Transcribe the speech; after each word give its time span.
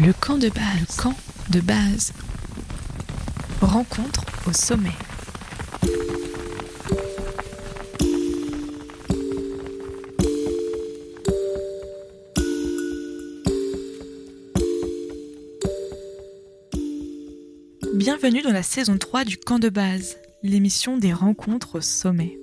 Le 0.00 0.12
camp 0.12 0.38
de 0.38 0.48
base. 0.48 0.96
Camp 0.96 1.14
de 1.50 1.60
base. 1.60 2.12
Rencontre 3.60 4.24
au 4.46 4.52
sommet. 4.52 4.92
Bienvenue 17.94 18.42
dans 18.42 18.52
la 18.52 18.62
saison 18.62 18.98
3 18.98 19.24
du 19.24 19.36
camp 19.36 19.58
de 19.58 19.68
base, 19.68 20.18
l'émission 20.44 20.96
des 20.96 21.12
rencontres 21.12 21.78
au 21.78 21.80
sommet. 21.80 22.38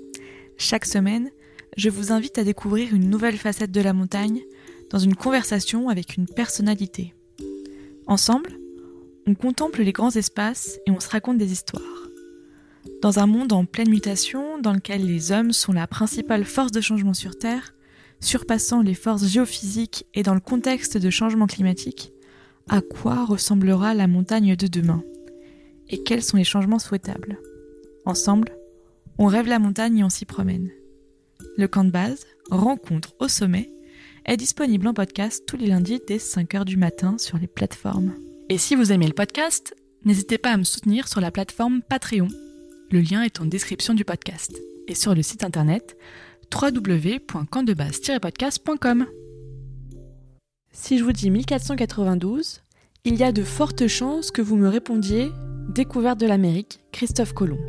Chaque 0.58 0.86
semaine, 0.86 1.32
je 1.78 1.90
vous 1.90 2.12
invite 2.12 2.38
à 2.38 2.44
découvrir 2.44 2.94
une 2.94 3.10
nouvelle 3.10 3.38
facette 3.38 3.72
de 3.72 3.82
la 3.82 3.94
montagne 3.94 4.42
dans 4.90 5.00
une 5.00 5.16
conversation 5.16 5.88
avec 5.88 6.18
une 6.18 6.28
personnalité. 6.28 7.15
Ensemble, 8.08 8.60
on 9.26 9.34
contemple 9.34 9.82
les 9.82 9.92
grands 9.92 10.16
espaces 10.16 10.80
et 10.86 10.92
on 10.92 11.00
se 11.00 11.10
raconte 11.10 11.40
des 11.40 11.52
histoires. 11.52 11.82
Dans 13.02 13.18
un 13.18 13.26
monde 13.26 13.52
en 13.52 13.66
pleine 13.66 13.90
mutation, 13.90 14.60
dans 14.60 14.74
lequel 14.74 15.06
les 15.06 15.32
hommes 15.32 15.52
sont 15.52 15.74
la 15.74 15.88
principale 15.88 16.46
force 16.46 16.72
de 16.72 16.82
changement 16.82 17.16
sur 17.16 17.38
Terre, 17.38 17.74
surpassant 18.20 18.82
les 18.82 18.94
forces 18.94 19.26
géophysiques 19.26 20.06
et 20.14 20.22
dans 20.22 20.36
le 20.36 20.40
contexte 20.40 20.98
de 20.98 21.10
changement 21.10 21.48
climatique, 21.48 22.14
à 22.70 22.82
quoi 22.82 23.26
ressemblera 23.26 23.96
la 23.96 24.08
montagne 24.08 24.56
de 24.56 24.68
demain? 24.68 25.04
Et 25.90 26.04
quels 26.04 26.24
sont 26.24 26.38
les 26.38 26.44
changements 26.44 26.80
souhaitables? 26.80 27.40
Ensemble, 28.06 28.56
on 29.18 29.26
rêve 29.26 29.48
la 29.48 29.60
montagne 29.60 29.98
et 30.00 30.04
on 30.04 30.10
s'y 30.10 30.26
promène. 30.26 30.70
Le 31.58 31.68
camp 31.68 31.84
de 31.84 31.92
base, 31.92 32.26
rencontre 32.52 33.16
au 33.20 33.28
sommet, 33.28 33.72
est 34.26 34.38
disponible 34.38 34.88
en 34.88 34.94
podcast 34.94 35.44
tous 35.46 35.58
les 35.58 35.68
lundis 35.68 36.02
dès 36.08 36.18
5h 36.18 36.66
du 36.66 36.78
matin 36.78 37.18
sur 37.18 37.38
les 37.38 37.48
plateformes. 37.48 38.14
Et 38.50 38.58
si 38.58 38.76
vous 38.76 38.92
aimez 38.92 39.08
le 39.08 39.14
podcast, 39.14 39.76
n'hésitez 40.04 40.40
pas 40.40 40.52
à 40.52 40.58
me 40.58 40.64
soutenir 40.64 41.08
sur 41.08 41.22
la 41.22 41.32
plateforme 41.32 41.82
Patreon. 41.82 42.28
Le 42.92 43.02
lien 43.02 43.24
est 43.24 43.40
en 43.40 43.46
description 43.46 43.94
du 43.94 44.04
podcast 44.04 44.60
et 44.88 44.96
sur 44.96 45.14
le 45.14 45.22
site 45.22 45.44
internet 45.44 45.96
www.campdebase-podcast.com. 46.54 49.06
Si 50.72 50.98
je 50.98 51.04
vous 51.04 51.12
dis 51.12 51.30
1492, 51.30 52.62
il 53.04 53.18
y 53.18 53.24
a 53.24 53.32
de 53.32 53.44
fortes 53.44 53.86
chances 53.88 54.32
que 54.32 54.42
vous 54.42 54.58
me 54.58 54.68
répondiez 54.68 55.30
Découverte 55.70 56.20
de 56.20 56.26
l'Amérique, 56.28 56.80
Christophe 56.92 57.34
Colomb. 57.34 57.60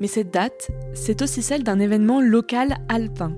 Mais 0.00 0.06
cette 0.06 0.32
date, 0.32 0.70
c'est 0.94 1.20
aussi 1.22 1.42
celle 1.42 1.62
d'un 1.62 1.78
événement 1.78 2.20
local 2.20 2.76
alpin, 2.88 3.36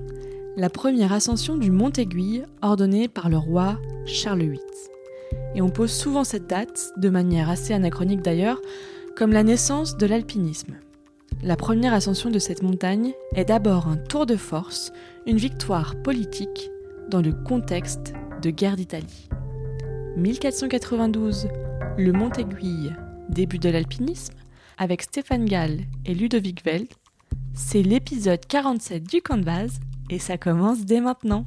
la 0.57 0.71
première 0.71 1.13
ascension 1.13 1.55
du 1.55 1.69
Mont 1.69 1.91
Aiguille 1.91 2.43
ordonnée 2.63 3.07
par 3.07 3.29
le 3.29 3.37
roi 3.37 3.79
Charles 4.07 4.39
VIII. 4.39 4.59
Et 5.53 5.61
on 5.61 5.69
pose 5.69 5.91
souvent 5.91 6.23
cette 6.23 6.47
date, 6.47 6.93
de 6.97 7.09
manière 7.09 7.47
assez 7.47 7.75
anachronique 7.75 8.23
d'ailleurs, 8.23 8.59
comme 9.15 9.31
la 9.31 9.43
naissance 9.43 9.97
de 9.97 10.07
l'alpinisme. 10.07 10.73
La 11.43 11.57
première 11.57 11.93
ascension 11.93 12.31
de 12.31 12.39
cette 12.39 12.63
montagne 12.63 13.13
est 13.35 13.45
d'abord 13.45 13.87
un 13.87 13.97
tour 13.97 14.25
de 14.25 14.35
force, 14.35 14.91
une 15.27 15.37
victoire 15.37 15.95
politique 16.01 16.71
dans 17.07 17.21
le 17.21 17.33
contexte 17.33 18.13
de 18.41 18.49
guerre 18.49 18.77
d'Italie. 18.77 19.29
1492, 20.15 21.49
le 21.99 22.11
Mont 22.13 22.31
Aiguille, 22.31 22.95
début 23.29 23.59
de 23.59 23.69
l'alpinisme, 23.69 24.33
avec 24.79 25.03
Stéphane 25.03 25.45
Gall 25.45 25.81
et 26.07 26.15
Ludovic 26.15 26.65
Veld, 26.65 26.87
c'est 27.53 27.83
l'épisode 27.83 28.43
47 28.47 29.03
du 29.03 29.21
base 29.43 29.79
et 30.09 30.19
ça 30.19 30.37
commence 30.37 30.85
dès 30.85 31.01
maintenant. 31.01 31.45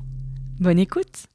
Bonne 0.61 0.78
écoute 0.78 1.27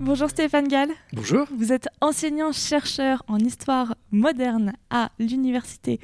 Bonjour 0.00 0.30
Stéphane 0.30 0.66
Gall. 0.66 0.88
Bonjour. 1.12 1.46
Vous 1.54 1.72
êtes 1.72 1.88
enseignant-chercheur 2.00 3.22
en 3.28 3.38
histoire 3.38 3.96
moderne 4.12 4.72
à 4.88 5.12
l'université 5.18 6.00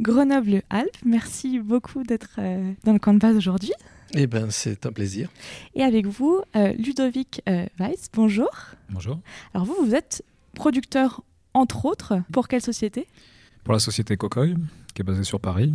Grenoble-Alpes. 0.00 0.98
Merci 1.06 1.58
beaucoup 1.58 2.02
d'être 2.02 2.36
euh, 2.38 2.72
dans 2.84 2.92
le 2.92 2.98
camp 2.98 3.14
de 3.14 3.18
base 3.18 3.34
aujourd'hui. 3.34 3.72
Eh 4.12 4.26
bien, 4.26 4.50
c'est 4.50 4.84
un 4.84 4.92
plaisir. 4.92 5.30
Et 5.74 5.82
avec 5.82 6.06
vous, 6.06 6.42
euh, 6.56 6.74
Ludovic 6.74 7.40
euh, 7.48 7.64
Weiss, 7.78 8.10
bonjour. 8.12 8.50
Bonjour. 8.90 9.18
Alors 9.54 9.66
vous, 9.66 9.76
vous 9.82 9.94
êtes 9.94 10.22
producteur, 10.54 11.22
entre 11.54 11.86
autres, 11.86 12.20
pour 12.32 12.48
quelle 12.48 12.60
société? 12.60 13.06
Pour 13.64 13.72
la 13.72 13.80
société 13.80 14.18
Cocoy, 14.18 14.54
qui 14.92 15.00
est 15.00 15.04
basée 15.04 15.24
sur 15.24 15.40
Paris. 15.40 15.72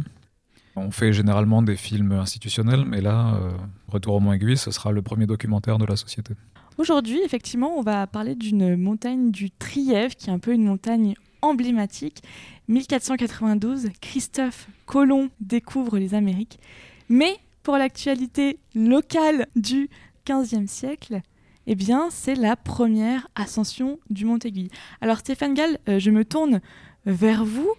On 0.80 0.92
fait 0.92 1.12
généralement 1.12 1.64
des 1.64 1.76
films 1.76 2.12
institutionnels, 2.12 2.86
mais 2.86 3.02
là, 3.02 3.36
euh, 3.36 3.52
Retour 3.88 4.14
au 4.14 4.20
Mont 4.20 4.32
Aiguille, 4.34 4.58
ce 4.58 4.70
sera 4.70 4.92
le 4.92 5.02
premier 5.02 5.26
documentaire 5.26 5.80
de 5.80 5.86
la 5.86 5.96
société. 5.96 6.36
Aujourd'hui, 6.78 7.20
effectivement, 7.26 7.76
on 7.78 7.82
va 7.82 8.06
parler 8.06 8.36
d'une 8.36 8.76
montagne 8.76 9.32
du 9.32 9.50
Trièvre, 9.50 10.16
qui 10.16 10.30
est 10.30 10.34
un 10.34 10.38
peu 10.38 10.54
une 10.54 10.66
montagne 10.66 11.16
emblématique. 11.42 12.22
1492, 12.68 13.88
Christophe 14.02 14.68
Colomb 14.86 15.30
découvre 15.40 15.98
les 15.98 16.14
Amériques. 16.14 16.60
Mais 17.09 17.38
pour 17.64 17.78
l'actualité 17.78 18.59
locale 18.76 19.48
du 19.56 19.90
15e 20.28 20.68
siècle, 20.68 21.22
eh 21.66 21.74
bien, 21.74 22.09
c'est 22.12 22.36
la 22.36 22.56
première 22.56 23.28
ascension 23.36 24.00
du 24.12 24.26
Mont 24.26 24.38
Aiguille. 24.38 24.70
Alors, 25.02 25.18
Stéphane 25.18 25.56
Gall, 25.56 25.80
euh, 25.90 25.98
je 25.98 26.12
me 26.12 26.24
tourne 26.24 26.62
vers 27.08 27.44
vous. 27.44 27.72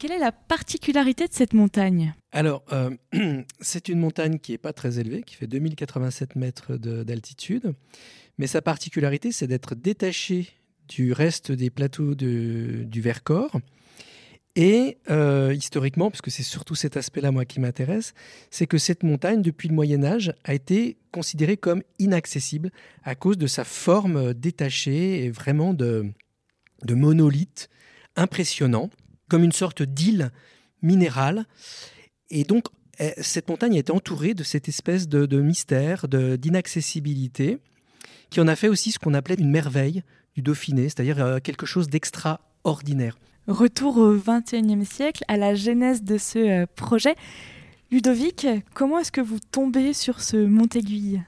Quelle 0.00 0.12
est 0.12 0.18
la 0.18 0.32
particularité 0.32 1.28
de 1.28 1.34
cette 1.34 1.52
montagne? 1.52 2.14
Alors, 2.32 2.64
euh, 2.72 2.96
c'est 3.60 3.90
une 3.90 3.98
montagne 3.98 4.38
qui 4.38 4.52
n'est 4.52 4.58
pas 4.58 4.72
très 4.72 4.98
élevée, 4.98 5.22
qui 5.22 5.34
fait 5.34 5.46
2087 5.46 6.36
mètres 6.36 6.78
d'altitude. 6.78 7.74
Mais 8.38 8.46
sa 8.46 8.62
particularité, 8.62 9.30
c'est 9.30 9.46
d'être 9.46 9.74
détachée 9.74 10.48
du 10.88 11.12
reste 11.12 11.52
des 11.52 11.68
plateaux 11.68 12.14
du 12.14 13.00
Vercors. 13.02 13.60
Et 14.56 14.96
euh, 15.10 15.52
historiquement, 15.52 16.10
puisque 16.10 16.30
c'est 16.30 16.44
surtout 16.44 16.74
cet 16.74 16.96
aspect-là, 16.96 17.30
moi, 17.30 17.44
qui 17.44 17.60
m'intéresse, 17.60 18.14
c'est 18.50 18.66
que 18.66 18.78
cette 18.78 19.02
montagne, 19.02 19.42
depuis 19.42 19.68
le 19.68 19.74
Moyen 19.74 20.02
Âge, 20.02 20.32
a 20.44 20.54
été 20.54 20.96
considérée 21.12 21.58
comme 21.58 21.82
inaccessible 21.98 22.70
à 23.04 23.14
cause 23.14 23.36
de 23.36 23.46
sa 23.46 23.64
forme 23.64 24.32
détachée 24.32 25.26
et 25.26 25.30
vraiment 25.30 25.74
de, 25.74 26.06
de 26.86 26.94
monolithe 26.94 27.68
impressionnant 28.16 28.88
comme 29.30 29.44
une 29.44 29.52
sorte 29.52 29.82
d'île 29.82 30.30
minérale. 30.82 31.46
Et 32.28 32.44
donc, 32.44 32.64
eh, 32.98 33.12
cette 33.22 33.48
montagne 33.48 33.74
été 33.74 33.92
entourée 33.92 34.34
de 34.34 34.42
cette 34.42 34.68
espèce 34.68 35.08
de, 35.08 35.40
mystère, 35.40 36.06
d'inaccessibilité, 36.08 37.58
qui 38.28 38.40
en 38.40 38.48
a 38.48 38.56
fait 38.56 38.68
aussi 38.68 38.92
ce 38.92 38.98
qu'on 38.98 39.14
appelait 39.14 39.36
une 39.36 39.50
merveille 39.50 40.02
du 40.34 40.42
Dauphiné, 40.42 40.84
c'est-à-dire 40.84 41.24
euh, 41.24 41.38
quelque 41.38 41.64
chose 41.64 41.88
d'extraordinaire. 41.88 43.18
Retour 43.46 43.96
au 43.96 44.14
XXIe 44.14 44.84
siècle, 44.84 45.24
à 45.28 45.36
la 45.36 45.54
genèse 45.54 46.02
de 46.02 46.18
ce 46.18 46.38
euh, 46.38 46.66
projet. 46.76 47.14
Ludovic, 47.90 48.46
comment 48.74 48.98
est-ce 48.98 49.10
que 49.10 49.20
vous 49.20 49.38
tombez 49.50 49.92
sur 49.92 50.20
ce 50.20 50.36
Mont-Aiguille 50.36 51.22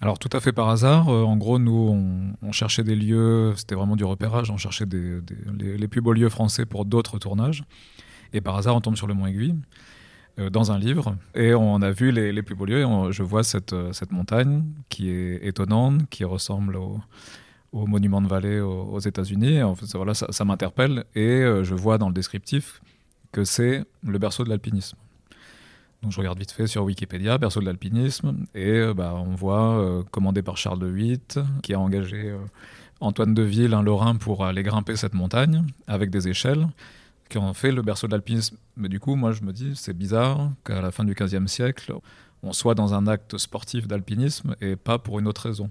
alors 0.00 0.18
tout 0.18 0.30
à 0.32 0.40
fait 0.40 0.52
par 0.52 0.68
hasard. 0.68 1.08
Euh, 1.08 1.22
en 1.22 1.36
gros, 1.36 1.58
nous, 1.58 2.34
on, 2.42 2.52
cherchait 2.52 2.84
des 2.84 2.96
lieux, 2.96 3.52
c'était 3.56 3.74
vraiment 3.74 3.96
du 3.96 4.04
repérage, 4.04 4.50
on 4.50 4.56
cherchait 4.56 4.86
les, 4.86 5.88
plus 5.88 6.00
beaux 6.00 6.14
lieux 6.14 6.30
français 6.30 6.64
pour 6.64 6.84
d'autres 6.86 7.18
tournages. 7.18 7.64
Et 8.32 8.40
par 8.40 8.56
hasard, 8.56 8.76
on 8.76 8.80
tombe 8.80 8.96
sur 8.96 9.06
le 9.06 9.14
Mont 9.14 9.26
Aiguille 9.26 9.56
euh, 10.38 10.48
dans 10.48 10.72
un 10.72 10.78
livre 10.78 11.16
et 11.34 11.52
on 11.54 11.82
a 11.82 11.90
vu 11.90 12.12
les, 12.12 12.42
plus 12.42 12.54
beaux 12.54 12.64
lieux. 12.64 12.80
Et 12.80 13.12
je 13.12 13.22
vois 13.22 13.44
cette, 13.44 13.74
euh, 13.74 13.92
montagne 14.10 14.64
qui 14.88 15.10
est 15.10 15.44
étonnante, 15.46 16.08
qui 16.08 16.24
ressemble 16.24 16.76
au, 16.76 17.00
monument 17.72 18.22
de 18.22 18.26
vallée 18.26 18.60
aux, 18.60 19.00
États-Unis. 19.00 19.60
Voilà, 19.94 20.14
ça 20.14 20.44
m'interpelle 20.44 21.04
et 21.14 21.44
je 21.62 21.74
vois 21.74 21.98
dans 21.98 22.08
le 22.08 22.14
descriptif 22.14 22.80
que 23.30 23.44
c'est 23.44 23.84
le 24.02 24.18
berceau 24.18 24.42
de 24.42 24.48
l'alpinisme. 24.48 24.96
Donc 26.02 26.12
je 26.12 26.18
regarde 26.18 26.38
vite 26.38 26.52
fait 26.52 26.66
sur 26.66 26.84
Wikipédia, 26.84 27.36
berceau 27.36 27.60
de 27.60 27.66
l'alpinisme, 27.66 28.46
et 28.54 28.70
euh, 28.70 28.94
bah, 28.94 29.14
on 29.14 29.34
voit, 29.34 29.78
euh, 29.78 30.02
commandé 30.10 30.42
par 30.42 30.56
Charles 30.56 30.90
VIII, 30.90 31.20
qui 31.62 31.74
a 31.74 31.80
engagé 31.80 32.30
euh, 32.30 32.38
Antoine 33.00 33.34
de 33.34 33.42
Ville, 33.42 33.74
un 33.74 33.82
Lorrain, 33.82 34.16
pour 34.16 34.46
aller 34.46 34.62
grimper 34.62 34.96
cette 34.96 35.12
montagne 35.12 35.62
avec 35.86 36.08
des 36.10 36.28
échelles, 36.28 36.66
qui 37.28 37.36
ont 37.36 37.52
fait 37.52 37.70
le 37.70 37.82
berceau 37.82 38.06
de 38.06 38.12
l'alpinisme. 38.12 38.56
Mais 38.76 38.88
du 38.88 38.98
coup, 38.98 39.14
moi 39.14 39.32
je 39.32 39.42
me 39.42 39.52
dis, 39.52 39.72
c'est 39.76 39.96
bizarre 39.96 40.50
qu'à 40.64 40.80
la 40.80 40.90
fin 40.90 41.04
du 41.04 41.14
XVe 41.14 41.46
siècle, 41.46 41.92
on 42.42 42.54
soit 42.54 42.74
dans 42.74 42.94
un 42.94 43.06
acte 43.06 43.36
sportif 43.36 43.86
d'alpinisme 43.86 44.56
et 44.62 44.76
pas 44.76 44.98
pour 44.98 45.18
une 45.18 45.28
autre 45.28 45.42
raison. 45.42 45.68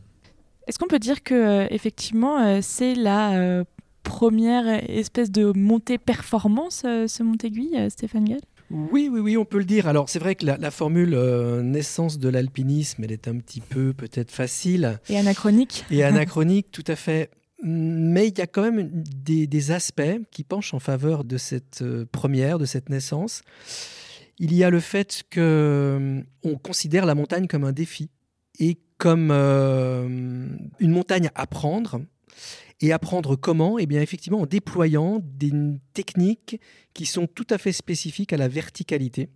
Est-ce 0.67 0.77
qu'on 0.77 0.87
peut 0.87 0.99
dire 0.99 1.23
que 1.23 1.67
effectivement 1.73 2.61
c'est 2.61 2.93
la 2.93 3.63
première 4.03 4.67
espèce 4.87 5.31
de 5.31 5.51
montée 5.57 5.97
performance, 5.97 6.81
ce 6.83 7.23
Mont-Aiguille, 7.23 7.89
Stéphane 7.89 8.25
Gall? 8.25 8.39
Oui, 8.71 9.09
oui, 9.11 9.19
oui, 9.19 9.37
on 9.37 9.45
peut 9.45 9.57
le 9.57 9.65
dire. 9.65 9.87
Alors, 9.87 10.09
c'est 10.09 10.19
vrai 10.19 10.35
que 10.35 10.45
la, 10.45 10.71
formule 10.71 11.13
euh, 11.15 11.61
naissance 11.63 12.19
de 12.19 12.29
l'alpinisme, 12.29 13.03
elle 13.03 13.11
est 13.11 13.27
un 13.27 13.37
petit 13.37 13.61
peu 13.61 13.93
peut-être 13.93 14.31
facile. 14.31 14.99
Et 15.09 15.17
anachronique. 15.17 15.85
Et 15.89 16.03
anachronique, 16.03 16.71
tout 16.71 16.83
à 16.87 16.95
fait. 16.95 17.31
Mais 17.63 18.27
il 18.27 18.37
y 18.37 18.41
a 18.41 18.47
quand 18.47 18.61
même 18.61 18.89
des, 18.93 19.71
aspects 19.71 20.01
qui 20.31 20.43
penchent 20.43 20.73
en 20.73 20.79
faveur 20.79 21.23
de 21.23 21.37
cette 21.37 21.81
euh, 21.81 22.05
première, 22.11 22.59
de 22.59 22.65
cette 22.65 22.89
naissance. 22.89 23.41
Il 24.37 24.53
y 24.55 24.63
a 24.63 24.69
le 24.69 24.79
fait 24.79 25.23
qu'on 25.33 25.41
euh, 25.41 26.21
considère 26.63 27.05
la 27.05 27.15
montagne 27.15 27.47
comme 27.47 27.63
un 27.63 27.73
défi 27.73 28.09
et 28.59 28.77
comme 28.97 29.31
une 29.31 30.91
montagne 30.91 31.29
à 31.33 31.47
prendre 31.47 32.01
Et 32.81 32.93
apprendre 32.93 33.35
comment 33.35 33.77
Eh 33.77 33.85
bien, 33.85 34.01
effectivement, 34.01 34.41
en 34.41 34.45
déployant 34.45 35.21
des 35.21 35.51
techniques 35.93 36.59
qui 36.93 37.05
sont 37.05 37.27
tout 37.27 37.47
à 37.49 37.57
fait 37.57 37.73
spécifiques 37.73 38.31
à 38.31 38.37
la 38.37 38.47
verticalité. 38.47 39.29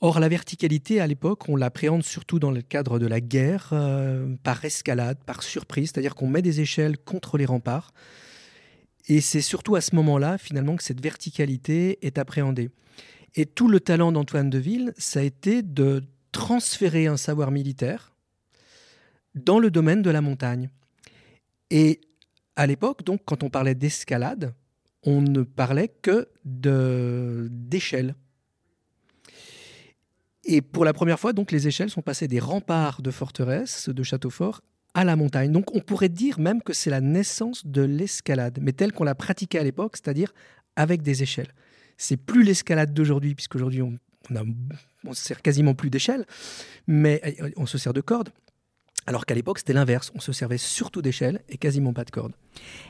Or, 0.00 0.18
la 0.18 0.28
verticalité, 0.28 1.00
à 1.00 1.06
l'époque, 1.06 1.48
on 1.48 1.54
l'appréhende 1.54 2.02
surtout 2.02 2.40
dans 2.40 2.50
le 2.50 2.60
cadre 2.60 2.98
de 2.98 3.06
la 3.06 3.20
guerre, 3.20 3.70
euh, 3.72 4.34
par 4.42 4.64
escalade, 4.64 5.18
par 5.24 5.44
surprise, 5.44 5.92
c'est-à-dire 5.92 6.16
qu'on 6.16 6.26
met 6.26 6.42
des 6.42 6.60
échelles 6.60 6.98
contre 6.98 7.38
les 7.38 7.46
remparts. 7.46 7.92
Et 9.06 9.20
c'est 9.20 9.40
surtout 9.40 9.76
à 9.76 9.80
ce 9.80 9.94
moment-là, 9.94 10.38
finalement, 10.38 10.74
que 10.74 10.82
cette 10.82 11.00
verticalité 11.00 12.04
est 12.04 12.18
appréhendée. 12.18 12.70
Et 13.36 13.46
tout 13.46 13.68
le 13.68 13.78
talent 13.78 14.10
d'Antoine 14.10 14.50
Deville, 14.50 14.92
ça 14.98 15.20
a 15.20 15.22
été 15.22 15.62
de 15.62 16.02
transférer 16.32 17.06
un 17.06 17.16
savoir 17.16 17.52
militaire 17.52 18.12
dans 19.36 19.60
le 19.60 19.70
domaine 19.70 20.02
de 20.02 20.10
la 20.10 20.20
montagne. 20.20 20.68
Et 21.70 22.00
à 22.56 22.66
l'époque, 22.66 23.04
donc, 23.04 23.22
quand 23.24 23.42
on 23.42 23.50
parlait 23.50 23.74
d'escalade, 23.74 24.54
on 25.04 25.20
ne 25.20 25.42
parlait 25.42 25.88
que 25.88 26.28
d'échelles. 26.44 28.14
Et 30.44 30.60
pour 30.60 30.84
la 30.84 30.92
première 30.92 31.18
fois, 31.18 31.32
donc, 31.32 31.52
les 31.52 31.68
échelles 31.68 31.90
sont 31.90 32.02
passées 32.02 32.28
des 32.28 32.40
remparts 32.40 33.02
de 33.02 33.10
forteresse, 33.10 33.88
de 33.88 34.02
château 34.02 34.30
fort, 34.30 34.60
à 34.94 35.04
la 35.04 35.16
montagne. 35.16 35.52
Donc 35.52 35.74
on 35.74 35.80
pourrait 35.80 36.08
dire 36.08 36.38
même 36.38 36.62
que 36.62 36.72
c'est 36.72 36.90
la 36.90 37.00
naissance 37.00 37.66
de 37.66 37.82
l'escalade, 37.82 38.58
mais 38.60 38.72
telle 38.72 38.92
qu'on 38.92 39.04
l'a 39.04 39.14
pratiquée 39.14 39.58
à 39.58 39.64
l'époque, 39.64 39.96
c'est-à-dire 39.96 40.32
avec 40.76 41.02
des 41.02 41.22
échelles. 41.22 41.52
C'est 41.96 42.16
plus 42.16 42.42
l'escalade 42.42 42.92
d'aujourd'hui, 42.92 43.34
puisqu'aujourd'hui 43.34 43.82
on, 43.82 43.98
on, 44.30 44.54
on 45.04 45.12
se 45.12 45.22
sert 45.22 45.42
quasiment 45.42 45.74
plus 45.74 45.90
d'échelles, 45.90 46.26
mais 46.86 47.20
euh, 47.40 47.50
on 47.56 47.66
se 47.66 47.78
sert 47.78 47.92
de 47.92 48.00
cordes. 48.00 48.30
Alors 49.06 49.26
qu'à 49.26 49.34
l'époque, 49.34 49.58
c'était 49.58 49.72
l'inverse. 49.72 50.12
On 50.14 50.20
se 50.20 50.32
servait 50.32 50.58
surtout 50.58 51.02
d'échelles 51.02 51.40
et 51.48 51.56
quasiment 51.56 51.92
pas 51.92 52.04
de 52.04 52.10
cordes. 52.10 52.32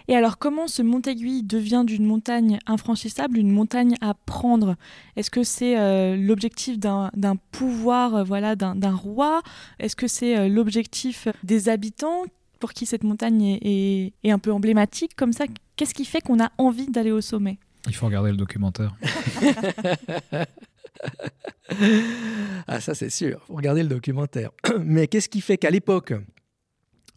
Et 0.09 0.17
alors, 0.17 0.39
comment 0.39 0.67
ce 0.67 0.83
Montaiguille 0.83 1.43
devient 1.43 1.85
d'une 1.87 2.05
montagne 2.05 2.59
infranchissable 2.67 3.39
une 3.39 3.51
montagne 3.51 3.97
à 4.01 4.15
prendre? 4.15 4.77
Est-ce 5.17 5.31
que 5.31 5.43
c'est 5.43 5.79
euh, 5.79 6.17
l'objectif 6.17 6.79
d'un 6.79 7.11
pouvoir, 7.51 8.17
euh, 8.17 8.25
voilà, 8.25 8.57
d'un 8.57 8.95
roi? 8.95 9.43
Est-ce 9.79 9.97
que 9.97 10.07
c'est 10.07 10.37
euh, 10.37 10.49
l'objectif 10.49 11.29
des 11.45 11.69
habitants 11.69 12.25
pour 12.61 12.73
qui 12.73 12.87
cette 12.87 13.05
montagne 13.05 13.59
est, 13.63 14.13
est 14.23 14.31
un 14.31 14.39
peu 14.39 14.53
emblématique? 14.53 15.17
Comme 15.17 15.33
ça 15.33 15.47
Qu'est-ce 15.77 15.95
qui 15.95 16.05
fait 16.05 16.21
qu'on 16.21 16.41
a 16.41 16.53
envie 16.59 16.87
d'aller 16.87 17.11
au 17.11 17.21
sommet? 17.21 17.59
Il 17.89 17.95
faut 17.95 18.07
regarder 18.07 18.31
le 18.31 18.37
documentaire. 18.37 18.95
ah, 22.67 22.81
ça 22.81 22.95
c'est 22.95 23.11
sûr, 23.11 23.43
faut 23.47 23.55
regarder 23.55 23.83
le 23.83 23.89
documentaire. 23.89 24.51
Mais 24.81 25.09
qu'est-ce 25.09 25.29
qui 25.29 25.41
fait 25.41 25.59
qu'à 25.59 25.71
l'époque, 25.71 26.13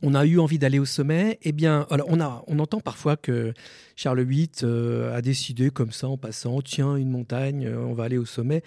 on 0.01 0.13
a 0.13 0.25
eu 0.25 0.39
envie 0.39 0.60
d'aller 0.60 0.80
au 0.80 0.86
sommet? 0.86 1.39
Eh 1.42 1.51
bien, 1.51 1.86
alors 1.89 2.07
on, 2.10 2.19
a, 2.19 2.44
on 2.48 2.60
entend 2.60 2.80
parfois 2.80 3.18
que 3.18 3.54
Charles 3.95 4.24
VIII 4.24 4.50
euh, 4.63 5.16
a 5.16 5.22
décidé 5.22 5.69
comme 5.69 5.92
ça 5.92 6.07
en 6.07 6.18
passant, 6.18 6.62
tiens, 6.62 6.95
une 6.95 7.10
montagne, 7.10 7.66
euh, 7.66 7.77
on 7.80 7.94
va 7.94 8.06
aller 8.06 8.18
au 8.18 8.25
sommet. 8.25 8.62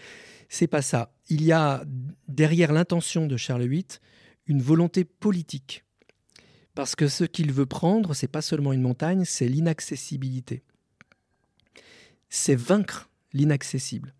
C'est 0.48 0.66
pas 0.66 0.82
ça. 0.82 1.12
Il 1.28 1.44
y 1.44 1.52
a 1.52 1.84
derrière 2.26 2.72
l'intention 2.72 3.26
de 3.26 3.36
Charles 3.36 3.66
VIII 3.66 3.84
une 4.46 4.62
volonté 4.62 5.04
politique. 5.04 5.84
Parce 6.74 6.94
que 6.96 7.08
ce 7.08 7.24
qu'il 7.24 7.52
veut 7.52 7.66
prendre, 7.66 8.14
c'est 8.14 8.28
pas 8.28 8.40
seulement 8.40 8.72
une 8.72 8.80
montagne, 8.80 9.24
c'est 9.24 9.48
l'inaccessibilité. 9.48 10.62
C'est 12.28 12.54
vaincre 12.54 13.10
l'inaccessible. 13.32 14.14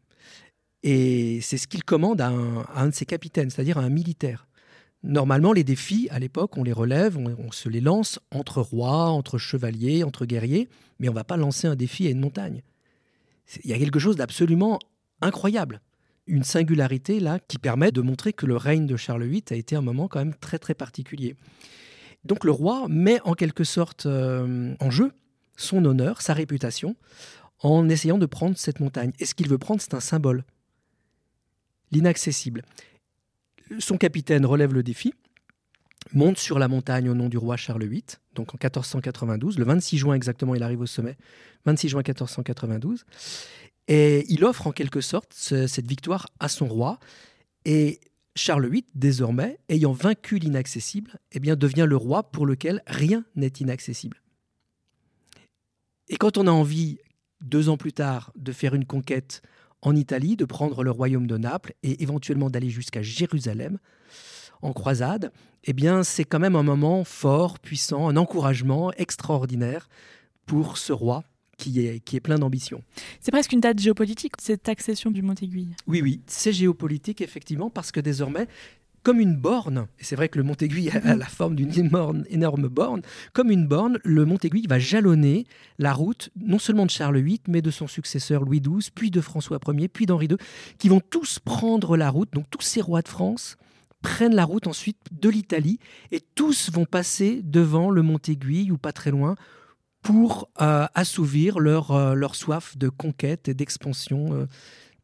Et 0.83 1.41
c'est 1.43 1.59
ce 1.59 1.67
qu'il 1.67 1.85
commande 1.85 2.21
à 2.21 2.29
un, 2.29 2.87
de 2.87 2.95
ses 2.95 3.07
capitaines, 3.07 3.51
c'est-à-dire 3.51 3.79
à 3.79 3.83
un 3.83 3.89
militaire. 3.89 4.47
Normalement, 5.03 5.53
les 5.53 5.65
défis, 5.65 6.09
à 6.11 6.19
l'époque, 6.19 6.57
on 6.57 6.65
les 6.65 6.73
relève, 6.73 7.17
on, 7.17 7.53
se 7.53 7.69
les 7.69 7.81
lance 7.81 8.19
entre 8.33 8.61
rois, 8.61 9.09
entre 9.09 9.39
chevaliers, 9.39 10.03
entre 10.03 10.27
guerriers, 10.27 10.69
mais 10.99 11.09
on 11.09 11.13
ne 11.13 11.17
va 11.17 11.25
pas 11.25 11.37
lancer 11.37 11.67
un 11.67 11.77
défi 11.77 12.07
à 12.07 12.11
une 12.11 12.21
montagne. 12.21 12.63
Il 13.65 13.71
y 13.71 13.75
a 13.75 13.79
quelque 13.79 13.99
chose 13.99 14.17
d'absolument 14.17 14.79
incroyable. 15.21 15.81
Une 16.27 16.43
singularité, 16.43 17.21
là, 17.21 17.39
qui 17.39 17.59
permet 17.59 17.91
de 17.91 18.01
montrer 18.01 18.33
que 18.33 18.45
le 18.45 18.57
règne 18.57 18.87
de 18.87 18.97
Charles 18.97 19.25
VIII 19.25 19.45
a 19.51 19.55
été 19.55 19.77
un 19.77 19.81
moment 19.81 20.09
quand 20.09 20.19
même 20.19 20.35
très, 20.35 20.59
très 20.59 20.75
particulier. 20.75 21.37
Donc 22.25 22.45
le 22.45 22.51
roi 22.51 22.87
met 22.89 23.21
en 23.25 23.35
quelque 23.35 23.65
sorte 23.65 24.07
euh, 24.07 24.75
en 24.81 24.91
jeu 24.91 25.13
son 25.57 25.85
honneur, 25.85 26.23
sa 26.23 26.35
réputation, 26.35 26.97
en 27.61 27.89
essayant 27.89 28.19
de 28.19 28.27
prendre 28.27 28.57
cette 28.57 28.81
montagne. 28.81 29.13
Et 29.19 29.27
ce 29.27 29.35
qu'il 29.35 29.49
veut 29.49 29.59
prendre, 29.59 29.81
c'est 29.81 29.95
un 29.95 30.01
symbole 30.01 30.45
l'inaccessible. 31.91 32.63
Son 33.79 33.97
capitaine 33.97 34.47
relève 34.47 34.73
le 34.73 34.83
défi, 34.83 35.13
monte 36.13 36.39
sur 36.39 36.59
la 36.59 36.69
montagne 36.69 37.09
au 37.09 37.15
nom 37.15 37.29
du 37.29 37.37
roi 37.37 37.57
Charles 37.57 37.85
VIII, 37.85 38.05
donc 38.35 38.55
en 38.55 38.57
1492, 38.57 39.59
le 39.59 39.65
26 39.65 39.99
juin 39.99 40.15
exactement, 40.15 40.55
il 40.55 40.63
arrive 40.63 40.81
au 40.81 40.87
sommet, 40.87 41.17
26 41.67 41.89
juin 41.91 41.99
1492, 42.01 43.05
et 43.89 44.25
il 44.29 44.45
offre 44.45 44.67
en 44.67 44.73
quelque 44.73 45.01
sorte 45.01 45.33
cette 45.33 45.87
victoire 45.87 46.29
à 46.41 46.49
son 46.49 46.67
roi, 46.67 46.99
et 47.65 48.01
Charles 48.37 48.69
VIII, 48.69 48.85
désormais, 48.95 49.59
ayant 49.69 49.93
vaincu 49.93 50.39
l'inaccessible, 50.39 51.19
eh 51.33 51.41
bien, 51.41 51.57
devient 51.57 51.87
le 51.89 51.97
roi 51.97 52.31
pour 52.31 52.47
lequel 52.47 52.83
rien 52.87 53.25
n'est 53.35 53.49
inaccessible. 53.49 54.23
Et 56.09 56.17
quand 56.17 56.39
on 56.39 56.47
a 56.47 56.51
envie, 56.51 56.99
deux 57.41 57.69
ans 57.69 57.77
plus 57.77 57.93
tard, 57.93 58.33
de 58.37 58.53
faire 58.53 58.75
une 58.75 58.87
conquête 58.87 59.43
en 59.83 59.95
Italie, 59.95 60.37
de 60.37 60.45
prendre 60.45 60.83
le 60.83 60.91
royaume 60.91 61.27
de 61.27 61.37
Naples 61.37 61.75
et 61.83 62.03
éventuellement 62.03 62.51
d'aller 62.51 62.71
jusqu'à 62.71 63.03
Jérusalem 63.03 63.79
en 64.63 64.73
croisade, 64.73 65.33
eh 65.65 65.73
bien, 65.73 66.03
c'est 66.03 66.25
quand 66.25 66.41
même 66.41 66.57
un 66.57 66.63
moment 66.63 67.05
fort, 67.05 67.59
puissant, 67.59 68.09
un 68.09 68.17
encouragement 68.17 68.93
extraordinaire 68.93 69.89
pour 70.47 70.79
ce 70.79 70.93
roi 70.93 71.25
qui 71.57 71.87
est, 71.87 72.01
qui 72.01 72.17
est 72.17 72.21
plein 72.21 72.39
d'ambition. 72.39 72.83
C'est 73.21 73.33
presque 73.33 73.53
une 73.53 73.61
date 73.61 73.79
géopolitique, 73.81 74.35
cette 74.41 74.69
accession 74.69 75.11
du 75.11 75.23
Montéguille. 75.23 75.75
Oui, 75.87 76.01
oui, 76.03 76.23
c'est 76.27 76.53
géopolitique, 76.53 77.21
effectivement, 77.21 77.69
parce 77.71 77.93
que 77.93 78.01
désormais, 78.01 78.47
comme 79.03 79.21
une 79.21 79.37
borne, 79.37 79.87
et 79.99 80.05
c'est 80.05 80.17
vrai 80.17 80.29
que 80.29 80.39
le 80.39 80.45
Montéguille 80.45 80.91
a 80.91 81.15
la 81.15 81.27
forme 81.27 81.55
d'une 81.55 81.73
énorme, 81.79 82.25
énorme 82.29 82.69
borne, 82.69 83.03
comme 83.33 83.51
une 83.51 83.67
borne, 83.67 83.99
le 84.05 84.25
Montéguille 84.25 84.67
va 84.67 84.79
jalonner 84.79 85.47
la 85.79 85.93
route 85.93 86.31
non 86.37 86.59
seulement 86.59 86.87
de 86.87 86.91
Charles 86.91 87.19
VIII, 87.19 87.41
mais 87.49 87.63
de 87.63 87.71
son 87.71 87.87
successeur 87.87 88.45
Louis 88.45 88.61
XII, 88.61 88.91
puis 88.95 89.11
de 89.11 89.21
François 89.21 89.59
Ier, 89.69 89.89
puis 89.89 90.07
d'Henri 90.07 90.27
II, 90.27 90.37
qui 90.79 90.89
vont 90.89 91.01
tous 91.01 91.39
prendre 91.39 91.97
la 91.97 92.11
route, 92.11 92.33
donc 92.33 92.47
tous 92.51 92.63
ces 92.63 92.81
rois 92.81 93.03
de 93.03 93.09
France 93.09 93.57
prennent 94.03 94.35
la 94.35 94.45
route 94.45 94.67
ensuite 94.67 94.99
de 95.13 95.29
l'Italie, 95.29 95.79
et 96.13 96.21
tous 96.35 96.71
vont 96.71 96.85
passer 96.85 97.41
devant 97.43 97.91
le 97.91 98.03
Montéguille, 98.03 98.71
ou 98.71 98.79
pas 98.79 98.93
très 98.93 99.11
loin, 99.11 99.35
pour 100.03 100.49
euh, 100.61 100.87
assouvir 100.95 101.59
leur, 101.59 101.91
euh, 101.91 102.15
leur 102.15 102.35
soif 102.35 102.77
de 102.79 102.89
conquête 102.89 103.49
et 103.49 103.55
d'expansion 103.55 104.33
euh, 104.33 104.47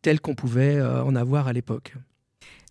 telle 0.03 0.21
qu'on 0.21 0.35
pouvait 0.35 0.83
en 0.83 1.17
avoir 1.17 1.49
à 1.49 1.55
l'époque. 1.55 1.95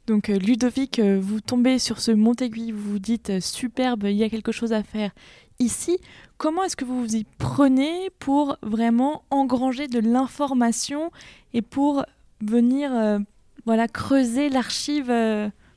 Donc 0.05 0.29
euh, 0.29 0.37
Ludovic, 0.37 0.99
euh, 0.99 1.19
vous 1.21 1.39
tombez 1.39 1.79
sur 1.79 1.99
ce 1.99 2.11
Montéguille, 2.11 2.71
vous 2.71 2.91
vous 2.91 2.99
dites 2.99 3.29
euh, 3.29 3.39
superbe, 3.39 4.03
il 4.03 4.17
y 4.17 4.23
a 4.23 4.29
quelque 4.29 4.51
chose 4.51 4.73
à 4.73 4.83
faire 4.83 5.11
ici. 5.59 5.97
Comment 6.37 6.63
est-ce 6.63 6.75
que 6.75 6.83
vous 6.83 6.99
vous 6.99 7.15
y 7.15 7.25
prenez 7.37 8.09
pour 8.19 8.57
vraiment 8.61 9.23
engranger 9.29 9.87
de 9.87 9.99
l'information 9.99 11.09
et 11.53 11.61
pour 11.61 12.05
venir 12.41 12.91
voilà, 13.65 13.87
creuser 13.87 14.49
l'archive 14.49 15.13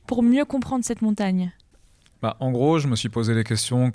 pour 0.07 0.23
mieux 0.23 0.43
comprendre 0.43 0.83
cette 0.83 1.01
montagne? 1.01 1.53
Bah, 2.21 2.35
En 2.41 2.51
gros, 2.51 2.79
je 2.79 2.87
me 2.87 2.97
suis 2.97 3.07
posé 3.07 3.33
les 3.33 3.45
questions 3.45 3.93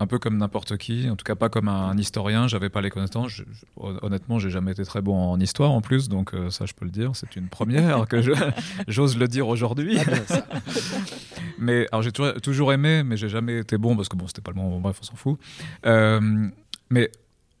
un 0.00 0.06
peu 0.06 0.18
comme 0.18 0.38
n'importe 0.38 0.78
qui, 0.78 1.10
en 1.10 1.16
tout 1.16 1.24
cas 1.24 1.34
pas 1.34 1.50
comme 1.50 1.68
un, 1.68 1.96
historien, 1.98 2.48
j'avais 2.48 2.70
pas 2.70 2.80
les 2.80 2.88
connaissances. 2.88 3.30
Je, 3.30 3.44
je, 3.52 3.64
honnêtement, 3.76 4.38
j'ai 4.38 4.48
jamais 4.48 4.72
été 4.72 4.82
très 4.84 5.02
bon 5.02 5.14
en 5.14 5.38
histoire 5.38 5.70
en 5.70 5.82
plus, 5.82 6.08
donc 6.08 6.32
euh, 6.32 6.50
ça 6.50 6.64
je 6.64 6.72
peux 6.72 6.86
le 6.86 6.90
dire, 6.90 7.10
c'est 7.14 7.36
une 7.36 7.48
première 7.48 8.08
que 8.08 8.22
j'ose 8.88 9.18
le 9.18 9.28
dire 9.28 9.46
aujourd'hui. 9.46 9.98
Ah, 9.98 10.42
mais 11.58 11.86
alors 11.92 12.00
j'ai 12.00 12.12
toujours, 12.12 12.32
toujours, 12.40 12.72
aimé, 12.72 13.02
mais 13.02 13.18
j'ai 13.18 13.28
jamais 13.28 13.58
été 13.58 13.76
bon 13.76 13.94
parce 13.94 14.08
que 14.08 14.16
bon, 14.16 14.26
c'était 14.26 14.40
pas 14.40 14.52
le 14.52 14.56
moment, 14.56 14.80
bref, 14.80 14.96
on 15.02 15.04
s'en 15.04 15.16
fout. 15.16 15.38
Euh, 15.84 16.48
mais 16.88 17.12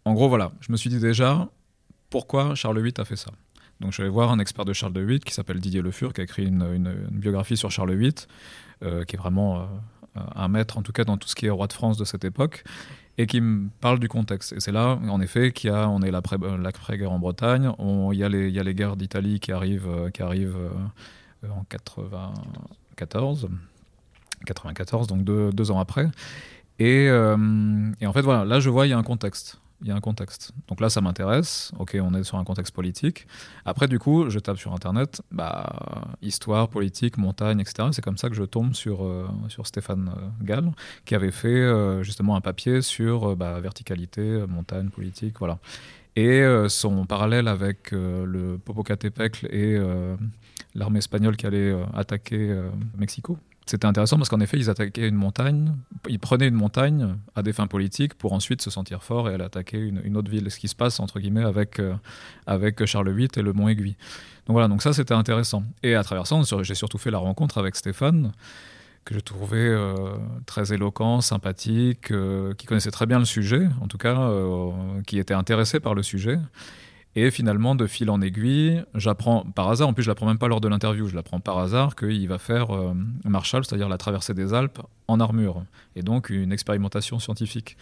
en 0.06 0.14
gros, 0.14 0.30
voilà, 0.30 0.50
je 0.60 0.72
me 0.72 0.78
suis 0.78 0.88
dit 0.88 0.98
déjà 0.98 1.46
pourquoi 2.08 2.54
Charles 2.54 2.80
VIII 2.80 2.94
a 2.96 3.04
fait 3.04 3.16
ça? 3.16 3.30
Donc 3.80 3.90
je 3.90 3.96
suis 3.96 4.02
allé 4.02 4.10
voir 4.10 4.30
un 4.30 4.38
expert 4.38 4.64
de 4.64 4.72
Charles 4.72 4.98
VIII 4.98 5.20
qui 5.20 5.34
s'appelle 5.34 5.60
Didier 5.60 5.82
Le 5.82 5.90
Fur, 5.90 6.14
qui 6.14 6.22
a 6.22 6.24
écrit 6.24 6.46
une, 6.46 6.62
une, 6.62 6.94
une 7.10 7.18
biographie 7.18 7.58
sur 7.58 7.70
Charles 7.70 7.94
VIII, 7.94 8.14
euh, 8.82 9.04
qui 9.04 9.16
est 9.16 9.18
vraiment 9.18 9.68
un 10.14 10.48
maître 10.48 10.78
en 10.78 10.82
tout 10.82 10.92
cas 10.92 11.04
dans 11.04 11.16
tout 11.16 11.28
ce 11.28 11.34
qui 11.34 11.46
est 11.46 11.50
roi 11.50 11.66
de 11.66 11.72
France 11.72 11.96
de 11.96 12.04
cette 12.04 12.24
époque 12.24 12.64
et 13.20 13.26
qui 13.26 13.40
me 13.40 13.68
parle 13.80 13.98
du 13.98 14.08
contexte. 14.08 14.52
Et 14.54 14.60
c'est 14.60 14.72
là, 14.72 14.98
en 15.08 15.20
effet, 15.20 15.52
qu'il 15.52 15.70
y 15.70 15.72
a, 15.72 15.88
on 15.90 16.00
est 16.00 16.10
l'après-guerre 16.10 17.12
en 17.12 17.18
Bretagne, 17.18 17.70
il 17.78 18.18
y, 18.18 18.24
a 18.24 18.30
les, 18.30 18.50
y 18.50 18.58
a 18.58 18.62
les 18.62 18.74
guerres 18.74 18.96
d'Italie 18.96 19.40
qui 19.40 19.52
arrivent, 19.52 19.88
euh, 19.88 20.08
qui 20.10 20.22
arrivent 20.22 20.56
euh, 20.56 21.50
en 21.50 21.64
94, 21.68 23.48
94, 24.46 25.06
donc 25.06 25.22
deux, 25.24 25.52
deux 25.52 25.70
ans 25.70 25.78
après. 25.78 26.08
Et, 26.78 27.08
euh, 27.10 27.36
et, 28.00 28.06
en 28.06 28.12
fait, 28.14 28.22
voilà, 28.22 28.46
là, 28.46 28.58
je 28.58 28.70
vois, 28.70 28.86
il 28.86 28.90
y 28.90 28.94
a 28.94 28.98
un 28.98 29.02
contexte. 29.02 29.60
Il 29.82 29.88
y 29.88 29.90
a 29.90 29.94
un 29.94 30.00
contexte. 30.00 30.52
Donc 30.68 30.80
là, 30.80 30.90
ça 30.90 31.00
m'intéresse. 31.00 31.72
Ok, 31.78 31.96
on 32.00 32.14
est 32.14 32.24
sur 32.24 32.38
un 32.38 32.44
contexte 32.44 32.74
politique. 32.74 33.26
Après, 33.64 33.88
du 33.88 33.98
coup, 33.98 34.28
je 34.28 34.38
tape 34.38 34.58
sur 34.58 34.72
Internet, 34.72 35.22
bah, 35.30 36.16
histoire, 36.22 36.68
politique, 36.68 37.16
montagne, 37.18 37.60
etc. 37.60 37.88
C'est 37.92 38.02
comme 38.02 38.18
ça 38.18 38.28
que 38.28 38.34
je 38.34 38.44
tombe 38.44 38.74
sur, 38.74 39.04
euh, 39.04 39.28
sur 39.48 39.66
Stéphane 39.66 40.10
euh, 40.16 40.44
Gall, 40.44 40.70
qui 41.04 41.14
avait 41.14 41.30
fait 41.30 41.48
euh, 41.48 42.02
justement 42.02 42.36
un 42.36 42.40
papier 42.40 42.82
sur 42.82 43.36
bah, 43.36 43.58
verticalité, 43.60 44.44
montagne, 44.48 44.88
politique, 44.90 45.38
voilà. 45.38 45.58
Et 46.16 46.42
son 46.68 47.06
parallèle 47.06 47.46
avec 47.46 47.92
le 47.92 48.58
Popocatépetl 48.58 49.46
et 49.46 49.78
l'armée 50.74 50.98
espagnole 50.98 51.36
qui 51.36 51.46
allait 51.46 51.72
attaquer 51.94 52.60
Mexico, 52.98 53.38
c'était 53.70 53.86
intéressant 53.86 54.16
parce 54.16 54.28
qu'en 54.28 54.40
effet, 54.40 54.56
ils 54.56 54.68
attaquaient 54.68 55.06
une 55.06 55.14
montagne, 55.14 55.76
ils 56.08 56.18
prenaient 56.18 56.48
une 56.48 56.56
montagne 56.56 57.14
à 57.36 57.42
des 57.42 57.52
fins 57.52 57.68
politiques 57.68 58.14
pour 58.14 58.32
ensuite 58.32 58.62
se 58.62 58.68
sentir 58.68 59.04
fort 59.04 59.30
et 59.30 59.34
aller 59.34 59.44
attaquer 59.44 59.78
une, 59.78 60.16
autre 60.16 60.28
ville. 60.28 60.50
Ce 60.50 60.58
qui 60.58 60.66
se 60.66 60.74
passe, 60.74 60.98
entre 60.98 61.20
guillemets, 61.20 61.44
avec, 61.44 61.78
euh, 61.78 61.94
avec 62.48 62.84
Charles 62.86 63.12
VIII 63.12 63.28
et 63.36 63.42
le 63.42 63.52
Mont 63.52 63.68
Aiguille. 63.68 63.96
Donc 64.46 64.54
voilà, 64.54 64.66
donc 64.66 64.82
ça 64.82 64.92
c'était 64.92 65.14
intéressant. 65.14 65.62
Et 65.84 65.94
à 65.94 66.02
travers 66.02 66.26
ça, 66.26 66.40
j'ai 66.62 66.74
surtout 66.74 66.98
fait 66.98 67.12
la 67.12 67.18
rencontre 67.18 67.58
avec 67.58 67.76
Stéphane, 67.76 68.32
que 69.04 69.14
je 69.14 69.20
trouvais 69.20 69.58
euh, 69.58 70.16
très 70.46 70.72
éloquent, 70.72 71.20
sympathique, 71.20 72.10
euh, 72.10 72.54
qui 72.54 72.66
connaissait 72.66 72.90
très 72.90 73.06
bien 73.06 73.20
le 73.20 73.24
sujet, 73.24 73.68
en 73.80 73.86
tout 73.86 73.98
cas, 73.98 74.32
qui 75.06 75.20
était 75.20 75.34
intéressé 75.34 75.78
par 75.78 75.94
le 75.94 76.02
sujet. 76.02 76.40
Et 77.16 77.30
finalement, 77.32 77.74
de 77.74 77.88
fil 77.88 78.08
en 78.08 78.20
aiguille, 78.20 78.84
j'apprends 78.94 79.44
par 79.44 79.68
hasard, 79.68 79.88
en 79.88 79.92
plus 79.92 80.04
je 80.04 80.08
l'apprends 80.08 80.26
même 80.26 80.38
pas 80.38 80.46
lors 80.46 80.60
de 80.60 80.68
l'interview, 80.68 81.08
je 81.08 81.16
l'apprends 81.16 81.40
par 81.40 81.58
hasard 81.58 81.96
qu'il 81.96 82.28
va 82.28 82.38
faire 82.38 82.70
euh, 82.70 82.94
Marshall, 83.24 83.64
c'est-à-dire 83.64 83.88
la 83.88 83.98
traversée 83.98 84.32
des 84.32 84.54
Alpes 84.54 84.80
en 85.08 85.18
armure, 85.18 85.64
et 85.96 86.02
donc 86.02 86.30
une 86.30 86.52
expérimentation 86.52 87.18
scientifique 87.18 87.76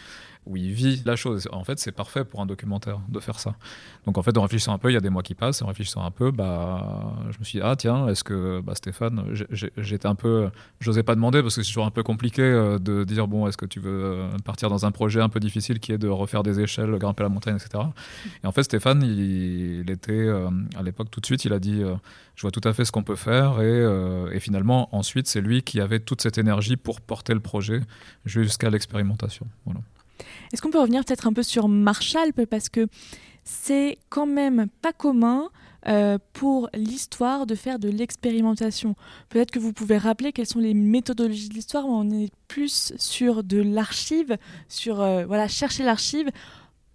où 0.47 0.57
il 0.57 0.73
vit 0.73 1.03
la 1.05 1.17
chose. 1.17 1.49
En 1.53 1.65
fait, 1.65 1.79
c'est 1.79 1.93
parfait 1.93 2.25
pour 2.25 2.41
un 2.41 2.47
documentaire 2.47 3.01
de 3.09 3.21
faire 3.21 3.39
ça. 3.39 3.55
Donc 4.07 4.19
en 4.19 4.23
fait, 4.23 4.37
en 4.39 4.43
réfléchissant 4.43 4.73
un 4.73 4.79
peu, 4.79 4.91
il 4.91 4.95
y 4.95 4.97
a 4.97 5.01
des 5.01 5.11
mois 5.11 5.23
qui 5.23 5.35
passent, 5.35 5.63
en 5.63 5.67
réfléchissant 5.67 6.05
un 6.05 6.11
peu, 6.11 6.31
bah, 6.31 7.13
je 7.31 7.39
me 7.39 7.45
suis 7.45 7.59
dit, 7.59 7.65
ah 7.65 7.77
tiens, 7.77 8.09
est-ce 8.09 8.25
que 8.25 8.61
bah, 8.61 8.75
Stéphane, 8.75 9.25
j'étais 9.77 10.07
un 10.07 10.15
peu, 10.15 10.51
j'osais 10.81 11.03
pas 11.03 11.15
demander 11.15 11.43
parce 11.43 11.57
que 11.57 11.63
c'est 11.63 11.69
toujours 11.69 11.87
un 11.87 11.91
peu 11.91 12.03
compliqué 12.03 12.43
euh, 12.43 12.79
de 12.79 13.05
dire, 13.05 13.29
bon, 13.29 13.47
est-ce 13.47 13.57
que 13.57 13.67
tu 13.67 13.81
veux 13.81 14.05
euh, 14.05 14.29
partir 14.45 14.71
dans 14.71 14.87
un 14.87 14.91
projet 14.91 15.21
un 15.21 15.29
peu 15.29 15.41
difficile 15.41 15.81
qui 15.81 15.93
est 15.93 15.99
de 15.99 16.09
refaire 16.09 16.43
des 16.43 16.61
échelles, 16.61 16.91
grimper 16.99 17.23
la 17.23 17.29
montagne, 17.29 17.57
etc. 17.57 17.85
Et 18.43 18.47
en 18.47 18.53
fait, 18.53 18.63
Stéphane, 18.63 19.03
il, 19.03 19.91
était, 19.91 20.13
euh, 20.13 20.49
à 20.77 20.83
l'époque, 20.83 21.11
tout 21.11 21.21
de 21.21 21.27
suite, 21.27 21.45
il 21.45 21.53
a 21.53 21.59
dit, 21.59 21.83
je 22.35 22.43
vois 22.43 22.51
tout 22.51 22.61
à 22.65 22.73
fait 22.73 22.85
ce 22.85 22.93
qu'on 22.93 23.03
peut 23.03 23.17
faire. 23.17 23.61
Et, 23.61 24.35
et 24.35 24.41
finalement, 24.41 24.95
ensuite, 24.95 25.27
c'est 25.27 25.41
lui 25.41 25.63
qui 25.63 25.81
avait 25.81 26.01
toute 26.01 26.23
cette 26.23 26.39
énergie 26.39 26.77
pour 26.77 27.01
porter 27.01 27.35
le 27.35 27.41
projet 27.41 27.81
jusqu'à 28.25 28.71
l'expérimentation. 28.71 29.47
Voilà. 29.65 29.81
Est-ce 30.53 30.63
qu'on 30.63 30.71
peut 30.71 30.81
revenir 30.81 31.05
peut-être 31.05 31.27
un 31.27 31.33
peu 31.33 31.43
sur 31.43 31.69
Marshall 31.69 32.33
parce 32.33 32.69
que 32.69 32.87
c'est 33.45 33.99
quand 34.11 34.27
même 34.27 34.67
pas 34.83 34.93
commun 34.93 35.51
euh, 35.87 36.19
pour 36.33 36.69
l'histoire 36.75 37.47
de 37.47 37.55
faire 37.55 37.79
de 37.79 37.89
l'expérimentation. 37.89 38.95
Peut-être 39.29 39.51
que 39.51 39.59
vous 39.59 39.73
pouvez 39.73 39.97
rappeler 39.97 40.33
quelles 40.33 40.47
sont 40.47 40.59
les 40.59 40.75
méthodologies 40.75 41.49
de 41.49 41.55
l'histoire 41.55 41.87
où 41.87 41.93
on 41.93 42.11
est 42.11 42.31
plus 42.49 42.93
sur 42.99 43.45
de 43.45 43.59
l'archive, 43.59 44.37
sur 44.69 45.01
euh, 45.01 45.25
voilà 45.25 45.49
chercher 45.49 45.85
l'archive, 45.85 46.31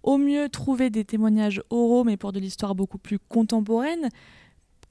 au 0.04 0.18
mieux 0.18 0.48
trouver 0.48 0.90
des 0.90 1.04
témoignages 1.04 1.62
oraux, 1.70 2.04
mais 2.04 2.16
pour 2.16 2.32
de 2.32 2.38
l'histoire 2.38 2.74
beaucoup 2.74 2.98
plus 2.98 3.18
contemporaine. 3.18 4.10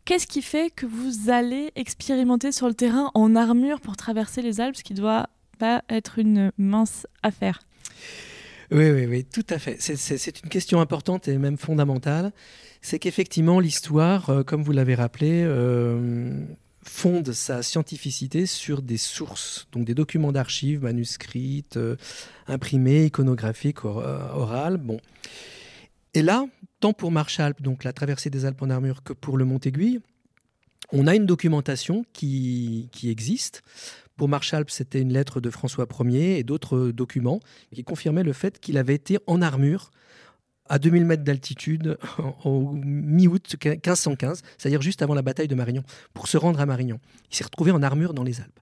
Qu'est-ce 0.05 0.27
qui 0.27 0.41
fait 0.41 0.69
que 0.69 0.85
vous 0.85 1.29
allez 1.29 1.71
expérimenter 1.75 2.51
sur 2.51 2.67
le 2.67 2.73
terrain 2.73 3.09
en 3.13 3.35
armure 3.35 3.79
pour 3.79 3.95
traverser 3.95 4.41
les 4.41 4.59
Alpes, 4.59 4.75
ce 4.75 4.83
qui 4.83 4.95
doit 4.95 5.29
pas 5.59 5.83
être 5.87 6.19
une 6.19 6.51
mince 6.57 7.07
affaire? 7.21 7.61
Oui, 8.71 8.89
oui, 8.89 9.05
oui, 9.05 9.23
tout 9.23 9.45
à 9.49 9.59
fait. 9.59 9.77
C'est 9.79 10.43
une 10.43 10.49
question 10.49 10.81
importante 10.81 11.27
et 11.27 11.37
même 11.37 11.57
fondamentale. 11.57 12.31
C'est 12.81 12.99
qu'effectivement, 12.99 13.59
l'histoire, 13.59 14.29
euh, 14.29 14.43
comme 14.43 14.63
vous 14.63 14.71
l'avez 14.71 14.95
rappelé, 14.95 15.43
euh, 15.45 16.43
fonde 16.83 17.31
sa 17.31 17.61
scientificité 17.61 18.45
sur 18.45 18.81
des 18.81 18.97
sources, 18.97 19.67
donc 19.71 19.85
des 19.85 19.93
documents 19.93 20.31
d'archives 20.31 20.83
manuscrites, 20.83 21.77
euh, 21.77 21.95
imprimés, 22.47 23.05
iconographiques, 23.05 23.85
orales. 23.85 24.77
Bon. 24.77 24.99
Et 26.13 26.21
là, 26.23 26.45
tant 26.79 26.93
pour 26.93 27.11
Marshall, 27.11 27.53
donc 27.59 27.83
la 27.83 27.93
traversée 27.93 28.29
des 28.29 28.43
Alpes 28.43 28.61
en 28.61 28.69
armure, 28.69 29.03
que 29.03 29.13
pour 29.13 29.37
le 29.37 29.45
Mont-Aiguille, 29.45 30.01
on 30.91 31.07
a 31.07 31.15
une 31.15 31.25
documentation 31.25 32.05
qui 32.11 32.89
existe 33.03 33.63
pour 34.17 34.29
Marshall, 34.29 34.65
c'était 34.67 35.01
une 35.01 35.11
lettre 35.11 35.41
de 35.41 35.49
François 35.49 35.87
Ier 36.01 36.37
et 36.37 36.43
d'autres 36.43 36.91
documents 36.91 37.39
qui 37.73 37.83
confirmaient 37.83 38.23
le 38.23 38.33
fait 38.33 38.59
qu'il 38.59 38.77
avait 38.77 38.95
été 38.95 39.17
en 39.27 39.41
armure 39.41 39.91
à 40.69 40.79
2000 40.79 41.05
mètres 41.05 41.23
d'altitude 41.23 41.97
au 42.45 42.71
mi-août 42.73 43.55
1515, 43.63 44.41
c'est-à-dire 44.57 44.81
juste 44.81 45.01
avant 45.01 45.13
la 45.13 45.21
bataille 45.21 45.47
de 45.47 45.55
Marignan, 45.55 45.83
pour 46.13 46.27
se 46.27 46.37
rendre 46.37 46.59
à 46.59 46.65
Marignan. 46.65 46.99
Il 47.29 47.35
s'est 47.35 47.43
retrouvé 47.43 47.71
en 47.71 47.83
armure 47.83 48.13
dans 48.13 48.23
les 48.23 48.39
Alpes. 48.39 48.59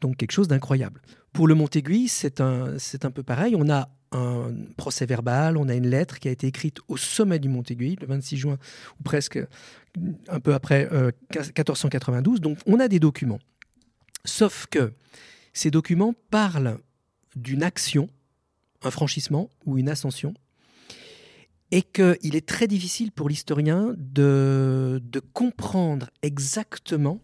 Donc 0.00 0.16
quelque 0.16 0.32
chose 0.32 0.48
d'incroyable. 0.48 1.02
Pour 1.32 1.46
le 1.46 1.54
Montéguy, 1.54 2.08
c'est 2.08 2.40
un, 2.40 2.78
c'est 2.78 3.04
un 3.04 3.10
peu 3.10 3.22
pareil. 3.22 3.54
On 3.56 3.68
a 3.68 3.90
un 4.12 4.52
procès 4.76 5.06
verbal, 5.06 5.56
on 5.56 5.68
a 5.68 5.74
une 5.74 5.88
lettre 5.88 6.18
qui 6.18 6.28
a 6.28 6.30
été 6.30 6.46
écrite 6.46 6.78
au 6.88 6.96
sommet 6.96 7.38
du 7.38 7.48
Montéguy 7.48 7.96
le 8.00 8.06
26 8.06 8.36
juin, 8.36 8.58
ou 8.98 9.02
presque 9.02 9.38
un 10.28 10.40
peu 10.40 10.54
après 10.54 10.88
1492. 10.90 12.38
Euh, 12.38 12.40
Donc 12.40 12.58
on 12.66 12.80
a 12.80 12.88
des 12.88 12.98
documents. 12.98 13.38
Sauf 14.24 14.66
que 14.66 14.92
ces 15.52 15.70
documents 15.70 16.14
parlent 16.30 16.78
d'une 17.36 17.62
action, 17.62 18.08
un 18.82 18.90
franchissement 18.90 19.50
ou 19.66 19.78
une 19.78 19.88
ascension, 19.88 20.34
et 21.70 21.82
qu'il 21.82 22.34
est 22.34 22.46
très 22.46 22.66
difficile 22.66 23.12
pour 23.12 23.28
l'historien 23.28 23.94
de, 23.96 25.00
comprendre 25.32 26.10
exactement 26.22 27.20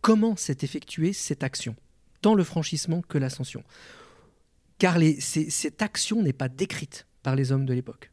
comment 0.00 0.36
s'est 0.36 0.58
effectuée 0.62 1.12
cette 1.12 1.42
action, 1.42 1.76
tant 2.22 2.34
le 2.34 2.44
franchissement 2.44 3.02
que 3.02 3.18
l'ascension. 3.18 3.62
Car 4.78 4.96
cette 5.18 5.82
action 5.82 6.22
n'est 6.22 6.32
pas 6.32 6.48
décrite 6.48 7.06
par 7.22 7.36
les 7.36 7.52
hommes 7.52 7.66
de 7.66 7.74
l'époque. 7.74 8.10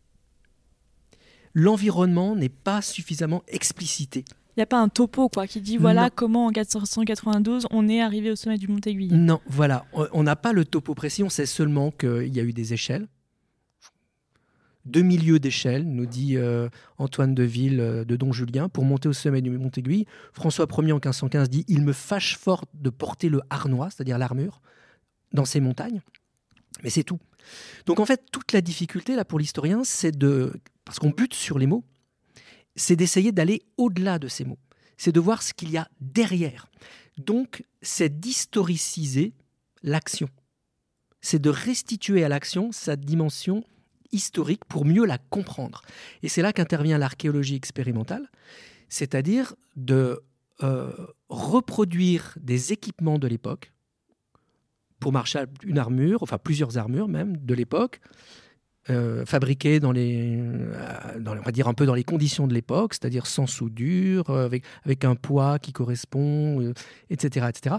L'environnement 1.54 2.36
n'est 2.36 2.50
pas 2.50 2.82
suffisamment 2.82 3.44
explicité. 3.48 4.26
Il 4.56 4.60
n'y 4.60 4.64
a 4.64 4.68
pas 4.68 4.80
un 4.80 4.88
topo 4.88 5.28
quoi 5.28 5.48
qui 5.48 5.60
dit 5.60 5.76
voilà 5.76 6.10
comment 6.10 6.46
en 6.46 6.52
492 6.52 7.68
on 7.72 7.90
est 7.90 8.02
arrivé 8.02 8.32
au 8.32 8.38
sommet 8.38 8.58
du 8.58 8.70
Mont 8.70 8.80
Aiguille. 8.86 9.12
Non, 9.12 9.42
voilà, 9.48 9.86
on 9.94 10.24
n'a 10.24 10.38
pas 10.38 10.54
le 10.54 10.64
topo 10.64 10.96
précis, 10.96 11.24
on 11.24 11.30
sait 11.30 11.46
seulement 11.46 11.92
qu'il 11.92 12.34
y 12.34 12.40
a 12.40 12.44
eu 12.44 12.54
des 12.54 12.74
échelles. 12.74 13.08
Deux 14.86 15.02
milieux 15.02 15.40
d'échelle, 15.40 15.84
nous 15.84 16.06
dit 16.06 16.38
euh, 16.38 16.70
Antoine 17.00 17.34
de 17.34 17.42
Ville 17.42 17.80
euh, 17.80 18.06
de 18.06 18.16
Don 18.16 18.32
Julien, 18.32 18.70
pour 18.70 18.86
monter 18.86 19.10
au 19.10 19.14
sommet 19.14 19.42
du 19.42 19.50
Mont 19.50 19.72
Aiguille. 19.76 20.06
François 20.32 20.68
Ier 20.70 20.92
en 20.92 20.98
1515 20.98 21.50
dit 21.50 21.66
Il 21.68 21.82
me 21.82 21.92
fâche 21.92 22.38
fort 22.38 22.66
de 22.76 22.92
porter 22.92 23.30
le 23.30 23.42
harnois, 23.50 23.90
c'est-à-dire 23.90 24.20
l'armure, 24.20 24.62
dans 25.34 25.44
ces 25.44 25.60
montagnes. 25.60 26.02
Mais 26.84 26.92
c'est 26.92 27.04
tout. 27.04 27.20
Donc 27.88 28.00
en 28.00 28.06
fait, 28.06 28.26
toute 28.32 28.54
la 28.54 28.62
difficulté 28.62 29.16
là 29.16 29.26
pour 29.26 29.40
l'historien, 29.40 29.84
c'est 29.84 30.16
de. 30.16 30.54
Parce 30.86 31.00
qu'on 31.00 31.10
bute 31.10 31.34
sur 31.34 31.58
les 31.58 31.66
mots, 31.66 31.84
c'est 32.76 32.96
d'essayer 32.96 33.32
d'aller 33.32 33.64
au-delà 33.78 34.20
de 34.20 34.28
ces 34.28 34.46
mots. 34.46 34.60
C'est 34.98 35.12
de 35.12 35.20
voir 35.20 35.44
ce 35.44 35.54
qu'il 35.54 35.72
y 35.72 35.78
a 35.78 35.90
derrière. 36.00 36.68
Donc, 37.18 37.64
c'est 37.82 38.20
d'historiciser 38.20 39.34
l'action. 39.84 40.30
C'est 41.22 41.42
de 41.42 41.50
restituer 41.50 42.24
à 42.24 42.30
l'action 42.30 42.72
sa 42.72 42.96
dimension 42.96 43.64
historique 44.12 44.66
pour 44.66 44.86
mieux 44.86 45.06
la 45.06 45.18
comprendre. 45.18 45.82
Et 46.24 46.30
c'est 46.30 46.42
là 46.42 46.54
qu'intervient 46.54 46.98
l'archéologie 46.98 47.56
expérimentale, 47.56 48.30
c'est-à-dire 48.90 49.56
de 49.76 50.22
euh, 50.64 50.92
reproduire 51.30 52.38
des 52.40 52.72
équipements 52.72 53.20
de 53.20 53.28
l'époque, 53.28 53.72
pour 55.00 55.12
Marshall, 55.12 55.48
une 55.64 55.78
armure, 55.78 56.24
enfin 56.24 56.38
plusieurs 56.38 56.78
armures 56.78 57.08
même 57.08 57.38
de 57.38 57.54
l'époque, 57.54 58.00
euh, 58.90 59.26
fabriqué 59.26 59.80
dans 59.80 59.92
les, 59.92 60.38
euh, 60.40 61.20
dans, 61.20 61.38
on 61.38 61.42
va 61.42 61.52
dire 61.52 61.68
un 61.68 61.74
peu 61.74 61.86
dans 61.86 61.96
les 61.96 62.04
conditions 62.04 62.48
de 62.48 62.54
l'époque, 62.54 62.94
c'est-à-dire 62.94 63.26
sans 63.28 63.48
soudure, 63.48 64.30
euh, 64.30 64.50
avec, 64.84 65.06
un 65.06 65.16
poids 65.16 65.60
qui 65.60 65.74
correspond, 65.74 66.74
etc., 67.10 67.48
etc. 67.50 67.78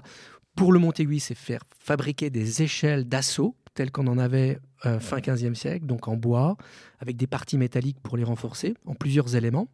Pour 0.55 0.73
le 0.73 0.79
Montéguy, 0.79 1.21
c'est 1.21 1.35
faire 1.35 1.61
fabriquer 1.79 2.31
des 2.31 2.63
échelles 2.63 3.05
d'assaut 3.05 3.55
telles 3.75 3.91
qu'on 3.91 4.07
en 4.07 4.19
avait 4.19 4.59
fin 5.01 5.19
15e 5.19 5.55
siècle, 5.55 5.85
donc 5.85 6.09
en 6.09 6.17
bois, 6.17 6.57
avec 6.99 7.17
des 7.17 7.27
parties 7.27 7.59
métalliques 7.59 8.01
pour 8.01 8.17
les 8.17 8.25
renforcer, 8.25 8.75
en 8.87 8.95
plusieurs 8.95 9.37
éléments. 9.37 9.69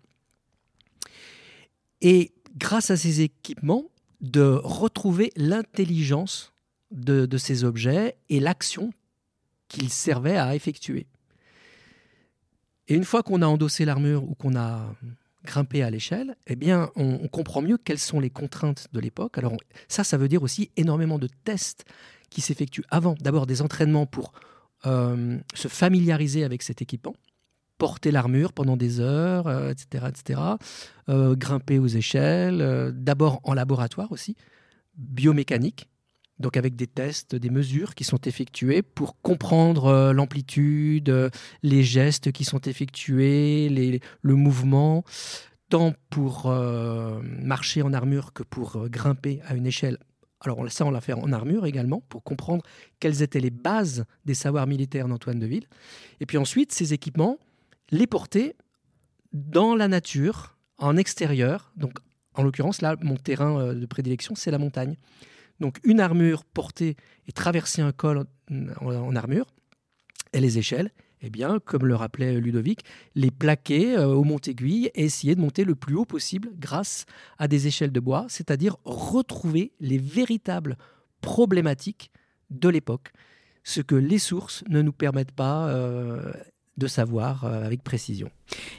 Et 2.01 2.33
grâce 2.57 2.91
à 2.91 2.97
ces 2.97 3.21
équipements, 3.21 3.93
de 4.23 4.61
retrouver 4.63 5.33
l'intelligence 5.37 6.53
de, 6.91 7.37
ces 7.37 7.65
objets 7.65 8.17
et 8.29 8.41
l'action 8.41 8.93
qu'ils 9.69 9.91
servaient 9.91 10.37
à 10.37 10.55
effectuer. 10.55 11.07
Et 12.93 12.95
une 12.95 13.05
fois 13.05 13.23
qu'on 13.23 13.41
a 13.41 13.47
endossé 13.47 13.87
l'armure 13.87 14.23
ou 14.23 14.35
qu'on 14.35 14.55
a 14.55 14.95
grimpé 15.47 15.83
à 15.83 15.89
l'échelle, 15.89 16.37
eh 16.47 16.57
bien, 16.57 16.91
on, 16.95 17.27
comprend 17.29 17.63
mieux 17.63 17.79
quelles 17.79 17.99
sont 17.99 18.21
les 18.21 18.29
contraintes 18.29 18.89
de 18.93 19.01
l'époque. 19.01 19.39
Alors 19.39 19.57
ça, 19.89 20.05
ça 20.05 20.19
veut 20.19 20.29
dire 20.29 20.43
aussi 20.43 20.71
énormément 20.77 21.19
de 21.19 21.27
tests 21.45 21.87
qui 22.29 22.43
s'effectuent 22.43 22.85
avant. 22.91 23.15
D'abord 23.19 23.47
des 23.47 23.63
entraînements 23.63 24.05
pour 24.05 24.33
se 24.85 25.69
familiariser 25.69 26.45
avec 26.45 26.63
cet 26.63 26.83
équipement 26.83 27.15
porter 27.79 28.11
l'armure 28.11 28.53
pendant 28.53 28.77
des 28.77 29.01
heures, 29.01 29.49
etc., 29.71 30.09
etc. 30.09 30.41
grimper 31.09 31.79
aux 31.79 31.87
échelles, 31.87 32.93
d'abord 32.95 33.41
en 33.45 33.55
laboratoire 33.55 34.13
aussi, 34.13 34.37
biomécanique, 34.99 35.89
donc 36.39 36.57
avec 36.57 36.77
des 36.77 36.87
tests, 36.87 37.35
des 37.35 37.51
mesures 37.51 37.95
qui 37.95 38.05
sont 38.05 38.21
effectuées 38.21 38.83
pour 38.83 39.21
comprendre 39.21 40.13
l'amplitude, 40.13 41.31
les 41.63 41.83
gestes 41.85 42.33
qui 42.33 42.45
sont 42.45 42.61
effectués, 42.61 44.01
le 44.23 44.35
mouvement, 44.35 45.05
tant 45.69 45.95
pour 46.11 46.53
marcher 47.23 47.83
en 47.83 47.93
armure 47.93 48.33
que 48.33 48.43
pour 48.43 48.89
grimper 48.89 49.41
à 49.47 49.55
une 49.55 49.67
échelle 49.67 49.99
alors 50.45 50.71
ça, 50.71 50.85
on 50.85 50.91
l'a 50.91 51.01
fait 51.01 51.13
en 51.13 51.33
armure 51.33 51.67
également, 51.67 52.01
pour 52.09 52.23
comprendre 52.23 52.65
quelles 52.99 53.23
étaient 53.23 53.41
les 53.41 53.51
bases 53.51 54.05
des 54.25 54.35
savoirs 54.35 54.67
militaires 54.67 55.09
d'Antoine 55.09 55.39
de 55.39 55.47
Ville. 55.47 55.67
Et 56.21 56.27
puis 56.27 56.39
ensuite, 56.39 56.73
ces 56.73 56.93
équipements, 56.93 57.39
les 57.91 58.07
porter 58.07 58.57
dans 59.33 59.75
la 59.75 59.89
nature, 59.89 60.57
en 60.79 60.97
extérieur. 60.97 61.73
Donc, 61.77 61.93
en 62.35 62.43
l'occurrence, 62.43 62.83
là, 62.83 62.97
mon 63.03 63.17
terrain 63.17 63.59
euh, 63.61 63.75
de 63.75 63.87
prédilection, 63.87 64.35
c'est 64.35 64.51
la 64.51 64.59
montagne. 64.59 64.97
Donc, 65.63 65.79
une 65.85 66.01
armure 66.01 66.45
portée 66.45 66.97
et 67.27 67.33
traverser 67.33 67.81
un 67.81 67.93
col 67.93 68.27
en 68.81 69.17
armure, 69.17 69.47
et 70.35 70.41
les 70.41 70.59
échelles, 70.59 70.91
eh 71.23 71.31
bien, 71.31 71.61
comme 71.61 71.87
le 71.87 71.95
rappelait 71.95 72.41
Ludovic, 72.41 72.81
les 73.15 73.31
plaquer 73.31 73.97
euh, 73.97 74.09
au 74.09 74.25
Mont-Aiguille 74.25 74.91
et 74.95 75.05
essayer 75.05 75.37
de 75.37 75.41
monter 75.41 75.65
le 75.65 75.77
plus 75.77 75.95
haut 75.95 76.05
possible 76.05 76.51
grâce 76.59 77.07
à 77.39 77.47
des 77.47 77.69
échelles 77.69 77.93
de 77.93 78.01
bois, 78.01 78.27
c'est-à-dire 78.29 78.77
retrouver 78.85 79.73
les 79.79 79.99
véritables 79.99 80.77
problématiques 81.21 82.11
de 82.51 82.69
l'époque, 82.69 83.13
ce 83.63 83.81
que 83.81 83.95
les 83.95 84.19
sources 84.19 84.65
ne 84.69 84.83
nous 84.83 84.93
permettent 84.93 85.33
pas 85.33 85.69
euh, 85.69 86.33
de 86.79 86.87
savoir 86.87 87.45
euh, 87.45 87.65
avec 87.65 87.83
précision. 87.83 88.31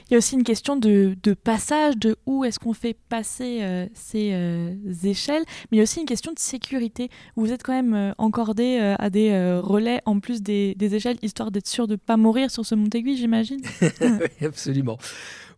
Il 0.08 0.12
y 0.12 0.14
a 0.14 0.18
aussi 0.18 0.34
une 0.34 0.42
question 0.42 0.76
de, 0.76 1.16
passage, 1.42 1.96
de 1.96 2.16
où 2.26 2.44
est-ce 2.44 2.58
qu'on 2.58 2.72
fait 2.72 2.96
passer 3.08 3.60
euh, 3.62 3.86
ces 3.94 4.30
euh, 4.32 4.74
échelles, 5.04 5.42
mais 5.70 5.76
il 5.76 5.78
y 5.78 5.80
a 5.80 5.84
aussi 5.84 6.00
une 6.00 6.06
question 6.06 6.32
de 6.32 6.38
sécurité. 6.38 7.08
Vous 7.36 7.52
êtes 7.52 7.62
quand 7.62 7.72
même 7.72 8.14
encordé 8.18 8.78
à 8.98 9.10
des 9.10 9.58
relais 9.62 10.00
en 10.06 10.20
plus 10.20 10.42
des, 10.42 10.74
des 10.74 10.94
échelles, 10.94 11.18
histoire 11.22 11.50
d'être 11.50 11.66
sûr 11.66 11.86
de 11.86 11.92
ne 11.92 11.96
pas 11.96 12.16
mourir 12.16 12.50
sur 12.50 12.66
ce 12.66 12.74
mont-aiguille, 12.74 13.16
j'imagine 13.16 13.60
Oui, 14.00 14.46
absolument. 14.46 14.98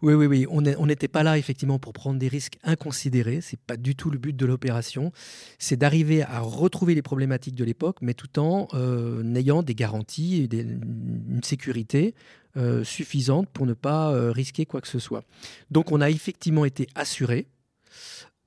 Oui, 0.02 0.14
oui, 0.14 0.26
oui. 0.26 0.46
On 0.48 0.86
n'était 0.86 1.08
pas 1.08 1.22
là 1.22 1.38
effectivement 1.38 1.78
pour 1.78 1.92
prendre 1.92 2.18
des 2.18 2.28
risques 2.28 2.58
inconsidérés. 2.62 3.40
C'est 3.40 3.60
pas 3.60 3.76
du 3.76 3.94
tout 3.94 4.10
le 4.10 4.18
but 4.18 4.36
de 4.36 4.46
l'opération. 4.46 5.12
C'est 5.58 5.76
d'arriver 5.76 6.22
à 6.22 6.40
retrouver 6.40 6.94
les 6.94 7.02
problématiques 7.02 7.54
de 7.54 7.64
l'époque, 7.64 7.98
mais 8.02 8.14
tout 8.14 8.38
en 8.38 8.68
euh, 8.74 9.34
ayant 9.34 9.62
des 9.62 9.74
garanties 9.74 10.48
et 10.50 10.56
une 10.56 11.42
sécurité 11.42 12.14
euh, 12.56 12.84
suffisante 12.84 13.48
pour 13.50 13.66
ne 13.66 13.74
pas 13.74 14.12
euh, 14.12 14.32
risquer 14.32 14.64
quoi 14.66 14.80
que 14.80 14.88
ce 14.88 14.98
soit. 14.98 15.24
Donc, 15.70 15.92
on 15.92 16.00
a 16.00 16.10
effectivement 16.10 16.64
été 16.64 16.86
assuré 16.94 17.46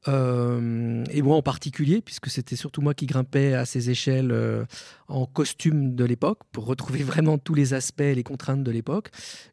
euh, 0.07 1.03
et 1.11 1.21
moi 1.21 1.35
en 1.35 1.41
particulier, 1.41 2.01
puisque 2.01 2.29
c'était 2.29 2.55
surtout 2.55 2.81
moi 2.81 2.93
qui 2.93 3.05
grimpais 3.05 3.53
à 3.53 3.65
ces 3.65 3.89
échelles 3.89 4.31
euh, 4.31 4.63
en 5.07 5.25
costume 5.25 5.95
de 5.95 6.05
l'époque, 6.05 6.39
pour 6.51 6.65
retrouver 6.65 7.03
vraiment 7.03 7.37
tous 7.37 7.53
les 7.53 7.73
aspects 7.73 8.01
et 8.01 8.15
les 8.15 8.23
contraintes 8.23 8.63
de 8.63 8.71
l'époque. 8.71 9.09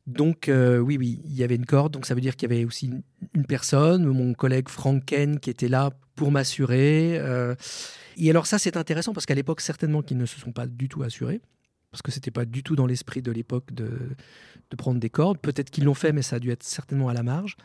Donc 0.06 0.48
euh, 0.48 0.78
oui, 0.78 0.96
oui, 0.98 1.20
il 1.24 1.34
y 1.34 1.42
avait 1.42 1.56
une 1.56 1.66
corde, 1.66 1.92
donc 1.92 2.06
ça 2.06 2.14
veut 2.14 2.20
dire 2.20 2.36
qu'il 2.36 2.50
y 2.50 2.54
avait 2.54 2.64
aussi 2.64 2.90
une, 3.34 3.46
personne, 3.46 4.06
mon 4.06 4.34
collègue 4.34 4.68
Frank 4.68 5.04
Ken, 5.04 5.40
qui 5.40 5.50
était 5.50 5.68
là 5.68 5.90
pour 6.14 6.30
m'assurer. 6.30 7.20
et 8.16 8.30
alors 8.30 8.46
ça, 8.46 8.58
c'est 8.58 8.76
intéressant, 8.76 9.12
parce 9.12 9.26
qu'à 9.26 9.34
l'époque, 9.34 9.60
certainement 9.60 10.02
qu'ils 10.02 10.16
ne 10.16 10.26
se 10.26 10.38
sont 10.38 10.52
pas 10.52 10.66
du 10.66 10.88
tout 10.88 11.02
assurés 11.02 11.40
parce 11.92 12.02
que 12.02 12.10
c'était 12.10 12.30
pas 12.30 12.44
du 12.44 12.62
tout 12.62 12.76
dans 12.76 12.84
l'esprit 12.84 13.22
de 13.22 13.32
l'époque 13.32 13.72
de, 13.72 13.88
de, 14.70 14.76
prendre 14.76 15.00
des 15.00 15.08
cordes. 15.08 15.38
Peut-être 15.38 15.70
qu'ils 15.70 15.84
l'ont 15.84 15.94
fait, 15.94 16.12
mais 16.12 16.20
ça 16.20 16.36
a 16.36 16.38
dû 16.38 16.50
être 16.50 16.62
certainement 16.62 17.08
à 17.08 17.14
la 17.14 17.22
marge. 17.22 17.56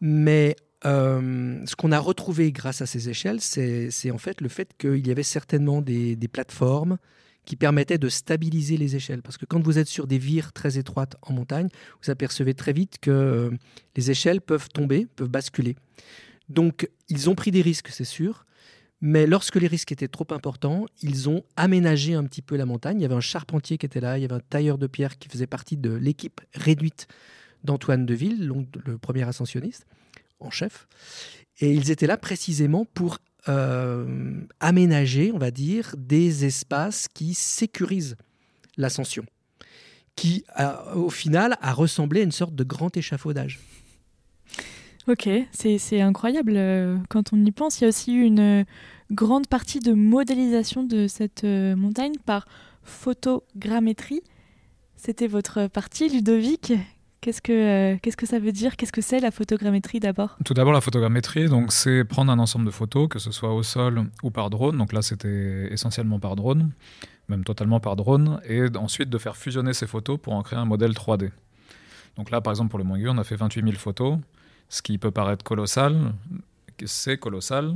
Mais 0.00 0.56
euh, 0.86 1.64
ce 1.66 1.76
qu'on 1.76 1.92
a 1.92 1.98
retrouvé 1.98 2.52
grâce 2.52 2.82
à 2.82 2.86
ces 2.86 3.08
échelles, 3.08 3.40
c'est 3.40 4.10
en 4.10 4.18
fait 4.18 4.40
le 4.40 4.48
fait 4.48 4.72
qu'il 4.78 5.06
y 5.06 5.10
avait 5.10 5.22
certainement 5.22 5.80
des, 5.80 6.16
plateformes 6.30 6.98
qui 7.44 7.56
permettaient 7.56 7.98
de 7.98 8.08
stabiliser 8.08 8.76
les 8.76 8.96
échelles. 8.96 9.22
Parce 9.22 9.38
que 9.38 9.46
quand 9.46 9.62
vous 9.62 9.78
êtes 9.78 9.88
sur 9.88 10.06
des 10.06 10.18
vires 10.18 10.52
très 10.52 10.78
étroites 10.78 11.16
en 11.22 11.32
montagne, 11.32 11.68
vous 12.02 12.10
apercevez 12.10 12.54
très 12.54 12.72
vite 12.72 12.98
que 13.00 13.10
euh, 13.10 13.50
les 13.96 14.10
échelles 14.10 14.40
peuvent 14.40 14.68
tomber, 14.68 15.06
peuvent 15.16 15.28
basculer. 15.28 15.76
Donc, 16.48 16.88
ils 17.08 17.28
ont 17.30 17.34
pris 17.34 17.50
des 17.50 17.62
risques, 17.62 17.88
c'est 17.90 18.04
sûr. 18.04 18.46
Mais 19.00 19.26
lorsque 19.26 19.56
les 19.56 19.66
risques 19.66 19.92
étaient 19.92 20.08
trop 20.08 20.26
importants, 20.30 20.86
ils 21.02 21.28
ont 21.28 21.44
aménagé 21.56 22.14
un 22.14 22.24
petit 22.24 22.40
peu 22.40 22.56
la 22.56 22.64
montagne. 22.64 23.00
Il 23.00 23.02
y 23.02 23.04
avait 23.04 23.14
un 23.14 23.20
charpentier 23.20 23.76
qui 23.76 23.84
était 23.84 24.00
là, 24.00 24.16
il 24.18 24.22
y 24.22 24.24
avait 24.24 24.34
un 24.34 24.40
tailleur 24.40 24.78
de 24.78 24.86
pierre 24.86 25.18
qui 25.18 25.28
faisait 25.28 25.46
partie 25.46 25.76
de 25.76 25.92
l'équipe 25.92 26.40
réduite 26.54 27.06
d'Antoine 27.64 28.06
Deville, 28.06 28.50
le 28.86 28.98
premier 28.98 29.22
ascensionniste 29.22 29.86
en 30.40 30.50
chef. 30.50 30.86
Et 31.60 31.72
ils 31.72 31.90
étaient 31.90 32.06
là 32.06 32.16
précisément 32.16 32.84
pour 32.84 33.18
euh, 33.48 34.40
aménager, 34.60 35.30
on 35.32 35.38
va 35.38 35.50
dire, 35.50 35.94
des 35.98 36.44
espaces 36.44 37.08
qui 37.08 37.34
sécurisent 37.34 38.16
l'ascension, 38.76 39.24
qui, 40.16 40.44
au 40.94 41.10
final, 41.10 41.56
a 41.60 41.72
ressemblé 41.72 42.20
à 42.20 42.24
une 42.24 42.32
sorte 42.32 42.54
de 42.54 42.64
grand 42.64 42.96
échafaudage. 42.96 43.60
Ok, 45.06 45.28
c'est 45.52 46.00
incroyable. 46.00 46.54
Euh, 46.56 46.96
quand 47.10 47.34
on 47.34 47.44
y 47.44 47.50
pense, 47.50 47.78
il 47.78 47.82
y 47.82 47.84
a 47.84 47.88
aussi 47.88 48.12
une 48.14 48.64
grande 49.10 49.46
partie 49.46 49.80
de 49.80 49.92
modélisation 49.92 50.82
de 50.82 51.06
cette 51.08 51.44
euh, 51.44 51.76
montagne 51.76 52.14
par 52.24 52.46
photogrammétrie. 52.82 54.22
C'était 54.96 55.26
votre 55.26 55.66
partie, 55.66 56.08
Ludovic. 56.08 56.72
Qu'est-ce 57.24 57.40
que, 57.40 57.94
euh, 57.94 57.96
qu'est-ce 58.02 58.18
que 58.18 58.26
ça 58.26 58.38
veut 58.38 58.52
dire? 58.52 58.76
Qu'est-ce 58.76 58.92
que 58.92 59.00
c'est 59.00 59.18
la 59.18 59.30
photogrammétrie 59.30 59.98
d'abord? 59.98 60.36
Tout 60.44 60.52
d'abord, 60.52 60.74
la 60.74 60.82
photogrammétrie, 60.82 61.48
donc, 61.48 61.72
c'est 61.72 62.04
prendre 62.04 62.30
un 62.30 62.38
ensemble 62.38 62.66
de 62.66 62.70
photos, 62.70 63.08
que 63.08 63.18
ce 63.18 63.32
soit 63.32 63.54
au 63.54 63.62
sol 63.62 64.10
ou 64.22 64.30
par 64.30 64.50
drone. 64.50 64.76
Donc 64.76 64.92
là, 64.92 65.00
c'était 65.00 65.72
essentiellement 65.72 66.18
par 66.18 66.36
drone, 66.36 66.72
même 67.30 67.42
totalement 67.42 67.80
par 67.80 67.96
drone, 67.96 68.42
et 68.46 68.64
ensuite 68.76 69.08
de 69.08 69.16
faire 69.16 69.38
fusionner 69.38 69.72
ces 69.72 69.86
photos 69.86 70.18
pour 70.20 70.34
en 70.34 70.42
créer 70.42 70.58
un 70.58 70.66
modèle 70.66 70.92
3D. 70.92 71.30
Donc 72.16 72.30
là, 72.30 72.42
par 72.42 72.52
exemple, 72.52 72.68
pour 72.68 72.78
le 72.78 72.84
Mont 72.84 72.98
on 73.02 73.16
a 73.16 73.24
fait 73.24 73.36
28 73.36 73.62
000 73.62 73.74
photos, 73.76 74.18
ce 74.68 74.82
qui 74.82 74.98
peut 74.98 75.10
paraître 75.10 75.44
colossal, 75.44 76.12
c'est 76.84 77.16
colossal, 77.16 77.74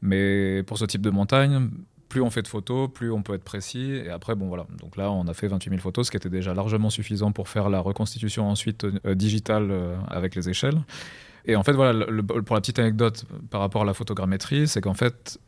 mais 0.00 0.64
pour 0.64 0.76
ce 0.76 0.86
type 0.86 1.02
de 1.02 1.10
montagne, 1.10 1.70
plus 2.12 2.20
on 2.20 2.28
fait 2.28 2.42
de 2.42 2.48
photos, 2.48 2.90
plus 2.92 3.10
on 3.10 3.22
peut 3.22 3.32
être 3.32 3.42
précis. 3.42 3.92
Et 4.04 4.10
après, 4.10 4.34
bon 4.34 4.46
voilà. 4.46 4.66
Donc 4.78 4.98
là, 4.98 5.10
on 5.10 5.26
a 5.28 5.32
fait 5.32 5.48
28 5.48 5.70
000 5.70 5.80
photos, 5.80 6.06
ce 6.06 6.10
qui 6.10 6.18
était 6.18 6.28
déjà 6.28 6.52
largement 6.52 6.90
suffisant 6.90 7.32
pour 7.32 7.48
faire 7.48 7.70
la 7.70 7.80
reconstitution 7.80 8.50
ensuite 8.50 8.84
euh, 8.84 9.14
digitale 9.14 9.70
euh, 9.70 9.96
avec 10.08 10.34
les 10.34 10.50
échelles. 10.50 10.78
Et 11.46 11.56
en 11.56 11.62
fait, 11.62 11.72
voilà, 11.72 12.04
pour 12.44 12.54
la 12.54 12.60
petite 12.60 12.78
anecdote 12.78 13.24
par 13.48 13.62
rapport 13.62 13.80
à 13.80 13.84
la 13.86 13.94
photogrammétrie, 13.94 14.68
c'est 14.68 14.82
qu'en 14.82 14.92
fait, 14.92 15.40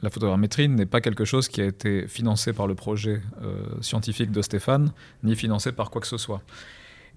la 0.00 0.08
photogrammétrie 0.08 0.70
n'est 0.70 0.86
pas 0.86 1.02
quelque 1.02 1.26
chose 1.26 1.48
qui 1.48 1.60
a 1.60 1.66
été 1.66 2.08
financé 2.08 2.54
par 2.54 2.66
le 2.66 2.74
projet 2.74 3.20
euh, 3.42 3.66
scientifique 3.82 4.30
de 4.30 4.40
Stéphane, 4.40 4.92
ni 5.22 5.36
financé 5.36 5.70
par 5.70 5.90
quoi 5.90 6.00
que 6.00 6.06
ce 6.06 6.16
soit. 6.16 6.40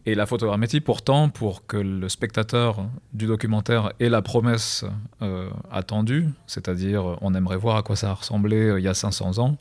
Et 0.05 0.15
la 0.15 0.25
photogrammétrie, 0.25 0.79
pourtant, 0.79 1.29
pour 1.29 1.65
que 1.65 1.77
le 1.77 2.07
spectateur 2.09 2.85
du 3.13 3.27
documentaire 3.27 3.91
ait 3.99 4.09
la 4.09 4.21
promesse 4.21 4.85
euh, 5.21 5.49
attendue, 5.71 6.29
c'est-à-dire 6.47 7.17
on 7.21 7.33
aimerait 7.33 7.57
voir 7.57 7.75
à 7.77 7.83
quoi 7.83 7.95
ça 7.95 8.11
a 8.11 8.13
ressemblé 8.13 8.57
euh, 8.57 8.79
il 8.79 8.83
y 8.83 8.87
a 8.87 8.93
500 8.93 9.39
ans, 9.39 9.57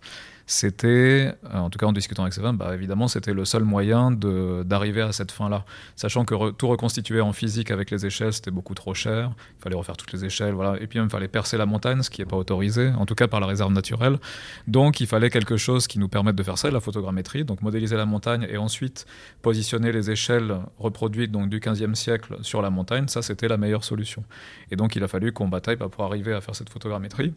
c'était, 0.50 1.34
euh, 1.44 1.58
en 1.58 1.68
tout 1.68 1.78
cas 1.78 1.84
en 1.84 1.92
discutant 1.92 2.22
avec 2.22 2.32
Sévin, 2.32 2.54
bah, 2.54 2.74
évidemment 2.74 3.06
c'était 3.06 3.34
le 3.34 3.44
seul 3.44 3.64
moyen 3.64 4.10
d'arriver 4.10 5.02
à 5.02 5.12
cette 5.12 5.30
fin-là. 5.30 5.66
Sachant 5.94 6.24
que 6.24 6.52
tout 6.52 6.68
reconstituer 6.68 7.20
en 7.20 7.34
physique 7.34 7.70
avec 7.70 7.90
les 7.90 8.06
échelles, 8.06 8.32
c'était 8.32 8.50
beaucoup 8.50 8.72
trop 8.72 8.94
cher, 8.94 9.30
il 9.58 9.62
fallait 9.62 9.76
refaire 9.76 9.98
toutes 9.98 10.10
les 10.14 10.24
échelles, 10.24 10.54
voilà. 10.54 10.80
et 10.80 10.86
puis 10.86 10.98
même 10.98 11.08
il 11.08 11.10
fallait 11.10 11.28
percer 11.28 11.58
la 11.58 11.66
montagne, 11.66 12.02
ce 12.02 12.08
qui 12.08 12.22
n'est 12.22 12.26
pas 12.26 12.38
autorisé, 12.38 12.88
en 12.88 13.04
tout 13.04 13.14
cas 13.14 13.28
par 13.28 13.40
la 13.40 13.46
réserve 13.46 13.74
naturelle. 13.74 14.18
Donc 14.66 15.00
il 15.00 15.06
fallait 15.06 15.28
quelque 15.28 15.58
chose 15.58 15.86
qui 15.86 15.98
nous 15.98 16.08
permette 16.08 16.36
de 16.36 16.42
faire 16.42 16.56
ça, 16.56 16.70
la 16.70 16.80
photogrammétrie, 16.80 17.44
donc 17.44 17.60
modéliser 17.60 17.96
la 17.96 18.06
montagne 18.06 18.46
et 18.48 18.56
ensuite 18.56 19.04
positionner 19.42 19.92
les 19.92 20.10
échelles 20.10 20.56
reproduites 20.78 21.30
donc, 21.30 21.50
du 21.50 21.60
15e 21.60 21.94
siècle 21.94 22.38
sur 22.40 22.62
la 22.62 22.70
montagne, 22.70 23.06
ça 23.08 23.20
c'était 23.20 23.48
la 23.48 23.58
meilleure 23.58 23.84
solution. 23.84 24.24
Et 24.70 24.76
donc 24.76 24.96
il 24.96 25.04
a 25.04 25.08
fallu 25.08 25.30
qu'on 25.30 25.48
bataille 25.48 25.76
pour 25.76 26.04
arriver 26.04 26.32
à 26.32 26.40
faire 26.40 26.56
cette 26.56 26.70
photogrammétrie. 26.70 27.34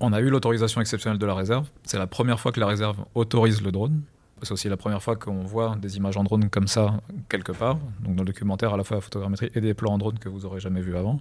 On 0.00 0.12
a 0.12 0.20
eu 0.20 0.28
l'autorisation 0.28 0.80
exceptionnelle 0.80 1.18
de 1.18 1.26
la 1.26 1.34
réserve. 1.34 1.68
C'est 1.82 1.98
la 1.98 2.06
première 2.06 2.38
fois 2.38 2.52
que 2.52 2.60
la 2.60 2.66
réserve 2.66 2.98
autorise 3.14 3.62
le 3.62 3.72
drone. 3.72 4.02
C'est 4.42 4.52
aussi 4.52 4.68
la 4.68 4.76
première 4.76 5.02
fois 5.02 5.16
qu'on 5.16 5.42
voit 5.42 5.76
des 5.80 5.96
images 5.96 6.16
en 6.16 6.22
drone 6.22 6.48
comme 6.48 6.68
ça 6.68 7.00
quelque 7.28 7.50
part. 7.50 7.78
Donc 8.02 8.14
dans 8.14 8.22
le 8.22 8.26
documentaire, 8.26 8.72
à 8.72 8.76
la 8.76 8.84
fois 8.84 8.98
la 8.98 9.00
photogrammétrie 9.00 9.50
et 9.54 9.60
des 9.60 9.74
plans 9.74 9.94
en 9.94 9.98
drone 9.98 10.18
que 10.20 10.28
vous 10.28 10.46
aurez 10.46 10.60
jamais 10.60 10.80
vus 10.80 10.96
avant. 10.96 11.20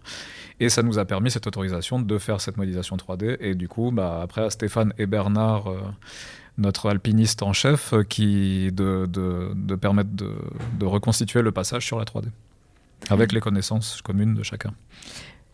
Et 0.60 0.70
ça 0.70 0.84
nous 0.84 1.00
a 1.00 1.06
permis 1.06 1.32
cette 1.32 1.48
autorisation 1.48 2.00
de 2.00 2.18
faire 2.20 2.40
cette 2.40 2.58
modélisation 2.58 2.96
3D. 2.96 3.38
Et 3.40 3.56
du 3.56 3.68
coup, 3.68 3.92
bah, 3.92 4.20
après, 4.22 4.48
Stéphane 4.52 4.94
et 5.00 5.08
Bernard, 5.08 5.68
euh, 5.68 5.82
notre 6.60 6.90
alpiniste 6.90 7.42
en 7.42 7.54
chef, 7.54 7.94
euh, 7.94 8.04
qui 8.04 8.72
de, 8.72 9.08
permettre 9.82 10.12
de, 10.12 10.36
de 10.80 10.86
reconstituer 10.86 11.42
le 11.42 11.52
passage 11.52 11.86
sur 11.86 11.98
la 11.98 12.06
3D 12.06 12.28
avec 13.10 13.32
les 13.32 13.40
connaissances 13.40 14.02
communes 14.04 14.36
de 14.36 14.44
chacun. 14.44 14.74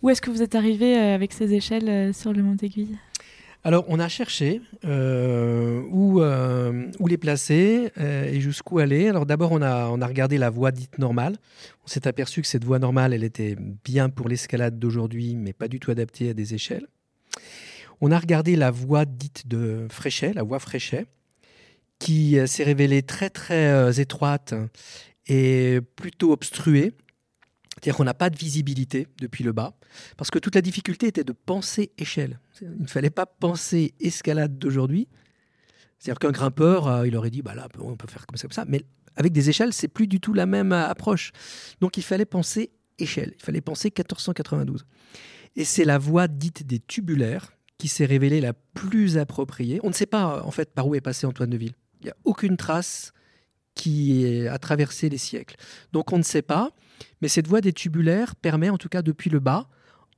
Où 0.01 0.09
est-ce 0.09 0.21
que 0.21 0.29
vous 0.29 0.41
êtes 0.41 0.55
arrivé 0.55 0.97
euh, 0.97 1.15
avec 1.15 1.31
ces 1.31 1.53
échelles 1.53 2.13
sur 2.13 2.33
le 2.33 2.43
Mont 2.43 2.57
Aiguille? 2.62 2.97
Alors, 3.65 3.86
on 3.88 3.97
a 3.99 4.10
cherché 4.10 4.62
euh, 4.84 5.82
où, 5.89 6.21
euh, 6.21 6.91
où, 6.99 7.08
les 7.08 7.17
placer 7.17 7.91
euh, 7.97 8.26
et 8.26 8.41
jusqu'où 8.41 8.80
aller. 8.80 9.08
Alors, 9.08 9.26
d'abord, 9.26 9.54
on 9.54 9.62
a, 9.62 9.88
on 9.88 10.02
a 10.02 10.08
regardé 10.08 10.38
la 10.38 10.49
voie 10.49 10.71
dite 10.71 10.97
normale. 10.99 11.38
On 11.86 11.88
s'est 11.88 12.06
aperçu 12.06 12.41
que 12.41 12.47
cette 12.47 12.65
voie 12.65 12.80
normale, 12.80 13.13
elle 13.13 13.23
était 13.23 13.56
bien 13.86 14.10
pour 14.10 14.28
l'escalade 14.28 14.80
d'aujourd'hui, 14.80 15.36
mais 15.36 15.54
pas 15.54 15.69
du 15.69 15.80
tout 15.80 15.91
adaptée 15.91 16.30
à 16.30 16.34
des 16.34 16.54
échelles. 16.54 16.88
On 18.02 18.12
a 18.12 18.19
regardé 18.19 18.58
la 18.58 18.69
voie 18.69 19.06
dite 19.06 19.47
de 19.47 19.88
Fréchet, 19.89 20.34
la 20.34 20.43
voie 20.43 20.60
Fréchet, 20.60 21.06
qui 21.99 22.38
s'est 22.45 22.65
révélée 22.65 23.02
très, 23.02 23.30
très 23.30 23.97
étroite 24.02 24.54
et 25.28 25.80
plutôt 25.95 26.34
obstruée. 26.34 26.91
C'est-à-dire 27.84 27.98
qu'on 27.98 28.06
n'a 28.06 28.13
pas 28.13 28.30
de 28.30 28.38
visibilité 28.38 29.08
depuis 29.19 29.43
le 29.43 29.52
bas, 29.52 29.74
parce 30.15 30.32
que 30.32 30.39
toute 30.39 30.56
la 30.56 30.62
difficulté 30.62 31.08
était 31.08 31.26
de 31.26 31.34
penser 31.34 31.91
échelle. 31.98 32.39
Il 32.62 32.84
ne 32.84 32.88
fallait 32.88 33.10
pas 33.10 33.26
penser 33.26 33.93
escalade 34.00 34.58
d'aujourd'hui. 34.58 35.10
C'est-à-dire 36.00 36.19
qu'un 36.19 36.32
grimpeur, 36.32 36.88
euh, 36.88 37.06
il 37.06 37.17
aurait 37.17 37.30
dit, 37.30 37.41
bah 37.41 37.56
là, 37.56 37.67
on 37.80 37.98
peut 37.98 38.08
faire 38.08 38.26
comme 38.26 38.38
ça, 38.38 38.43
comme 38.43 38.54
ça. 38.54 38.63
Mais 38.69 38.84
avec 39.17 39.34
des 39.34 39.50
échelles, 39.50 39.74
c'est 39.74 39.89
plus 39.89 40.08
du 40.08 40.22
tout 40.22 40.34
la 40.34 40.46
même 40.46 40.72
euh, 40.72 40.88
approche. 40.88 41.34
Donc 41.82 41.98
il 41.98 42.04
fallait 42.04 42.26
penser 42.26 42.72
échelle, 43.00 43.34
il 43.38 43.43
fallait 43.43 43.60
penser 43.60 43.88
1492. 43.89 44.86
Et 45.58 45.65
c'est 45.65 45.84
la 45.84 45.98
voie 45.98 46.30
dite 46.30 46.65
des 46.65 46.80
tubulaires 46.80 47.52
qui 47.78 47.89
s'est 47.89 48.06
révélée 48.06 48.39
la 48.39 48.54
plus 48.54 49.17
appropriée. 49.17 49.82
On 49.84 49.89
ne 49.89 49.93
sait 49.93 50.06
pas 50.06 50.41
en 50.46 50.52
fait 50.52 50.74
par 50.74 50.88
où 50.88 50.96
est 50.96 51.02
passé 51.02 51.28
Antoine 51.28 51.50
de 51.50 51.58
Ville. 51.58 51.74
Il 52.00 52.06
n'y 52.06 52.12
a 52.12 52.15
aucune 52.24 52.56
trace 52.56 53.12
qui 53.76 54.48
a 54.48 54.58
traversé 54.58 55.10
les 55.10 55.17
siècles. 55.17 55.58
Donc 55.91 56.13
on 56.13 56.17
ne 56.17 56.24
sait 56.24 56.41
pas. 56.41 56.72
Mais 57.21 57.27
cette 57.27 57.47
voie 57.47 57.62
des 57.62 57.73
tubulaires 57.73 58.36
permet, 58.36 58.69
en 58.69 58.77
tout 58.77 58.89
cas 58.89 59.01
depuis 59.01 59.29
le 59.29 59.39
bas, 59.39 59.67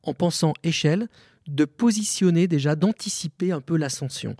en 0.03 0.13
pensant 0.13 0.53
échelle, 0.63 1.07
de 1.47 1.65
positionner 1.65 2.47
déjà, 2.47 2.75
d'anticiper 2.75 3.51
un 3.51 3.61
peu 3.61 3.77
l'ascension. 3.77 4.35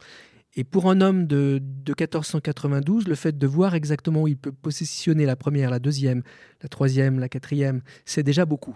Et 0.56 0.64
pour 0.64 0.90
un 0.90 1.02
homme 1.02 1.28
de, 1.28 1.62
1492, 1.88 3.08
le 3.08 3.16
fait 3.16 3.38
de 3.38 3.48
voir 3.48 3.76
exactement 3.76 4.24
où 4.24 4.28
il 4.28 4.38
peut 4.38 4.54
positionner 4.54 5.26
la 5.26 5.36
première, 5.36 5.70
la 5.70 5.80
deuxième, 5.80 6.24
la 6.62 6.70
troisième, 6.70 7.20
la 7.20 7.28
quatrième, 7.28 7.82
c'est 8.06 8.24
déjà 8.24 8.46
beaucoup. 8.46 8.76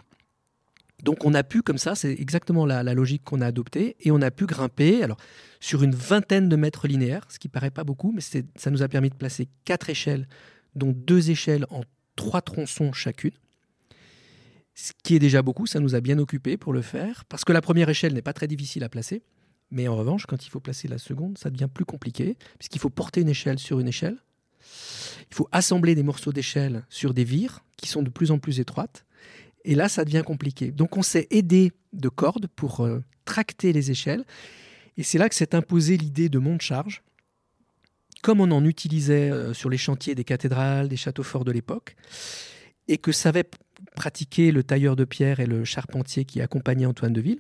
Donc 1.04 1.24
on 1.24 1.34
a 1.34 1.44
pu, 1.44 1.62
comme 1.62 1.78
ça, 1.78 1.96
c'est 1.96 2.12
exactement 2.12 2.66
la, 2.66 2.84
logique 2.94 3.24
qu'on 3.24 3.40
a 3.40 3.46
adoptée, 3.48 3.96
et 4.02 4.12
on 4.12 4.22
a 4.22 4.30
pu 4.30 4.46
grimper 4.46 5.02
alors, 5.04 5.18
sur 5.62 5.82
une 5.84 5.96
vingtaine 5.96 6.50
de 6.50 6.56
mètres 6.58 6.88
linéaires, 6.90 7.26
ce 7.30 7.40
qui 7.40 7.48
paraît 7.48 7.72
pas 7.72 7.86
beaucoup, 7.86 8.12
mais 8.12 8.22
ça 8.22 8.72
nous 8.72 8.84
a 8.84 8.90
permis 8.90 9.10
de 9.10 9.16
placer 9.16 9.48
quatre 9.64 9.90
échelles, 9.90 10.28
dont 10.76 10.92
deux 10.92 11.32
échelles 11.32 11.66
en 11.70 11.84
trois 12.18 12.42
tronçons 12.42 12.92
chacune 12.92 13.32
ce 14.82 14.94
qui 15.04 15.16
est 15.16 15.20
déjà 15.20 15.42
beaucoup, 15.42 15.68
ça 15.68 15.82
nous 15.82 15.94
a 15.94 16.00
bien 16.00 16.18
occupé 16.20 16.56
pour 16.56 16.72
le 16.72 16.82
faire, 16.82 17.26
parce 17.26 17.44
que 17.44 17.52
la 17.52 17.60
première 17.60 17.90
échelle 17.90 18.14
n'est 18.14 18.22
pas 18.22 18.32
très 18.32 18.48
difficile 18.48 18.86
à 18.86 18.90
placer, 18.90 19.24
mais 19.72 19.90
en 19.90 19.96
revanche, 19.98 20.26
quand 20.26 20.46
il 20.46 20.50
faut 20.50 20.62
placer 20.62 20.88
la 20.88 20.98
seconde, 20.98 21.38
ça 21.38 21.50
devient 21.50 21.68
plus 21.72 21.84
compliqué, 21.84 22.38
puisqu'il 22.58 22.80
faut 22.80 22.90
porter 22.90 23.20
une 23.20 23.28
échelle 23.28 23.60
sur 23.60 23.82
une 23.82 23.90
échelle, 23.90 24.18
il 25.30 25.36
faut 25.36 25.50
assembler 25.52 25.96
des 25.96 26.04
morceaux 26.04 26.32
d'échelle 26.32 26.86
sur 26.90 27.14
des 27.14 27.26
vires 27.26 27.60
qui 27.76 27.90
sont 27.90 28.04
de 28.04 28.10
plus 28.10 28.32
en 28.32 28.40
plus 28.40 28.62
étroites, 28.62 29.06
et 29.66 29.76
là, 29.76 29.90
ça 29.90 30.06
devient 30.06 30.24
compliqué. 30.26 30.72
Donc 30.72 30.96
on 30.96 31.02
s'est 31.02 31.28
aidé 31.30 31.74
de 31.92 32.08
cordes 32.08 32.48
pour 32.48 32.80
euh, 32.80 33.04
tracter 33.26 33.74
les 33.74 33.92
échelles, 33.92 34.24
et 34.96 35.04
c'est 35.04 35.18
là 35.18 35.28
que 35.28 35.36
s'est 35.36 35.56
imposée 35.56 35.98
l'idée 35.98 36.30
de 36.30 36.40
monte-charge, 36.40 37.04
comme 38.22 38.40
on 38.40 38.50
en 38.52 38.64
utilisait 38.64 39.30
euh, 39.30 39.54
sur 39.54 39.70
les 39.70 39.78
chantiers 39.78 40.16
des 40.16 40.24
cathédrales, 40.24 40.88
des 40.88 40.98
châteaux 40.98 41.24
forts 41.24 41.44
de 41.44 41.52
l'époque, 41.52 41.98
et 42.88 42.98
que 42.98 43.12
savait 43.12 43.44
pratiquer 43.96 44.52
le 44.52 44.64
tailleur 44.64 44.96
de 44.96 45.06
pierre 45.06 45.40
et 45.40 45.46
le 45.46 45.66
charpentier 45.66 46.26
qui 46.26 46.42
accompagnaient 46.42 46.86
Antoine 46.86 47.14
de 47.14 47.22
Ville. 47.22 47.40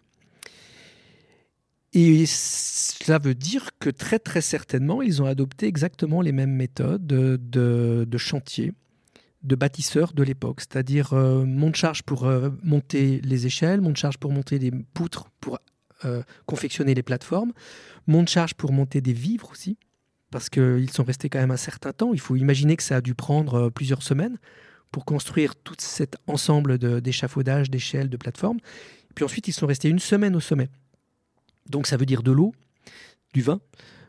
Et 1.94 2.26
cela 2.28 3.18
veut 3.18 3.34
dire 3.34 3.72
que 3.80 3.90
très 3.90 4.20
très 4.20 4.42
certainement, 4.42 5.02
ils 5.02 5.22
ont 5.22 5.26
adopté 5.26 5.66
exactement 5.66 6.22
les 6.22 6.32
mêmes 6.32 6.54
méthodes 6.54 7.08
de, 7.08 8.18
chantier, 8.18 8.74
de 9.42 9.56
bâtisseurs 9.56 10.14
de 10.14 10.22
l'époque, 10.22 10.62
c'est-à-dire 10.62 11.14
euh, 11.14 11.46
monte-charge 11.46 12.04
pour 12.04 12.28
euh, 12.28 12.50
monter 12.62 13.22
les 13.24 13.48
échelles, 13.48 13.82
monte-charge 13.82 14.18
pour 14.18 14.32
monter 14.32 14.60
des 14.60 14.72
poutres, 14.94 15.30
pour 15.40 15.58
euh, 16.06 16.22
confectionner 16.46 16.94
les 16.94 17.04
plateformes, 17.04 17.54
monte-charge 18.06 18.54
pour 18.54 18.72
monter 18.72 19.02
des 19.02 19.14
vivres 19.14 19.50
aussi, 19.52 19.80
parce 20.30 20.50
qu'ils 20.50 20.92
sont 20.92 21.04
restés 21.04 21.30
quand 21.30 21.40
même 21.40 21.50
un 21.50 21.58
certain 21.58 21.92
temps. 21.92 22.14
Il 22.14 22.20
faut 22.20 22.36
imaginer 22.36 22.78
que 22.78 22.84
ça 22.84 22.98
a 22.98 23.02
dû 23.02 23.16
prendre 23.16 23.70
plusieurs 23.70 24.04
semaines 24.04 24.38
pour 24.92 25.06
construire 25.06 25.56
tout 25.56 25.76
cet 25.78 26.18
ensemble 26.28 26.78
d'échafaudages, 27.02 27.70
d'échelles, 27.70 28.10
de 28.10 28.18
plateformes. 28.18 28.60
Puis 29.16 29.26
ensuite, 29.26 29.48
ils 29.48 29.54
sont 29.54 29.68
restés 29.68 29.90
une 29.90 30.00
semaine 30.00 30.36
au 30.36 30.40
sommet. 30.40 30.70
Donc 31.70 31.88
ça 31.88 31.98
veut 31.98 32.06
dire 32.06 32.24
de 32.24 32.32
l'eau, 32.32 32.54
du 33.34 33.42
vin, 33.42 33.60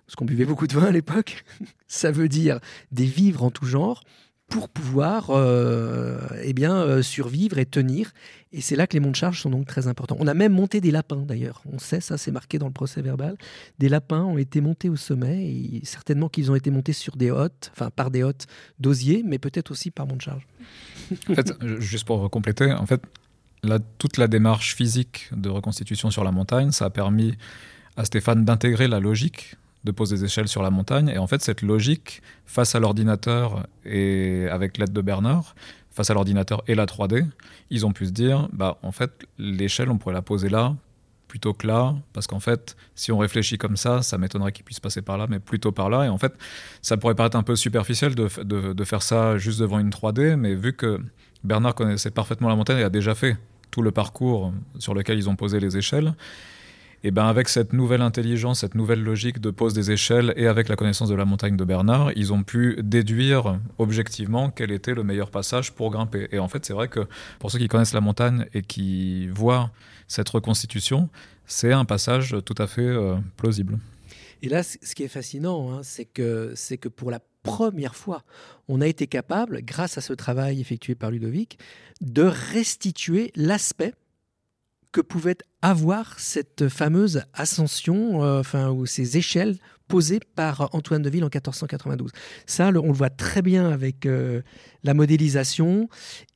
parce 0.07 0.17
qu'on 0.17 0.25
buvait 0.25 0.47
beaucoup 0.47 0.67
de 0.67 0.75
vin 0.75 0.87
à 0.87 0.91
l'époque. 0.91 1.45
ça 1.87 2.11
veut 2.11 2.29
dire 2.29 2.61
des 2.91 3.05
vivres 3.05 3.45
en 3.45 3.51
tout 3.51 3.67
genre, 3.67 4.03
pour 4.51 4.69
pouvoir 4.69 5.31
euh, 5.31 6.19
eh 6.43 6.53
bien, 6.53 6.75
euh, 6.75 7.03
survivre 7.03 7.59
et 7.59 7.65
tenir. 7.65 8.13
Et 8.53 8.61
c'est 8.61 8.75
là 8.75 8.89
que 8.89 8.95
les 8.95 9.01
monts 9.01 9.13
de 9.13 9.17
charge 9.17 9.41
sont 9.41 9.49
donc 9.49 9.67
très 9.67 9.87
importants. 9.87 10.17
On 10.19 10.27
a 10.27 10.35
même 10.35 10.53
monté 10.53 10.81
des 10.81 10.91
lapins 10.91 11.25
d'ailleurs. 11.25 11.63
On 11.73 11.79
sait, 11.79 12.01
ça 12.01 12.19
c'est 12.19 12.33
marqué 12.33 12.59
dans 12.59 12.67
le 12.67 12.73
procès 12.73 13.01
verbal. 13.01 13.37
Des 13.79 13.89
lapins 13.89 14.25
ont 14.25 14.37
été 14.37 14.61
montés 14.61 14.89
au 14.89 14.97
sommet 14.97 15.47
et 15.47 15.81
certainement 15.85 16.29
qu'ils 16.29 16.51
ont 16.51 16.57
été 16.57 16.71
montés 16.71 16.93
sur 16.93 17.17
des 17.17 17.31
hôtes, 17.31 17.71
enfin 17.73 17.91
par 17.91 18.11
des 18.11 18.25
hôtes 18.25 18.49
d'osier, 18.81 19.23
mais 19.25 19.39
peut-être 19.39 19.71
aussi 19.71 19.93
par 19.93 20.07
mont 20.07 20.17
de 20.17 20.23
charge. 20.23 20.47
En 21.29 21.35
fait, 21.35 21.55
juste 21.79 22.05
pour 22.05 22.29
compléter, 22.29 22.73
en 22.73 22.87
fait, 22.87 23.03
toute 23.99 24.17
la 24.17 24.27
démarche 24.27 24.75
physique 24.75 25.31
de 25.33 25.49
reconstitution 25.49 26.11
sur 26.11 26.25
la 26.25 26.33
montagne, 26.33 26.73
ça 26.73 26.87
a 26.87 26.91
permis 26.91 27.35
à 27.97 28.05
Stéphane 28.05 28.45
d'intégrer 28.45 28.89
la 28.89 28.99
logique 28.99 29.57
de 29.85 29.91
poser 29.91 30.17
des 30.17 30.25
échelles 30.25 30.49
sur 30.49 30.63
la 30.63 30.71
montagne. 30.71 31.09
Et 31.09 31.19
en 31.19 31.27
fait, 31.27 31.43
cette 31.43 31.63
logique, 31.63 32.23
face 32.47 32.75
à 32.75 32.81
l'ordinateur 32.81 33.67
et 33.85 34.47
avec 34.51 34.79
l'aide 34.79 34.93
de 34.93 35.01
Bernard, 35.01 35.55
face 35.91 36.11
à 36.11 36.15
l'ordinateur 36.15 36.63
et 36.67 36.75
la 36.75 36.87
3D, 36.87 37.27
ils 37.71 37.87
ont 37.87 37.93
pu 37.93 38.07
se 38.07 38.13
dire, 38.13 38.49
bah, 38.53 38.79
en 38.83 38.93
fait, 38.93 39.27
l'échelle, 39.39 39.91
on 39.91 39.99
pourrait 39.99 40.15
la 40.15 40.23
poser 40.23 40.49
là 40.49 40.77
plutôt 41.29 41.55
que 41.55 41.65
là, 41.65 41.95
parce 42.13 42.27
qu'en 42.27 42.41
fait, 42.41 42.77
si 42.97 43.13
on 43.13 43.19
réfléchit 43.19 43.57
comme 43.57 43.77
ça, 43.77 44.03
ça 44.03 44.19
m'étonnerait 44.19 44.51
qu'il 44.51 44.65
puisse 44.65 44.81
passer 44.81 45.01
par 45.01 45.17
là, 45.17 45.29
mais 45.31 45.39
plutôt 45.39 45.71
par 45.71 45.89
là. 45.89 46.05
Et 46.05 46.09
en 46.09 46.19
fait, 46.19 46.35
ça 46.83 46.97
pourrait 46.97 47.15
paraître 47.15 47.37
un 47.37 47.45
peu 47.45 47.55
superficiel 47.55 48.17
de, 48.17 48.29
de, 48.43 48.73
de 48.73 48.85
faire 48.85 49.01
ça 49.01 49.39
juste 49.39 49.61
devant 49.61 49.79
une 49.79 49.91
3D, 49.91 50.35
mais 50.35 50.57
vu 50.57 50.73
que 50.73 51.01
Bernard 51.45 51.77
connaissait 51.77 52.11
parfaitement 52.11 52.49
la 52.49 52.57
montagne 52.57 52.79
et 52.79 52.83
a 52.83 52.91
déjà 52.91 53.15
fait 53.15 53.37
tout 53.71 53.81
le 53.81 53.93
parcours 53.93 54.53
sur 54.81 54.93
lequel 54.93 55.19
ils 55.19 55.29
ont 55.29 55.37
posé 55.37 55.61
les 55.61 55.77
échelles, 55.77 56.15
et 57.03 57.11
ben 57.11 57.27
avec 57.27 57.49
cette 57.49 57.73
nouvelle 57.73 58.03
intelligence, 58.03 58.61
cette 58.61 58.75
nouvelle 58.75 59.03
logique 59.03 59.41
de 59.41 59.51
pose 59.51 59.73
des 59.73 59.91
échelles 59.91 60.35
et 60.37 60.47
avec 60.47 60.69
la 60.69 60.77
connaissance 60.77 61.09
de 61.09 61.15
la 61.15 61.25
montagne 61.25 61.57
de 61.57 61.65
Bernard, 61.65 62.13
ils 62.15 62.33
ont 62.33 62.43
pu 62.43 62.77
déduire 62.83 63.59
objectivement 63.79 64.51
quel 64.51 64.71
était 64.71 64.95
le 64.95 65.03
meilleur 65.03 65.31
passage 65.31 65.73
pour 65.73 65.91
grimper. 65.91 66.29
Et 66.33 66.39
en 66.39 66.49
fait, 66.49 66.65
c'est 66.67 66.75
vrai 66.75 66.89
que 66.89 67.01
pour 67.39 67.51
ceux 67.51 67.59
qui 67.59 67.69
connaissent 67.69 67.95
la 67.95 68.03
montagne 68.03 68.47
et 68.53 68.63
qui 68.63 69.29
voient 69.29 69.71
cette 70.09 70.29
reconstitution, 70.29 71.09
c'est 71.47 71.73
un 71.73 71.87
passage 71.87 72.37
tout 72.45 72.55
à 72.59 72.67
fait 72.67 72.83
euh, 72.83 73.17
plausible. 73.37 73.79
Et 74.43 74.49
là, 74.49 74.63
ce 74.63 74.95
qui 74.95 75.03
est 75.03 75.09
fascinant, 75.09 75.73
hein, 75.73 75.81
c'est 75.83 76.05
que, 76.05 76.55
que 76.77 76.89
pour 76.89 77.11
la 77.11 77.21
première 77.43 77.95
fois, 77.95 78.25
on 78.69 78.81
a 78.81 78.87
été 78.87 79.07
capable, 79.07 79.63
grâce 79.63 79.99
à 79.99 80.01
ce 80.01 80.13
travail 80.13 80.61
effectué 80.61 80.95
par 80.95 81.11
Ludovic, 81.11 81.59
de 82.01 82.23
restituer 82.23 83.33
l'aspect 83.37 83.95
que 84.93 85.01
pouvait 85.01 85.39
avoir 85.63 86.19
cette 86.19 86.69
fameuse 86.69 87.23
ascension, 87.33 88.25
euh, 88.25 88.41
enfin, 88.41 88.71
ou 88.71 88.87
ces 88.87 89.17
échelles 89.17 89.57
posées 89.89 90.21
par 90.37 90.73
Antoine 90.75 91.03
de 91.03 91.11
Ville 91.11 91.25
en 91.25 91.27
1492. 91.27 92.11
Ça, 92.47 92.69
on 92.69 92.87
le 92.87 92.93
voit 92.93 93.11
très 93.11 93.43
bien 93.43 93.71
avec 93.71 94.07
euh, 94.07 94.43
la 94.85 94.95
modélisation, 94.95 95.89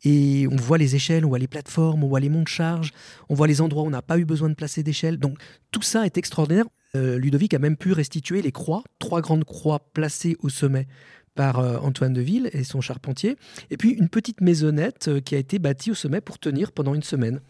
et 0.04 0.46
on 0.50 0.56
voit 0.56 0.78
les 0.78 0.96
échelles, 0.96 1.24
on 1.24 1.28
voit 1.28 1.38
les 1.38 1.48
plateformes, 1.48 2.04
on 2.04 2.08
voit 2.08 2.20
les 2.20 2.28
monts 2.28 2.42
de 2.42 2.48
charge, 2.48 2.92
on 3.28 3.34
voit 3.34 3.46
les 3.46 3.60
endroits 3.60 3.84
où 3.84 3.86
on 3.86 3.90
n'a 3.90 4.02
pas 4.02 4.18
eu 4.18 4.24
besoin 4.24 4.48
de 4.48 4.54
placer 4.54 4.82
d'échelles. 4.82 5.18
Donc 5.18 5.38
tout 5.70 5.82
ça 5.82 6.04
est 6.04 6.18
extraordinaire. 6.18 6.66
Euh, 6.96 7.18
Ludovic 7.18 7.54
a 7.54 7.58
même 7.58 7.76
pu 7.76 7.92
restituer 7.92 8.42
les 8.42 8.52
croix, 8.52 8.84
trois 8.98 9.20
grandes 9.20 9.44
croix 9.44 9.80
placées 9.92 10.36
au 10.40 10.48
sommet 10.48 10.86
par 11.34 11.58
Antoine 11.84 12.12
de 12.12 12.20
Ville 12.20 12.48
et 12.52 12.62
son 12.62 12.80
charpentier, 12.80 13.34
et 13.68 13.76
puis 13.76 13.90
une 13.90 14.08
petite 14.08 14.40
maisonnette 14.40 15.10
qui 15.24 15.34
a 15.34 15.38
été 15.38 15.58
bâtie 15.58 15.90
au 15.90 15.94
sommet 15.94 16.20
pour 16.20 16.38
tenir 16.38 16.70
pendant 16.70 16.94
une 16.94 17.02
semaine. 17.02 17.40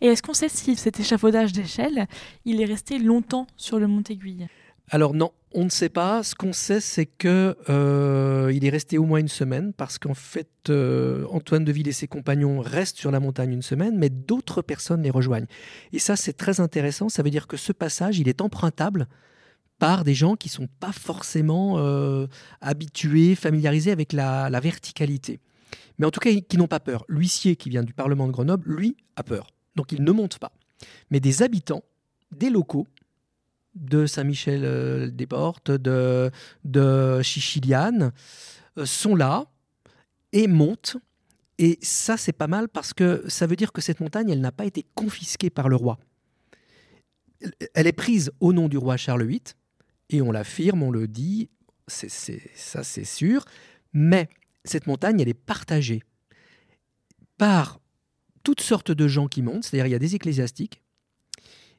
Et 0.00 0.06
est-ce 0.06 0.22
qu'on 0.22 0.34
sait 0.34 0.48
si 0.48 0.76
cet 0.76 1.00
échafaudage 1.00 1.52
d'échelle, 1.52 2.06
il 2.44 2.60
est 2.60 2.66
resté 2.66 2.98
longtemps 2.98 3.46
sur 3.56 3.78
le 3.78 3.86
Mont 3.86 4.02
Aiguille? 4.08 4.48
Alors 4.90 5.14
non, 5.14 5.32
on 5.52 5.64
ne 5.64 5.70
sait 5.70 5.88
pas. 5.88 6.22
Ce 6.22 6.34
qu'on 6.34 6.52
sait, 6.52 6.80
c'est 6.80 7.06
que 7.06 7.56
euh, 7.68 8.52
il 8.54 8.64
est 8.64 8.70
resté 8.70 8.98
au 8.98 9.04
moins 9.04 9.20
une 9.20 9.28
semaine 9.28 9.72
parce 9.72 9.98
qu'en 9.98 10.14
fait, 10.14 10.50
euh, 10.68 11.24
Antoine 11.30 11.64
de 11.64 11.72
Ville 11.72 11.88
et 11.88 11.92
ses 11.92 12.08
compagnons 12.08 12.60
restent 12.60 12.98
sur 12.98 13.10
la 13.10 13.20
montagne 13.20 13.52
une 13.52 13.62
semaine, 13.62 13.96
mais 13.96 14.10
d'autres 14.10 14.62
personnes 14.62 15.02
les 15.02 15.10
rejoignent. 15.10 15.46
Et 15.92 15.98
ça, 15.98 16.16
c'est 16.16 16.34
très 16.34 16.60
intéressant. 16.60 17.08
Ça 17.08 17.22
veut 17.22 17.30
dire 17.30 17.46
que 17.46 17.56
ce 17.56 17.72
passage, 17.72 18.18
il 18.18 18.28
est 18.28 18.40
empruntable 18.40 19.08
par 19.78 20.04
des 20.04 20.14
gens 20.14 20.36
qui 20.36 20.48
sont 20.48 20.68
pas 20.78 20.92
forcément 20.92 21.78
euh, 21.78 22.26
habitués, 22.60 23.34
familiarisés 23.34 23.92
avec 23.92 24.12
la, 24.12 24.50
la 24.50 24.60
verticalité. 24.60 25.40
Mais 25.98 26.06
en 26.06 26.10
tout 26.10 26.20
cas, 26.20 26.30
qui 26.30 26.56
n'ont 26.56 26.68
pas 26.68 26.80
peur. 26.80 27.04
L'huissier 27.08 27.56
qui 27.56 27.70
vient 27.70 27.82
du 27.82 27.92
Parlement 27.92 28.26
de 28.26 28.32
Grenoble, 28.32 28.70
lui, 28.70 28.96
a 29.16 29.22
peur 29.22 29.46
donc 29.76 29.92
ils 29.92 30.02
ne 30.02 30.12
montent 30.12 30.38
pas. 30.38 30.52
Mais 31.10 31.20
des 31.20 31.42
habitants, 31.42 31.84
des 32.30 32.50
locaux, 32.50 32.86
de 33.74 34.06
Saint-Michel-des-Portes, 34.06 35.70
de, 35.70 36.30
de 36.64 37.22
Chichiliane, 37.22 38.12
sont 38.84 39.14
là 39.14 39.46
et 40.32 40.46
montent. 40.46 40.96
Et 41.58 41.78
ça, 41.82 42.16
c'est 42.16 42.32
pas 42.32 42.48
mal 42.48 42.68
parce 42.68 42.92
que 42.92 43.24
ça 43.28 43.46
veut 43.46 43.56
dire 43.56 43.72
que 43.72 43.80
cette 43.80 44.00
montagne, 44.00 44.30
elle 44.30 44.40
n'a 44.40 44.52
pas 44.52 44.64
été 44.64 44.84
confisquée 44.94 45.50
par 45.50 45.68
le 45.68 45.76
roi. 45.76 45.98
Elle 47.74 47.86
est 47.86 47.92
prise 47.92 48.30
au 48.40 48.52
nom 48.52 48.68
du 48.68 48.78
roi 48.78 48.96
Charles 48.96 49.24
VIII, 49.24 49.42
et 50.10 50.22
on 50.22 50.32
l'affirme, 50.32 50.82
on 50.82 50.90
le 50.90 51.08
dit, 51.08 51.48
c'est, 51.86 52.10
ça 52.54 52.84
c'est 52.84 53.04
sûr, 53.04 53.44
mais 53.92 54.28
cette 54.64 54.86
montagne, 54.86 55.20
elle 55.20 55.28
est 55.28 55.34
partagée 55.34 56.02
par 57.36 57.80
toutes 58.42 58.60
sortes 58.60 58.90
de 58.90 59.08
gens 59.08 59.28
qui 59.28 59.42
montent, 59.42 59.64
c'est-à-dire 59.64 59.86
il 59.86 59.92
y 59.92 59.94
a 59.94 59.98
des 59.98 60.14
ecclésiastiques, 60.14 60.82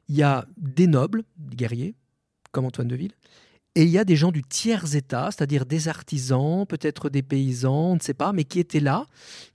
il 0.08 0.16
y 0.16 0.22
a 0.22 0.46
des 0.56 0.86
nobles, 0.86 1.24
des 1.36 1.56
guerriers, 1.56 1.94
comme 2.52 2.64
Antoine 2.64 2.88
de 2.88 2.96
Ville, 2.96 3.12
et 3.74 3.82
il 3.82 3.88
y 3.88 3.98
a 3.98 4.04
des 4.04 4.16
gens 4.16 4.30
du 4.30 4.42
tiers 4.42 4.94
état, 4.94 5.30
c'est-à-dire 5.30 5.66
des 5.66 5.88
artisans, 5.88 6.64
peut-être 6.66 7.08
des 7.10 7.22
paysans, 7.22 7.90
on 7.90 7.94
ne 7.96 8.00
sait 8.00 8.14
pas, 8.14 8.32
mais 8.32 8.44
qui 8.44 8.60
étaient 8.60 8.80
là, 8.80 9.06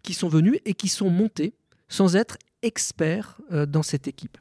qui 0.04 0.14
sont 0.14 0.28
venus 0.28 0.60
et 0.66 0.74
qui 0.74 0.90
sont 0.90 1.10
montés 1.10 1.54
sans 1.88 2.16
être 2.16 2.38
experts 2.62 3.40
euh, 3.52 3.66
dans 3.66 3.84
cette 3.84 4.08
équipe. 4.08 4.38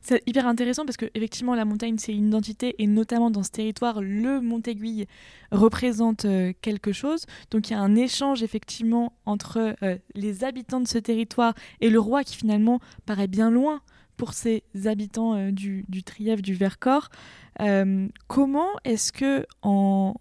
C'est 0.00 0.22
hyper 0.26 0.46
intéressant 0.46 0.84
parce 0.84 0.96
que 0.96 1.06
effectivement 1.14 1.54
la 1.54 1.64
montagne 1.64 1.98
c'est 1.98 2.14
une 2.14 2.28
identité 2.28 2.74
et 2.78 2.86
notamment 2.86 3.30
dans 3.30 3.42
ce 3.42 3.50
territoire 3.50 4.00
le 4.00 4.40
Montéguille 4.40 5.06
représente 5.52 6.24
euh, 6.24 6.52
quelque 6.60 6.92
chose. 6.92 7.26
Donc 7.50 7.68
il 7.68 7.72
y 7.72 7.76
a 7.76 7.80
un 7.80 7.94
échange 7.94 8.42
effectivement 8.42 9.12
entre 9.26 9.76
euh, 9.82 9.96
les 10.14 10.44
habitants 10.44 10.80
de 10.80 10.88
ce 10.88 10.98
territoire 10.98 11.54
et 11.80 11.90
le 11.90 12.00
roi 12.00 12.24
qui 12.24 12.36
finalement 12.36 12.80
paraît 13.04 13.28
bien 13.28 13.50
loin 13.50 13.80
pour 14.16 14.32
ces 14.32 14.62
habitants 14.86 15.34
euh, 15.34 15.50
du, 15.50 15.84
du 15.88 16.02
Trièvre, 16.02 16.42
du 16.42 16.54
Vercors. 16.54 17.10
comment 18.26 18.70
est-ce 18.84 19.12
que 19.12 19.46
en, 19.62 20.14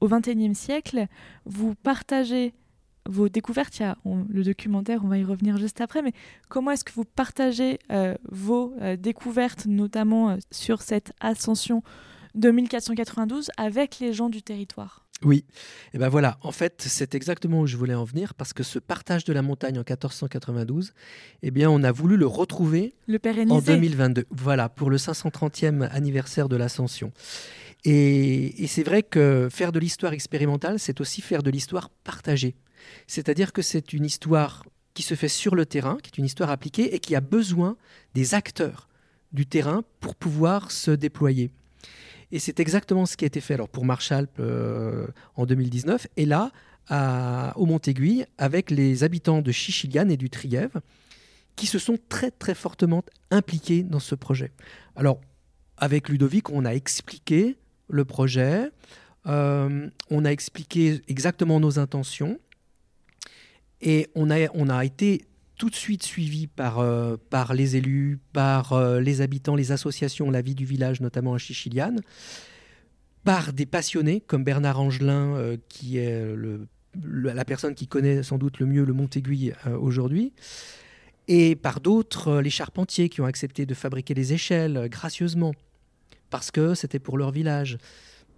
au 0.00 0.08
XXIe 0.08 0.54
siècle 0.54 1.06
vous 1.44 1.74
partagez 1.74 2.54
vos 3.08 3.28
découvertes, 3.28 3.78
il 3.78 3.82
y 3.82 3.84
a 3.84 3.96
le 4.28 4.44
documentaire, 4.44 5.00
on 5.04 5.08
va 5.08 5.18
y 5.18 5.24
revenir 5.24 5.56
juste 5.56 5.80
après, 5.80 6.02
mais 6.02 6.12
comment 6.48 6.70
est-ce 6.70 6.84
que 6.84 6.92
vous 6.92 7.04
partagez 7.04 7.78
euh, 7.90 8.14
vos 8.30 8.74
euh, 8.80 8.96
découvertes, 8.96 9.66
notamment 9.66 10.30
euh, 10.30 10.36
sur 10.50 10.82
cette 10.82 11.12
ascension 11.20 11.82
de 12.34 12.50
1492, 12.50 13.50
avec 13.56 13.98
les 14.00 14.12
gens 14.12 14.28
du 14.28 14.42
territoire? 14.42 15.06
Oui, 15.24 15.46
et 15.94 15.98
ben 15.98 16.10
voilà, 16.10 16.36
en 16.42 16.52
fait, 16.52 16.82
c'est 16.86 17.14
exactement 17.14 17.60
où 17.60 17.66
je 17.66 17.78
voulais 17.78 17.94
en 17.94 18.04
venir 18.04 18.34
parce 18.34 18.52
que 18.52 18.62
ce 18.62 18.78
partage 18.78 19.24
de 19.24 19.32
la 19.32 19.40
montagne 19.40 19.76
en 19.76 19.80
1492, 19.80 20.92
eh 21.42 21.50
bien, 21.50 21.70
on 21.70 21.82
a 21.82 21.90
voulu 21.90 22.18
le 22.18 22.26
retrouver 22.26 22.94
le 23.06 23.18
en 23.50 23.60
2022. 23.62 24.26
Voilà, 24.30 24.68
pour 24.68 24.90
le 24.90 24.98
530e 24.98 25.88
anniversaire 25.90 26.50
de 26.50 26.56
l'ascension. 26.56 27.12
Et, 27.84 28.62
et 28.62 28.66
c'est 28.66 28.82
vrai 28.82 29.02
que 29.02 29.48
faire 29.50 29.72
de 29.72 29.78
l'histoire 29.78 30.12
expérimentale, 30.12 30.78
c'est 30.78 31.00
aussi 31.00 31.22
faire 31.22 31.42
de 31.42 31.50
l'histoire 31.50 31.88
partagée. 32.04 32.54
C'est-à-dire 33.06 33.52
que 33.52 33.62
c'est 33.62 33.92
une 33.92 34.04
histoire 34.04 34.64
qui 34.94 35.02
se 35.02 35.14
fait 35.14 35.28
sur 35.28 35.54
le 35.54 35.66
terrain, 35.66 35.98
qui 36.02 36.08
est 36.08 36.18
une 36.18 36.24
histoire 36.24 36.50
appliquée 36.50 36.94
et 36.94 36.98
qui 36.98 37.14
a 37.14 37.20
besoin 37.20 37.76
des 38.14 38.34
acteurs 38.34 38.88
du 39.32 39.46
terrain 39.46 39.82
pour 40.00 40.14
pouvoir 40.14 40.70
se 40.70 40.90
déployer. 40.90 41.50
Et 42.32 42.38
c'est 42.38 42.58
exactement 42.60 43.06
ce 43.06 43.16
qui 43.16 43.24
a 43.24 43.28
été 43.28 43.40
fait 43.40 43.54
alors 43.54 43.68
pour 43.68 43.84
Marchalp 43.84 44.30
euh, 44.40 45.06
en 45.36 45.46
2019 45.46 46.08
et 46.16 46.26
là 46.26 46.50
au 47.56 47.66
Montéguille 47.66 48.26
avec 48.38 48.70
les 48.70 49.02
habitants 49.02 49.42
de 49.42 49.50
Chichiliane 49.50 50.08
et 50.08 50.16
du 50.16 50.30
Trièvre 50.30 50.80
qui 51.56 51.66
se 51.66 51.80
sont 51.80 51.98
très 52.08 52.30
très 52.30 52.54
fortement 52.54 53.02
impliqués 53.32 53.82
dans 53.82 53.98
ce 53.98 54.14
projet. 54.14 54.52
Alors 54.94 55.20
avec 55.78 56.08
Ludovic, 56.08 56.50
on 56.50 56.64
a 56.64 56.70
expliqué 56.70 57.56
le 57.88 58.04
projet, 58.04 58.70
euh, 59.26 59.88
on 60.10 60.24
a 60.24 60.30
expliqué 60.30 61.02
exactement 61.08 61.58
nos 61.58 61.78
intentions 61.78 62.38
et 63.80 64.08
on 64.14 64.30
a, 64.30 64.48
on 64.54 64.68
a 64.68 64.84
été 64.84 65.26
tout 65.56 65.70
de 65.70 65.74
suite 65.74 66.02
suivi 66.02 66.46
par, 66.46 66.78
euh, 66.78 67.16
par 67.30 67.54
les 67.54 67.76
élus, 67.76 68.18
par 68.32 68.72
euh, 68.72 69.00
les 69.00 69.20
habitants, 69.20 69.54
les 69.54 69.72
associations, 69.72 70.30
la 70.30 70.42
vie 70.42 70.54
du 70.54 70.64
village, 70.64 71.00
notamment 71.00 71.34
à 71.34 71.38
Chichiliane, 71.38 72.00
par 73.24 73.52
des 73.52 73.66
passionnés 73.66 74.20
comme 74.20 74.44
Bernard 74.44 74.80
Angelin, 74.80 75.34
euh, 75.36 75.56
qui 75.68 75.98
est 75.98 76.22
la 77.02 77.44
personne 77.44 77.74
qui 77.74 77.86
connaît 77.86 78.22
sans 78.22 78.38
doute 78.38 78.58
le 78.58 78.66
mieux 78.66 78.84
le 78.84 78.92
Mont-Aiguille 78.92 79.54
aujourd'hui, 79.78 80.32
et 81.28 81.56
par 81.56 81.80
d'autres, 81.80 82.40
les 82.40 82.50
charpentiers 82.50 83.08
qui 83.08 83.20
ont 83.20 83.26
accepté 83.26 83.66
de 83.66 83.74
fabriquer 83.74 84.14
les 84.14 84.32
échelles 84.32 84.88
gracieusement, 84.88 85.52
parce 86.30 86.50
que 86.50 86.74
c'était 86.74 86.98
pour 86.98 87.18
leur 87.18 87.32
village 87.32 87.78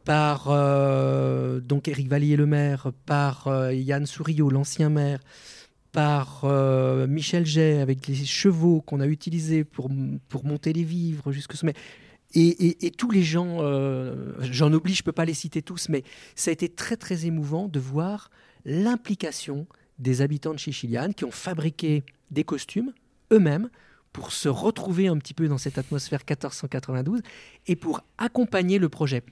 par 0.08 0.46
euh, 0.48 1.60
donc 1.60 1.86
Vallier 1.86 2.36
le 2.36 2.46
maire, 2.46 2.92
par 3.04 3.46
euh, 3.46 3.74
Yann 3.74 4.06
Souriau 4.06 4.48
l'ancien 4.48 4.88
maire, 4.88 5.20
par 5.92 6.44
euh, 6.44 7.06
Michel 7.06 7.44
Jay 7.44 7.78
avec 7.78 8.06
les 8.06 8.14
chevaux 8.14 8.80
qu'on 8.80 9.00
a 9.00 9.06
utilisés 9.06 9.64
pour, 9.64 9.90
pour 10.30 10.46
monter 10.46 10.72
les 10.72 10.82
vivres 10.82 11.30
jusqu'au 11.30 11.58
sommet. 11.58 11.74
Et, 12.32 12.86
et, 12.86 12.90
tous 12.90 13.10
les 13.10 13.22
gens, 13.22 13.58
j'en 14.40 14.72
oublie, 14.72 14.94
je 14.94 15.02
ne 15.02 15.04
peux 15.04 15.12
pas 15.12 15.24
les 15.26 15.34
citer 15.34 15.60
tous, 15.60 15.88
mais 15.90 16.04
ça 16.36 16.50
a 16.50 16.52
été 16.52 16.68
très 16.70 16.96
très 16.96 17.26
émouvant 17.26 17.68
de 17.68 17.80
voir 17.80 18.30
l'implication 18.64 19.66
des 19.98 20.22
habitants 20.22 20.54
de 20.54 20.58
Chichiliane 20.58 21.12
qui 21.12 21.26
ont 21.26 21.30
fabriqué 21.30 22.02
des 22.30 22.44
costumes 22.44 22.92
eux-mêmes 23.32 23.68
pour 24.12 24.32
se 24.32 24.48
retrouver 24.48 25.08
un 25.08 25.18
petit 25.18 25.34
peu 25.34 25.48
dans 25.48 25.58
cette 25.58 25.78
atmosphère 25.78 26.20
1492 26.20 27.20
et 27.66 27.76
pour 27.76 28.02
accompagner 28.18 28.78
le 28.78 28.88
projet. 28.88 29.22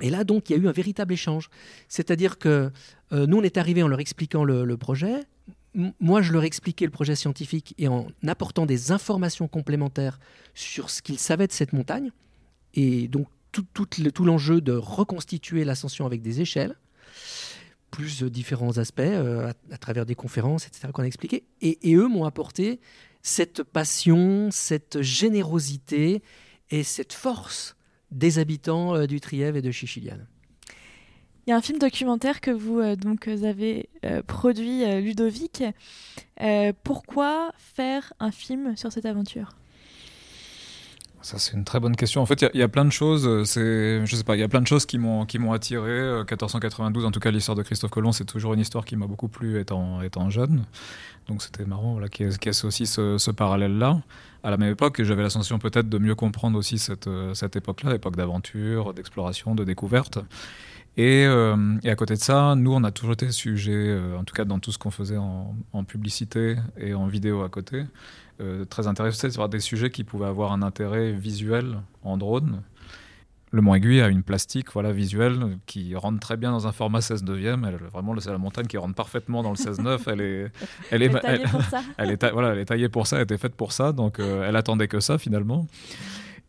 Et 0.00 0.10
là, 0.10 0.24
donc, 0.24 0.50
il 0.50 0.56
y 0.56 0.58
a 0.58 0.62
eu 0.62 0.68
un 0.68 0.72
véritable 0.72 1.12
échange. 1.12 1.50
C'est-à-dire 1.88 2.38
que 2.38 2.70
euh, 3.12 3.26
nous, 3.26 3.38
on 3.38 3.42
est 3.42 3.58
arrivés 3.58 3.82
en 3.82 3.88
leur 3.88 4.00
expliquant 4.00 4.44
le, 4.44 4.76
projet. 4.76 5.20
moi, 5.74 6.22
je 6.22 6.32
leur 6.32 6.44
expliquais 6.44 6.84
le 6.84 6.90
projet 6.90 7.14
scientifique 7.14 7.74
et 7.78 7.88
en 7.88 8.08
apportant 8.26 8.66
des 8.66 8.92
informations 8.92 9.48
complémentaires 9.48 10.18
sur 10.54 10.90
ce 10.90 11.02
qu'ils 11.02 11.18
savaient 11.18 11.46
de 11.46 11.52
cette 11.52 11.72
montagne. 11.72 12.10
Et 12.74 13.08
donc, 13.08 13.26
tout, 13.52 14.24
l'enjeu 14.24 14.60
de 14.60 14.72
reconstituer 14.72 15.64
l'ascension 15.64 16.06
avec 16.06 16.22
des 16.22 16.40
échelles, 16.40 16.76
plus 17.90 18.22
différents 18.22 18.78
aspects 18.78 19.00
euh, 19.00 19.52
à, 19.72 19.78
travers 19.78 20.06
des 20.06 20.14
conférences, 20.14 20.66
etc., 20.66 20.88
qu'on 20.92 21.02
a 21.02 21.06
expliqué. 21.06 21.44
Et 21.60 21.94
eux 21.94 22.06
m'ont 22.06 22.24
apporté 22.24 22.78
cette 23.22 23.62
passion, 23.64 24.50
cette 24.50 25.02
générosité 25.02 26.22
et 26.70 26.82
cette 26.84 27.12
force 27.12 27.76
des 28.10 28.38
habitants 28.38 28.94
euh, 28.94 29.06
du 29.06 29.20
Trièvre 29.20 29.56
et 29.56 29.62
de 29.62 29.70
Chichiliane. 29.70 30.26
Il 31.46 31.50
y 31.50 31.52
a 31.52 31.56
un 31.56 31.60
film 31.62 31.78
documentaire 31.78 32.40
que 32.40 32.50
vous 32.50 32.78
euh, 32.78 32.96
donc 32.96 33.28
avez 33.28 33.88
euh, 34.04 34.22
produit, 34.22 34.84
Ludovic. 35.00 35.64
pourquoi 36.84 37.52
faire 37.56 38.12
un 38.20 38.30
film 38.30 38.76
sur 38.76 38.92
cette 38.92 39.06
aventure? 39.06 39.59
Ça 41.22 41.38
c'est 41.38 41.54
une 41.54 41.64
très 41.64 41.80
bonne 41.80 41.96
question. 41.96 42.22
En 42.22 42.26
fait, 42.26 42.46
il 42.54 42.58
y, 42.58 42.62
a 42.62 42.68
plein 42.68 42.84
de 42.84 42.92
choses. 42.92 43.44
C'est, 43.44 44.04
je 44.06 44.16
sais 44.16 44.24
pas, 44.24 44.36
il 44.36 44.40
y 44.40 44.44
a 44.44 44.48
plein 44.48 44.62
de 44.62 44.66
choses 44.66 44.86
qui 44.86 44.98
m'ont 44.98 45.26
qui 45.26 45.38
m'ont 45.38 45.52
attiré. 45.52 46.24
1492, 46.24 47.04
en 47.04 47.10
tout 47.10 47.20
cas, 47.20 47.30
l'histoire 47.30 47.56
de 47.56 47.62
Christophe 47.62 47.90
Colomb, 47.90 48.12
c'est 48.12 48.24
toujours 48.24 48.54
une 48.54 48.60
histoire 48.60 48.84
qui 48.84 48.96
m'a 48.96 49.06
beaucoup 49.06 49.28
plu 49.28 49.60
étant 49.60 50.00
étant 50.02 50.30
jeune. 50.30 50.64
Donc 51.28 51.42
c'était 51.42 51.64
marrant, 51.64 51.92
voilà, 51.92 52.08
qu'il 52.08 52.26
y 52.26 52.30
ait, 52.30 52.64
aussi 52.64 52.86
ce, 52.86 53.18
ce 53.18 53.30
parallèle 53.30 53.78
là 53.78 54.00
à 54.42 54.50
la 54.50 54.56
même 54.56 54.72
époque, 54.72 55.02
j'avais 55.02 55.22
la 55.22 55.30
sensation 55.30 55.58
peut-être 55.58 55.88
de 55.88 55.98
mieux 55.98 56.14
comprendre 56.14 56.58
aussi 56.58 56.78
cette, 56.78 57.06
euh, 57.06 57.34
cette 57.34 57.56
époque-là, 57.56 57.94
époque 57.94 58.16
d'aventure, 58.16 58.94
d'exploration, 58.94 59.54
de 59.54 59.64
découverte. 59.64 60.18
Et, 60.96 61.24
euh, 61.26 61.76
à 61.84 61.94
côté 61.94 62.14
de 62.14 62.20
ça, 62.20 62.54
nous, 62.56 62.72
on 62.72 62.82
a 62.84 62.90
toujours 62.90 63.12
été 63.12 63.30
sujet, 63.30 63.72
euh, 63.74 64.18
en 64.18 64.24
tout 64.24 64.34
cas 64.34 64.44
dans 64.44 64.58
tout 64.58 64.72
ce 64.72 64.78
qu'on 64.78 64.90
faisait 64.90 65.16
en, 65.16 65.54
publicité 65.86 66.56
et 66.78 66.94
en 66.94 67.06
vidéo 67.06 67.42
à 67.42 67.48
côté, 67.48 67.84
très 68.68 68.86
intéressé 68.86 69.30
sur 69.30 69.48
des 69.48 69.60
sujets 69.60 69.90
qui 69.90 70.04
pouvaient 70.04 70.26
avoir 70.26 70.52
un 70.52 70.62
intérêt 70.62 71.12
visuel 71.12 71.80
en 72.02 72.16
drone 72.16 72.62
le 73.52 73.62
Mont 73.62 73.74
Aiguille 73.74 74.00
a 74.00 74.08
une 74.08 74.22
plastique 74.22 74.72
voilà, 74.72 74.92
visuelle 74.92 75.58
qui 75.66 75.94
rentre 75.96 76.20
très 76.20 76.36
bien 76.36 76.52
dans 76.52 76.66
un 76.66 76.72
format 76.72 77.00
16 77.00 77.24
neuvième. 77.24 77.64
Elle, 77.64 77.76
vraiment, 77.88 78.14
c'est 78.20 78.30
la 78.30 78.38
montagne 78.38 78.66
qui 78.66 78.76
rentre 78.76 78.94
parfaitement 78.94 79.42
dans 79.42 79.50
le 79.50 79.56
16 79.56 79.80
9. 79.80 80.02
Elle 80.10 80.20
est, 80.20 80.52
elle 80.90 81.02
est, 81.02 81.10
taillée 81.10 81.44
pour 81.50 81.62
ça. 81.62 81.82
Elle 81.98 82.10
est, 82.10 82.30
voilà, 82.32 82.52
elle 82.52 82.58
est 82.58 82.64
taillée 82.64 82.88
pour 82.88 83.06
ça, 83.06 83.16
elle 83.16 83.24
était 83.24 83.38
faite 83.38 83.54
pour 83.54 83.72
ça. 83.72 83.92
Donc, 83.92 84.18
euh, 84.18 84.48
elle 84.48 84.56
attendait 84.56 84.88
que 84.88 85.00
ça 85.00 85.18
finalement. 85.18 85.66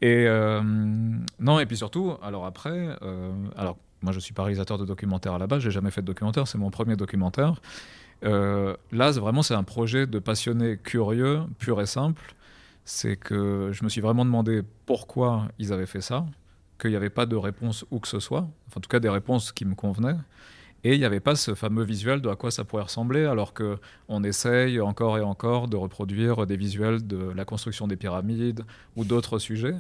Et 0.02 0.26
euh, 0.28 0.62
non, 1.40 1.60
et 1.60 1.66
puis 1.66 1.78
surtout, 1.78 2.14
alors 2.24 2.46
après, 2.46 2.96
euh, 3.02 3.32
alors 3.56 3.78
moi 4.02 4.12
je 4.12 4.20
suis 4.20 4.34
pas 4.34 4.44
réalisateur 4.44 4.80
de 4.80 4.86
documentaire 4.86 5.34
à 5.34 5.38
la 5.38 5.46
base, 5.46 5.62
j'ai 5.62 5.70
jamais 5.70 5.92
fait 5.92 6.02
de 6.02 6.08
documentaire, 6.08 6.48
c'est 6.48 6.58
mon 6.58 6.72
premier 6.72 6.96
documentaire. 6.96 7.62
Là, 8.24 9.12
vraiment, 9.12 9.44
c'est 9.44 9.56
un 9.56 9.64
projet 9.64 10.08
de 10.08 10.20
passionné 10.20 10.78
curieux, 10.78 11.42
pur 11.60 11.82
et 11.82 11.86
simple. 11.86 12.36
C'est 12.84 13.16
que 13.16 13.70
je 13.72 13.84
me 13.84 13.90
suis 13.90 14.02
vraiment 14.02 14.26
demandé 14.26 14.62
pourquoi 14.86 15.48
ils 15.60 15.72
avaient 15.72 15.86
fait 15.86 16.02
ça 16.02 16.26
qu'il 16.80 16.90
n'y 16.90 16.96
avait 16.96 17.12
pas 17.12 17.28
de 17.28 17.36
réponse 17.36 17.86
où 17.92 18.00
que 18.00 18.08
ce 18.08 18.20
soit, 18.20 18.50
enfin, 18.68 18.78
en 18.78 18.80
tout 18.80 18.90
cas 18.90 19.00
des 19.00 19.10
réponses 19.10 19.52
qui 19.52 19.66
me 19.66 19.76
convenaient. 19.76 20.18
Et 20.84 20.96
il 20.96 21.00
n'y 21.00 21.06
avait 21.06 21.20
pas 21.20 21.36
ce 21.36 21.54
fameux 21.54 21.84
visuel 21.84 22.22
de 22.22 22.30
à 22.30 22.36
quoi 22.36 22.50
ça 22.50 22.64
pourrait 22.64 22.84
ressembler, 22.84 23.26
alors 23.26 23.54
qu'on 23.54 24.24
essaye 24.24 24.82
encore 24.82 25.20
et 25.20 25.22
encore 25.22 25.68
de 25.68 25.78
reproduire 25.78 26.48
des 26.48 26.58
visuels 26.58 27.06
de 27.06 27.32
la 27.36 27.46
construction 27.46 27.88
des 27.88 27.98
pyramides 27.98 28.64
ou 28.96 29.06
d'autres 29.06 29.38
sujets. 29.38 29.76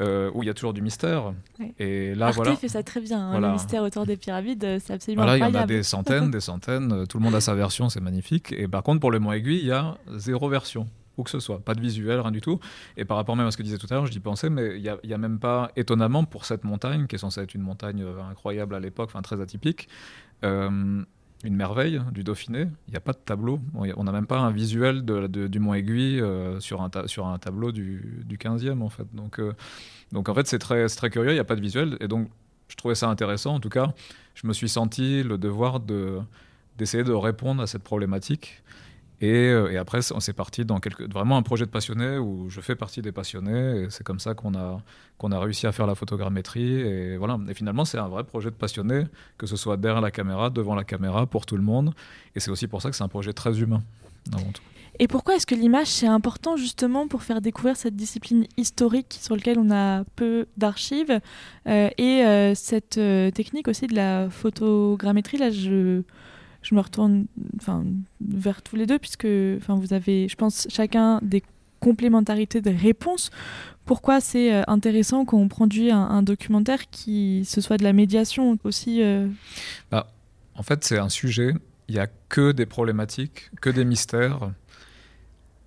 Euh, 0.00 0.30
où 0.34 0.42
il 0.42 0.46
y 0.46 0.50
a 0.50 0.54
toujours 0.54 0.72
du 0.72 0.82
mystère. 0.82 1.32
Et 1.78 2.14
là, 2.14 2.26
Arte 2.26 2.36
voilà. 2.36 2.56
fait 2.56 2.68
ça 2.68 2.82
très 2.82 3.00
bien. 3.00 3.18
hein, 3.20 3.40
Le 3.40 3.52
mystère 3.52 3.82
autour 3.82 4.06
des 4.06 4.16
pyramides, 4.16 4.64
euh, 4.64 4.78
c'est 4.82 4.94
absolument 4.94 5.22
Voilà, 5.24 5.36
il 5.36 5.40
y 5.40 5.42
en 5.42 5.46
incroyable. 5.48 5.72
a 5.72 5.76
des 5.76 5.82
centaines, 5.82 6.30
des 6.30 6.40
centaines. 6.40 6.92
euh, 6.92 7.06
Tout 7.06 7.18
le 7.18 7.24
monde 7.24 7.34
a 7.34 7.40
sa 7.40 7.54
version, 7.54 7.88
c'est 7.88 8.00
magnifique. 8.00 8.52
Et 8.52 8.66
par 8.68 8.82
contre, 8.82 9.00
pour 9.00 9.10
le 9.10 9.18
Mont 9.18 9.32
Aiguille, 9.32 9.60
il 9.60 9.66
y 9.66 9.72
a 9.72 9.96
zéro 10.16 10.48
version, 10.48 10.88
où 11.18 11.22
que 11.22 11.30
ce 11.30 11.38
soit. 11.40 11.58
Pas 11.60 11.74
de 11.74 11.80
visuel, 11.80 12.18
rien 12.20 12.30
du 12.30 12.40
tout. 12.40 12.58
Et 12.96 13.04
par 13.04 13.16
rapport 13.18 13.36
même 13.36 13.46
à 13.46 13.50
ce 13.50 13.56
que 13.56 13.62
disais 13.62 13.78
tout 13.78 13.86
à 13.90 13.94
l'heure, 13.94 14.06
je 14.06 14.12
dis 14.12 14.20
pensais, 14.20 14.48
mais 14.50 14.76
il 14.78 14.82
n'y 15.04 15.12
a, 15.14 15.18
même 15.18 15.38
pas, 15.38 15.70
étonnamment, 15.76 16.24
pour 16.24 16.44
cette 16.46 16.64
montagne, 16.64 17.06
qui 17.06 17.16
est 17.16 17.18
censée 17.18 17.40
être 17.42 17.54
une 17.54 17.62
montagne 17.62 18.04
incroyable 18.30 18.74
à 18.74 18.80
l'époque, 18.80 19.10
enfin 19.12 19.22
très 19.22 19.40
atypique, 19.40 19.88
euh, 20.44 21.02
une 21.44 21.56
merveille 21.56 22.00
du 22.12 22.22
Dauphiné, 22.22 22.66
il 22.88 22.90
n'y 22.90 22.96
a 22.96 23.00
pas 23.00 23.12
de 23.12 23.18
tableau. 23.18 23.60
On 23.74 24.04
n'a 24.04 24.12
même 24.12 24.26
pas 24.26 24.38
un 24.38 24.50
visuel 24.50 25.04
de, 25.04 25.26
du 25.26 25.58
Mont 25.58 25.74
Aiguille 25.74 26.20
euh, 26.20 26.60
sur, 26.60 26.82
un 26.82 27.38
tableau 27.38 27.72
du, 27.72 28.24
du 28.26 28.36
15e, 28.36 28.82
en 28.82 28.88
fait. 28.88 29.06
Donc, 29.14 29.38
euh, 29.38 29.54
donc 30.12 30.28
en 30.28 30.34
fait, 30.34 30.46
c'est 30.46 30.58
très, 30.58 30.86
très 30.86 31.10
curieux, 31.10 31.30
il 31.30 31.34
n'y 31.34 31.40
a 31.40 31.44
pas 31.44 31.56
de 31.56 31.60
visuel. 31.60 31.96
Et 32.00 32.08
donc, 32.08 32.28
je 32.68 32.76
trouvais 32.76 32.94
ça 32.94 33.08
intéressant. 33.08 33.54
En 33.54 33.60
tout 33.60 33.68
cas, 33.68 33.92
je 34.34 34.46
me 34.46 34.52
suis 34.52 34.68
senti 34.68 35.22
le 35.22 35.38
devoir 35.38 35.80
de, 35.80 36.20
d'essayer 36.78 37.04
de 37.04 37.12
répondre 37.12 37.62
à 37.62 37.66
cette 37.66 37.82
problématique. 37.82 38.62
Et, 39.20 39.48
euh, 39.48 39.70
et 39.70 39.76
après, 39.76 40.00
on 40.12 40.20
s'est 40.20 40.32
parti 40.32 40.64
dans 40.64 40.80
vraiment 41.10 41.36
un 41.36 41.42
projet 41.42 41.66
de 41.66 41.70
passionné 41.70 42.16
où 42.16 42.48
je 42.48 42.60
fais 42.60 42.74
partie 42.74 43.02
des 43.02 43.12
passionnés. 43.12 43.86
C'est 43.90 44.04
comme 44.04 44.18
ça 44.18 44.34
qu'on 44.34 44.54
a, 44.54 44.80
qu'on 45.18 45.30
a 45.30 45.38
réussi 45.38 45.66
à 45.66 45.72
faire 45.72 45.86
la 45.86 45.94
photogrammétrie. 45.94 46.80
Et, 46.80 47.16
voilà. 47.18 47.38
et 47.48 47.54
finalement, 47.54 47.84
c'est 47.84 47.98
un 47.98 48.08
vrai 48.08 48.24
projet 48.24 48.50
de 48.50 48.54
passionné, 48.54 49.04
que 49.36 49.46
ce 49.46 49.56
soit 49.56 49.76
derrière 49.76 50.00
la 50.00 50.10
caméra, 50.10 50.48
devant 50.48 50.74
la 50.74 50.84
caméra, 50.84 51.26
pour 51.26 51.44
tout 51.44 51.56
le 51.56 51.62
monde. 51.62 51.92
Et 52.34 52.40
c'est 52.40 52.50
aussi 52.50 52.66
pour 52.66 52.80
ça 52.80 52.88
que 52.88 52.96
c'est 52.96 53.04
un 53.04 53.08
projet 53.08 53.34
très 53.34 53.60
humain, 53.60 53.82
avant 54.32 54.50
tout. 54.52 54.62
Et 54.98 55.08
pourquoi 55.08 55.36
est-ce 55.36 55.46
que 55.46 55.54
l'image, 55.54 55.86
c'est 55.86 56.06
important 56.06 56.56
justement 56.56 57.08
pour 57.08 57.22
faire 57.22 57.40
découvrir 57.40 57.76
cette 57.76 57.96
discipline 57.96 58.46
historique 58.58 59.18
sur 59.18 59.34
laquelle 59.34 59.58
on 59.58 59.70
a 59.70 60.04
peu 60.16 60.46
d'archives 60.58 61.20
euh, 61.66 61.88
et 61.96 62.24
euh, 62.24 62.54
cette 62.54 63.00
technique 63.34 63.68
aussi 63.68 63.86
de 63.86 63.94
la 63.94 64.28
photogrammétrie? 64.28 65.38
Là, 65.38 65.50
je, 65.50 66.02
je 66.62 66.74
me 66.74 66.80
retourne 66.80 67.26
vers 68.20 68.62
tous 68.62 68.76
les 68.76 68.86
deux 68.86 68.98
puisque 68.98 69.26
vous 69.26 69.92
avez, 69.92 70.28
je 70.28 70.36
pense, 70.36 70.66
chacun 70.70 71.18
des 71.22 71.42
complémentarités 71.80 72.60
de 72.60 72.70
réponses. 72.70 73.30
Pourquoi 73.86 74.20
c'est 74.20 74.54
euh, 74.54 74.62
intéressant 74.68 75.24
quand 75.24 75.38
on 75.38 75.48
produit 75.48 75.90
un, 75.90 76.22
documentaire 76.22 76.90
qui 76.90 77.44
ce 77.44 77.60
soit 77.60 77.78
de 77.78 77.84
la 77.84 77.92
médiation 77.92 78.56
aussi 78.62 79.02
euh, 79.02 79.26
En 79.90 80.62
fait, 80.62 80.84
c'est 80.84 80.98
un 80.98 81.08
sujet, 81.08 81.54
il 81.88 81.94
n'y 81.94 82.00
a 82.00 82.06
que 82.28 82.52
des 82.52 82.66
problématiques, 82.66 83.50
que 83.60 83.70
des 83.70 83.84
mystères. 83.84 84.52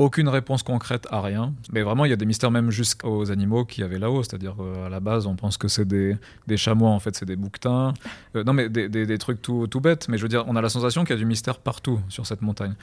Aucune 0.03 0.27
réponse 0.27 0.63
concrète 0.63 1.07
à 1.11 1.21
rien. 1.21 1.53
Mais 1.71 1.81
vraiment, 1.81 2.03
il 2.05 2.09
y 2.09 2.13
a 2.13 2.17
des 2.17 2.25
mystères 2.25 2.51
même 2.51 2.71
jusqu'aux 2.71 3.31
animaux 3.31 3.63
qu'il 3.63 3.81
y 3.81 3.85
avait 3.85 3.99
là-haut. 3.99 4.21
C'est-à-dire 4.23 4.55
qu'à 4.55 4.89
la 4.89 4.99
base, 4.99 5.25
on 5.27 5.35
pense 5.35 5.57
que 5.57 5.67
c'est 5.69 5.85
des, 5.87 6.17
des 6.45 6.57
chamois, 6.57 6.89
en 6.89 6.99
fait, 6.99 7.15
c'est 7.15 7.25
des 7.25 7.35
bouquetins. 7.37 7.93
Euh, 8.35 8.43
non, 8.43 8.51
mais 8.53 8.67
des, 8.69 8.89
des- 8.89 9.17
trucs 9.17 9.41
tout, 9.41 9.67
tout 9.67 9.79
bêtes. 9.79 10.09
Mais 10.09 10.17
je 10.17 10.23
veux 10.23 10.29
dire, 10.29 10.43
on 10.47 10.55
a 10.55 10.61
la 10.61 10.69
sensation 10.69 11.03
qu'il 11.05 11.15
y 11.15 11.17
a 11.17 11.19
du 11.19 11.25
mystère 11.25 11.59
partout 11.59 12.01
sur 12.09 12.25
cette 12.27 12.41
montagne. 12.41 12.73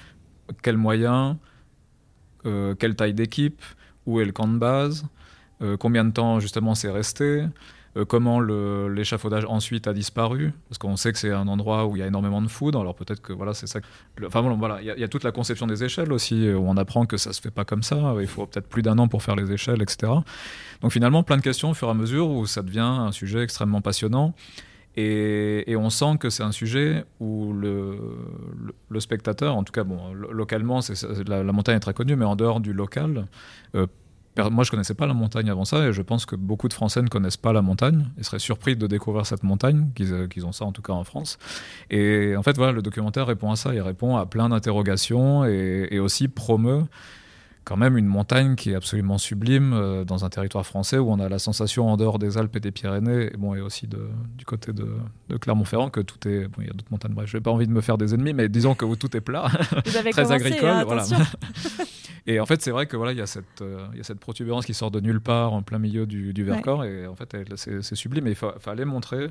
Quels 0.63 0.79
moyens 0.79 1.37
Euh, 2.47 2.75
Quelle 2.75 2.97
taille 2.97 3.15
d'équipe 3.15 3.63
Où 4.07 4.21
est 4.21 4.25
le 4.25 4.33
camp 4.33 4.49
de 4.49 4.57
base 4.59 5.05
Euh, 5.63 5.77
Combien 5.77 6.05
de 6.07 6.11
temps, 6.13 6.41
justement, 6.41 6.75
c'est 6.75 6.91
resté 6.91 7.45
euh, 7.97 8.05
comment 8.05 8.41
l'échafaudage 8.41 9.45
ensuite 9.47 9.87
a 9.87 9.93
disparu, 9.93 10.53
parce 10.69 10.79
qu'on 10.79 10.97
sait 10.97 11.13
que 11.13 11.19
c'est 11.19 11.33
un 11.33 11.49
endroit 11.49 11.87
où 11.87 11.97
il 11.97 12.01
y 12.01 12.03
a 12.03 12.07
énormément 12.07 12.41
de 12.43 12.49
foudre, 12.49 12.81
alors 12.81 12.95
peut-être 12.95 13.21
que 13.21 13.33
voilà, 13.33 13.55
c'est 13.55 13.67
ça. 13.67 13.81
Enfin 14.25 14.43
bon, 14.43 14.57
voilà, 14.57 14.81
il 14.81 14.87
y, 14.87 15.05
a- 15.05 15.09
toute 15.09 15.25
la 15.25 15.33
conception 15.33 15.67
des 15.67 15.83
échelles 15.83 16.13
aussi, 16.13 16.49
où 16.53 16.65
on 16.69 16.77
apprend 16.77 17.07
que 17.07 17.17
ça 17.17 17.33
se 17.33 17.41
fait 17.41 17.51
pas 17.51 17.65
comme 17.65 17.83
ça, 17.83 18.15
il 18.21 18.27
faut 18.27 18.47
peut-être 18.47 18.69
plus 18.69 18.83
d'un 18.83 18.99
an 18.99 19.09
pour 19.09 19.23
faire 19.23 19.37
les 19.37 19.51
échelles, 19.53 19.83
etc. 19.83 20.13
Donc 20.81 20.93
finalement, 20.93 21.23
plein 21.23 21.37
de 21.37 21.43
questions 21.43 21.71
au 21.71 21.75
fur 21.75 21.89
et 21.89 21.91
à 21.91 21.95
mesure 21.95 22.31
où 22.31 22.47
ça 22.47 22.63
devient 22.63 22.81
un 22.81 23.13
sujet 23.13 23.43
extrêmement 23.43 23.81
passionnant. 23.81 24.35
Et, 24.97 25.77
on 25.77 25.89
sent 25.89 26.19
que 26.19 26.31
c'est 26.31 26.43
un 26.43 26.53
sujet 26.53 27.05
où 27.21 27.53
le, 27.53 27.97
spectateur, 28.99 29.57
en 29.57 29.63
tout 29.63 29.73
cas, 29.73 29.85
bon, 29.85 30.13
lo- 30.13 30.33
localement, 30.33 30.81
la, 31.27 31.43
montagne 31.45 31.77
est 31.77 31.81
très 31.81 31.95
connue, 31.95 32.17
mais 32.17 32.25
en 32.25 32.37
dehors 32.37 32.61
du 32.61 32.73
local, 32.73 33.27
euh, 33.75 33.87
Moi, 34.49 34.65
je 34.65 34.71
connaissais 34.71 34.95
pas 34.95 35.07
la 35.07 35.15
montagne 35.15 35.51
avant 35.51 35.65
ça, 35.65 35.89
et 35.89 35.93
je 35.93 36.03
pense 36.03 36.25
que 36.25 36.37
beaucoup 36.37 36.69
de 36.69 36.73
Français 36.73 37.03
ne 37.03 37.09
connaissent 37.09 37.37
pas 37.37 37.53
la 37.53 37.63
montagne, 37.63 38.07
et 38.19 38.23
seraient 38.23 38.39
surpris 38.39 38.77
de 38.77 38.87
découvrir 38.87 39.27
cette 39.27 39.43
montagne, 39.43 39.91
qu'ils 39.95 40.13
euh, 40.13 40.45
ont 40.45 40.53
ça 40.53 40.65
en 40.65 40.73
tout 40.73 40.83
cas 40.83 40.93
en 40.93 41.05
France. 41.05 41.39
Et 41.91 42.35
en 42.37 42.43
fait, 42.43 42.57
voilà, 42.57 42.73
le 42.73 42.83
documentaire 42.83 43.27
répond 43.27 43.51
à 43.51 43.57
ça, 43.57 43.75
il 43.75 43.81
répond 43.83 44.17
à 44.17 44.27
plein 44.27 44.49
d'interrogations, 44.49 45.45
et 45.45 45.99
aussi 45.99 46.29
promeut 46.29 46.85
quand 47.65 47.77
même 47.77 47.97
une 47.99 48.07
montagne 48.07 48.57
qui 48.57 48.71
est 48.71 48.75
absolument 48.75 49.19
sublime 49.19 49.73
euh, 49.75 50.05
dans 50.05 50.25
un 50.25 50.29
territoire 50.31 50.67
français 50.67 50.99
où 50.99 51.11
on 51.11 51.21
a 51.21 51.29
la 51.29 51.39
sensation 51.39 51.89
en 51.89 51.97
dehors 51.97 52.19
des 52.19 52.39
Alpes 52.39 52.57
et 52.57 52.61
des 52.61 52.71
Pyrénées, 52.73 53.31
et, 53.33 53.37
bon, 53.37 53.55
et 53.55 53.61
aussi 53.61 53.87
de, 53.87 54.09
du 54.37 54.45
côté 54.45 54.73
de, 54.73 54.89
de 55.29 55.37
Clermont-Ferrand, 55.37 55.91
que 55.91 56.01
tout 56.01 56.27
est... 56.27 56.49
Bon, 56.49 56.63
il 56.63 56.67
y 56.67 56.71
a 56.71 56.73
d'autres 56.73 56.91
montagnes, 56.91 57.13
bref, 57.15 57.29
je 57.31 57.37
n'ai 57.37 57.41
pas 57.43 57.51
envie 57.51 57.67
de 57.67 57.73
me 57.73 57.81
faire 57.81 57.99
des 57.99 58.15
ennemis, 58.15 58.33
mais 58.33 58.49
disons 58.49 58.75
que 58.75 58.93
tout 58.95 59.17
est 59.17 59.21
plat. 59.21 59.49
Vous 59.87 59.97
avez 59.97 60.11
très 60.11 60.23
commencé, 60.25 60.47
agricole. 60.47 60.69
hein, 60.71 60.85
voilà. 60.85 61.03
attention. 61.03 61.25
et 62.27 62.41
en 62.41 62.47
fait, 62.47 62.61
c'est 62.63 62.71
vrai 62.71 62.87
que 62.87 62.97
voilà, 62.97 63.13
il 63.13 63.19
y 63.19 63.23
a 63.23 63.27
cette, 63.27 63.61
euh, 63.63 63.87
y 63.95 64.01
a 64.01 64.05
cette 64.05 64.21
protubérance 64.21 64.65
qui 64.67 64.75
sort 64.75 64.91
de 64.91 65.01
nulle 65.01 65.21
part 65.21 65.53
en 65.53 65.63
plein 65.63 65.79
milieu 65.79 66.07
du, 66.07 66.33
du 66.33 66.45
Vercors, 66.45 66.85
et 66.85 67.07
en 67.07 67.15
fait, 67.15 67.37
c'est 67.57 67.83
c'est 67.83 67.95
sublime. 67.95 68.27
Et 68.27 68.31
il 68.31 68.37
fa- 68.37 68.55
fallait 68.59 68.85
montrer. 68.85 69.29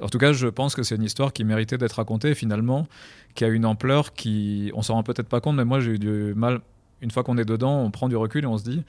En 0.00 0.08
tout 0.08 0.18
cas, 0.18 0.32
je 0.32 0.46
pense 0.48 0.74
que 0.74 0.82
c'est 0.82 0.96
une 0.96 1.02
histoire 1.02 1.32
qui 1.32 1.44
méritait 1.44 1.78
d'être 1.78 1.94
racontée, 1.94 2.30
et 2.30 2.34
finalement, 2.34 2.88
qui 3.34 3.44
a 3.44 3.48
une 3.48 3.66
ampleur 3.66 4.12
qui, 4.14 4.70
on 4.74 4.82
s'en 4.82 4.94
rend 4.94 5.02
peut-être 5.02 5.28
pas 5.28 5.40
compte, 5.40 5.56
mais 5.56 5.64
moi, 5.64 5.80
j'ai 5.80 5.92
eu 5.92 5.98
du 5.98 6.34
mal. 6.36 6.60
Une 7.00 7.10
fois 7.10 7.22
qu'on 7.22 7.38
est 7.38 7.44
dedans, 7.44 7.80
on 7.80 7.90
prend 7.90 8.08
du 8.08 8.16
recul 8.16 8.44
et 8.44 8.46
on 8.46 8.58
se 8.58 8.64
dit, 8.64 8.82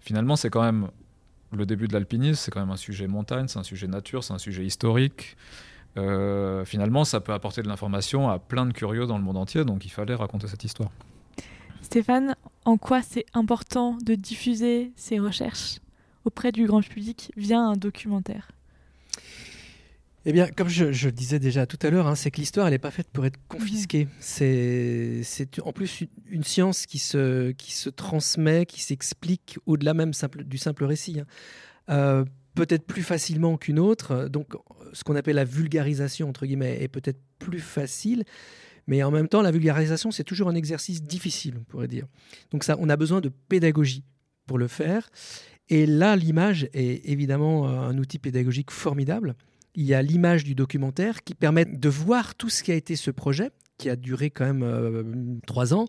finalement, 0.00 0.36
c'est 0.36 0.50
quand 0.50 0.62
même 0.62 0.88
le 1.52 1.66
début 1.66 1.88
de 1.88 1.92
l'alpinisme, 1.92 2.36
c'est 2.36 2.50
quand 2.50 2.60
même 2.60 2.70
un 2.70 2.76
sujet 2.76 3.06
montagne, 3.06 3.48
c'est 3.48 3.58
un 3.58 3.64
sujet 3.64 3.86
nature, 3.86 4.24
c'est 4.24 4.34
un 4.34 4.38
sujet 4.38 4.64
historique. 4.64 5.36
Euh, 5.96 6.64
finalement, 6.64 7.04
ça 7.04 7.20
peut 7.20 7.32
apporter 7.32 7.62
de 7.62 7.68
l'information 7.68 8.28
à 8.28 8.38
plein 8.38 8.66
de 8.66 8.72
curieux 8.72 9.06
dans 9.06 9.18
le 9.18 9.24
monde 9.24 9.36
entier, 9.36 9.64
donc 9.64 9.84
il 9.84 9.90
fallait 9.90 10.14
raconter 10.14 10.46
cette 10.46 10.64
histoire. 10.64 10.90
Stéphane, 11.82 12.36
en 12.64 12.76
quoi 12.76 13.02
c'est 13.02 13.24
important 13.34 13.96
de 14.04 14.14
diffuser 14.14 14.92
ces 14.96 15.18
recherches 15.18 15.78
auprès 16.24 16.52
du 16.52 16.66
grand 16.66 16.82
public 16.82 17.32
via 17.36 17.60
un 17.60 17.76
documentaire? 17.76 18.48
Eh 20.30 20.32
bien, 20.32 20.46
comme 20.46 20.68
je, 20.68 20.92
je 20.92 21.06
le 21.06 21.12
disais 21.12 21.38
déjà 21.38 21.64
tout 21.64 21.78
à 21.80 21.88
l'heure, 21.88 22.06
hein, 22.06 22.14
c'est 22.14 22.30
que 22.30 22.36
l'histoire, 22.36 22.66
elle 22.66 22.74
n'est 22.74 22.78
pas 22.78 22.90
faite 22.90 23.08
pour 23.10 23.24
être 23.24 23.38
confisquée. 23.48 24.08
C'est, 24.20 25.22
c'est 25.22 25.58
en 25.62 25.72
plus 25.72 26.02
une, 26.02 26.08
une 26.28 26.44
science 26.44 26.84
qui 26.84 26.98
se, 26.98 27.52
qui 27.52 27.72
se 27.72 27.88
transmet, 27.88 28.66
qui 28.66 28.82
s'explique 28.82 29.56
au-delà 29.64 29.94
même 29.94 30.12
simple, 30.12 30.44
du 30.44 30.58
simple 30.58 30.84
récit. 30.84 31.20
hein. 31.20 31.24
Euh, 31.88 32.26
peut-être 32.54 32.84
plus 32.84 33.02
facilement 33.02 33.56
qu'une 33.56 33.78
autre. 33.78 34.28
Donc, 34.28 34.48
ce 34.92 35.02
qu'on 35.02 35.16
appelle 35.16 35.36
la 35.36 35.44
vulgarisation, 35.44 36.28
entre 36.28 36.44
guillemets, 36.44 36.76
est 36.82 36.88
peut-être 36.88 37.20
plus 37.38 37.60
facile. 37.60 38.24
Mais 38.86 39.02
en 39.02 39.10
même 39.10 39.28
temps, 39.28 39.40
la 39.40 39.50
vulgarisation, 39.50 40.10
c'est 40.10 40.24
toujours 40.24 40.50
un 40.50 40.54
exercice 40.54 41.02
difficile, 41.02 41.54
on 41.58 41.64
pourrait 41.64 41.88
dire. 41.88 42.04
Donc, 42.50 42.64
ça, 42.64 42.76
on 42.78 42.90
a 42.90 42.96
besoin 42.98 43.22
de 43.22 43.30
pédagogie 43.48 44.04
pour 44.46 44.58
le 44.58 44.68
faire. 44.68 45.08
Et 45.70 45.86
là, 45.86 46.16
l'image 46.16 46.68
est 46.74 47.08
évidemment 47.08 47.66
euh, 47.66 47.80
un 47.80 47.96
outil 47.96 48.18
pédagogique 48.18 48.70
formidable. 48.70 49.34
Il 49.80 49.84
y 49.86 49.94
a 49.94 50.02
l'image 50.02 50.42
du 50.42 50.56
documentaire 50.56 51.22
qui 51.22 51.34
permet 51.34 51.64
de 51.64 51.88
voir 51.88 52.34
tout 52.34 52.48
ce 52.48 52.64
qui 52.64 52.72
a 52.72 52.74
été 52.74 52.96
ce 52.96 53.12
projet, 53.12 53.52
qui 53.78 53.88
a 53.88 53.94
duré 53.94 54.28
quand 54.28 54.44
même 54.44 54.64
euh, 54.64 55.04
trois 55.46 55.72
ans, 55.72 55.86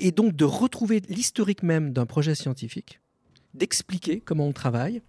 et 0.00 0.10
donc 0.12 0.36
de 0.36 0.44
retrouver 0.44 1.00
l'historique 1.08 1.62
même 1.62 1.94
d'un 1.94 2.04
projet 2.04 2.34
scientifique, 2.34 3.00
d'expliquer 3.54 4.20
comment 4.20 4.46
on 4.46 4.52
travaille. 4.52 5.00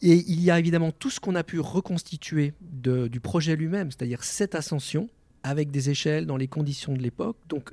Et 0.00 0.14
il 0.32 0.40
y 0.40 0.50
a 0.50 0.58
évidemment 0.58 0.92
tout 0.92 1.10
ce 1.10 1.20
qu'on 1.20 1.34
a 1.34 1.44
pu 1.44 1.60
reconstituer 1.60 2.54
de- 2.62 3.06
du 3.06 3.20
projet 3.20 3.54
lui-même, 3.54 3.90
c'est-à-dire 3.90 4.24
cette 4.24 4.54
ascension 4.54 5.10
avec 5.42 5.70
des 5.70 5.90
échelles 5.90 6.24
dans 6.24 6.38
les 6.38 6.48
conditions 6.48 6.94
de 6.94 7.02
l'époque. 7.02 7.36
Donc 7.50 7.70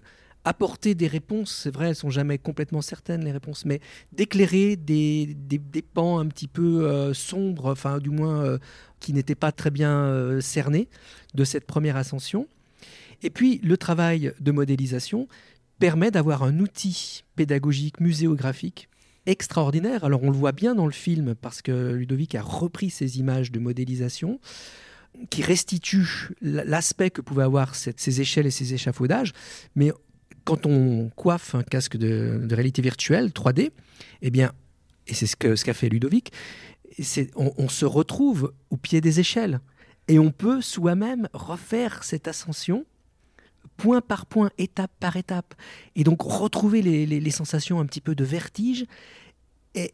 apporter 0.48 0.96
des 0.96 1.08
réponses, 1.08 1.52
c'est 1.64 1.74
vrai, 1.74 1.90
elles 1.90 1.96
sont 1.96 2.10
jamais 2.10 2.38
complètement 2.38 2.82
certaines 2.82 3.26
les 3.26 3.34
réponses, 3.34 3.66
mais 3.66 3.82
d'éclairer 4.14 4.78
des, 4.78 5.36
des, 5.36 5.82
pans 5.82 6.20
un 6.20 6.28
petit 6.28 6.48
peu 6.48 6.88
euh, 6.88 7.14
sombres, 7.14 7.72
enfin 7.72 8.00
du 8.00 8.10
moins 8.10 8.44
euh, 8.44 8.58
qui 9.02 9.12
n'étaient 9.12 9.36
pas 9.36 9.52
très 9.52 9.72
bien 9.72 9.92
euh, 9.92 10.40
cernés 10.40 10.88
de 11.34 11.44
cette 11.44 11.66
première 11.66 11.98
ascension. 11.98 12.48
Et 13.24 13.30
puis 13.30 13.60
le 13.62 13.76
travail 13.76 14.34
de 14.40 14.52
modélisation 14.52 15.28
permet 15.80 16.12
d'avoir 16.12 16.44
un 16.44 16.60
outil 16.60 17.26
pédagogique, 17.36 18.00
muséographique 18.00 18.88
extraordinaire. 19.26 20.06
Alors 20.06 20.24
on 20.24 20.30
le 20.30 20.38
voit 20.38 20.54
bien 20.54 20.76
dans 20.76 20.86
le 20.86 20.94
film 20.94 21.36
parce 21.36 21.62
que 21.62 21.92
Ludovic 21.92 22.36
a 22.36 22.42
repris 22.42 22.90
ces 22.90 23.20
images 23.20 23.52
de 23.52 23.60
modélisation 23.60 24.40
qui 25.30 25.42
restituent 25.42 26.36
l'aspect 26.42 27.10
que 27.10 27.22
pouvaient 27.22 27.44
avoir 27.44 27.76
ces 27.76 28.22
échelles 28.22 28.46
et 28.46 28.52
ces 28.52 28.76
échafaudages, 28.76 29.34
mais 29.76 29.92
quand 30.48 30.66
on 30.66 31.10
coiffe 31.16 31.56
un 31.56 31.64
casque 31.64 31.98
de, 31.98 32.48
réalité 32.50 32.82
virtuelle 32.82 33.32
3D, 33.32 33.72
eh 34.22 34.30
bien, 34.30 34.54
et 35.06 35.14
c'est 35.14 35.28
ce 35.28 35.36
qu'a 35.36 35.58
ce 35.58 35.74
fait 35.74 35.90
Ludovic, 35.90 36.32
on, 37.36 37.68
se 37.68 37.86
retrouve 37.86 38.54
au 38.70 38.78
pied 38.78 39.02
des 39.02 39.20
échelles 39.20 39.60
et 40.08 40.20
on 40.20 40.32
peut 40.32 40.62
soi-même 40.62 41.28
refaire 41.34 42.06
cette 42.06 42.30
ascension 42.30 42.86
point 43.76 44.00
par 44.00 44.26
point, 44.26 44.50
étape 44.58 44.92
par 45.02 45.18
étape, 45.18 45.54
et 45.96 46.06
donc 46.06 46.22
retrouver 46.22 46.82
les 46.82 47.32
sensations 47.32 47.82
un 47.82 47.86
petit 47.86 48.02
peu 48.02 48.16
de 48.16 48.24
vertige 48.24 48.86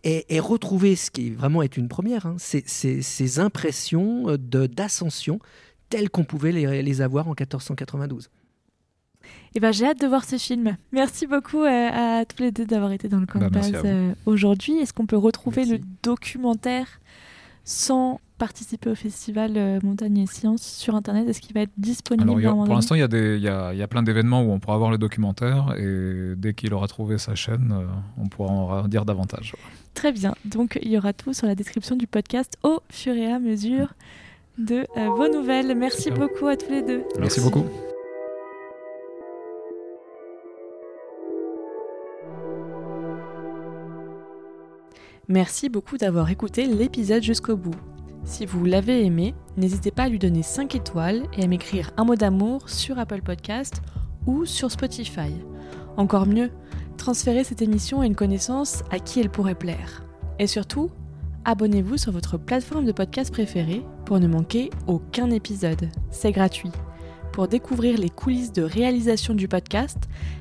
et, 0.03 0.39
retrouver 0.39 0.95
ce 0.95 1.09
qui 1.09 1.31
vraiment 1.31 1.63
est 1.63 1.77
une 1.77 1.87
première, 1.87 2.27
hein, 2.27 2.35
ces 2.37 3.39
impressions 3.39 4.37
d'ascension 4.37 5.39
telles 5.89 6.09
qu'on 6.09 6.23
pouvait 6.23 6.51
les, 6.51 7.01
avoir 7.01 7.27
en 7.27 7.31
1492. 7.31 8.29
Eh 9.55 9.59
ben, 9.59 9.71
j'ai 9.71 9.85
hâte 9.85 10.01
de 10.01 10.07
voir 10.07 10.25
ce 10.25 10.37
film. 10.37 10.77
Merci 10.91 11.27
beaucoup 11.27 11.63
à, 11.63 12.25
tous 12.25 12.41
les 12.41 12.51
deux 12.51 12.65
d'avoir 12.65 12.91
été 12.91 13.07
dans 13.07 13.19
le 13.19 13.25
bah, 13.25 14.15
aujourd'hui. 14.25 14.77
Est-ce 14.79 14.93
qu'on 14.93 15.05
peut 15.05 15.17
retrouver 15.17 15.65
le 15.65 15.79
documentaire 16.01 16.87
sans 17.65 18.19
participer 18.37 18.89
au 18.89 18.95
festival 18.95 19.53
euh, 19.55 19.79
Montagne 19.83 20.17
et 20.17 20.27
Sciences 20.27 20.63
sur 20.63 20.95
Internet? 20.95 21.29
Est-ce 21.29 21.39
qu'il 21.39 21.53
va 21.53 21.61
être 21.61 21.71
disponible 21.77 22.29
Pour 22.41 22.73
l'instant, 22.73 22.95
il 22.95 22.99
y, 22.99 23.47
a, 23.47 23.87
plein 23.87 24.03
d'événements 24.03 24.41
où 24.41 24.51
on 24.51 24.59
pourra 24.59 24.77
voir 24.77 24.91
le 24.91 24.97
documentaire 24.97 25.75
et 25.77 26.33
dès 26.35 26.53
qu'il 26.53 26.73
aura 26.73 26.87
trouvé 26.87 27.17
sa 27.17 27.35
chaîne, 27.35 27.71
euh, 27.71 27.85
on 28.17 28.27
pourra 28.27 28.81
en 28.81 28.87
dire 28.87 29.05
davantage. 29.05 29.55
Très 29.93 30.11
bien. 30.11 30.33
Donc, 30.45 30.79
il 30.81 30.89
y 30.89 30.97
aura 30.97 31.13
tout 31.13 31.33
sur 31.33 31.47
la 31.47 31.55
description 31.55 31.95
du 31.95 32.07
podcast 32.07 32.57
au 32.63 32.79
fur 32.89 33.13
et 33.13 33.31
à 33.31 33.39
mesure 33.39 33.93
de 34.57 34.85
euh, 34.97 35.09
vos 35.09 35.29
nouvelles. 35.29 35.75
Merci 35.75 36.11
beaucoup 36.11 36.47
à 36.47 36.57
tous 36.57 36.71
les 36.71 36.81
deux. 36.81 37.03
Merci 37.19 37.41
beaucoup. 37.41 37.65
Merci 45.29 45.69
beaucoup 45.69 45.97
d'avoir 45.97 46.29
écouté 46.29 46.65
l'épisode 46.65 47.23
jusqu'au 47.23 47.55
bout. 47.55 47.75
Si 48.25 48.45
vous 48.45 48.65
l'avez 48.65 49.05
aimé, 49.05 49.33
n'hésitez 49.55 49.89
pas 49.89 50.03
à 50.03 50.09
lui 50.09 50.19
donner 50.19 50.43
5 50.43 50.75
étoiles 50.75 51.23
et 51.37 51.43
à 51.43 51.47
m'écrire 51.47 51.91
un 51.95 52.03
mot 52.03 52.15
d'amour 52.15 52.67
sur 52.67 52.99
Apple 52.99 53.21
Podcast 53.21 53.81
ou 54.25 54.43
sur 54.43 54.69
Spotify. 54.69 55.31
Encore 55.95 56.25
mieux, 56.25 56.51
transférez 56.97 57.45
cette 57.45 57.61
émission 57.61 58.01
à 58.01 58.05
une 58.05 58.15
connaissance 58.15 58.83
à 58.91 58.99
qui 58.99 59.21
elle 59.21 59.29
pourrait 59.29 59.55
plaire. 59.55 60.03
Et 60.39 60.47
surtout, 60.47 60.89
abonnez-vous 61.45 61.95
sur 61.95 62.11
votre 62.11 62.37
plateforme 62.37 62.83
de 62.83 62.91
podcast 62.91 63.31
préférée 63.31 63.85
pour 64.03 64.19
ne 64.19 64.27
manquer 64.27 64.71
aucun 64.87 65.31
épisode. 65.31 65.87
C'est 66.11 66.33
gratuit. 66.33 66.71
Pour 67.31 67.47
découvrir 67.47 67.97
les 67.97 68.09
coulisses 68.09 68.51
de 68.51 68.63
réalisation 68.63 69.35
du 69.35 69.47
podcast, 69.47 69.99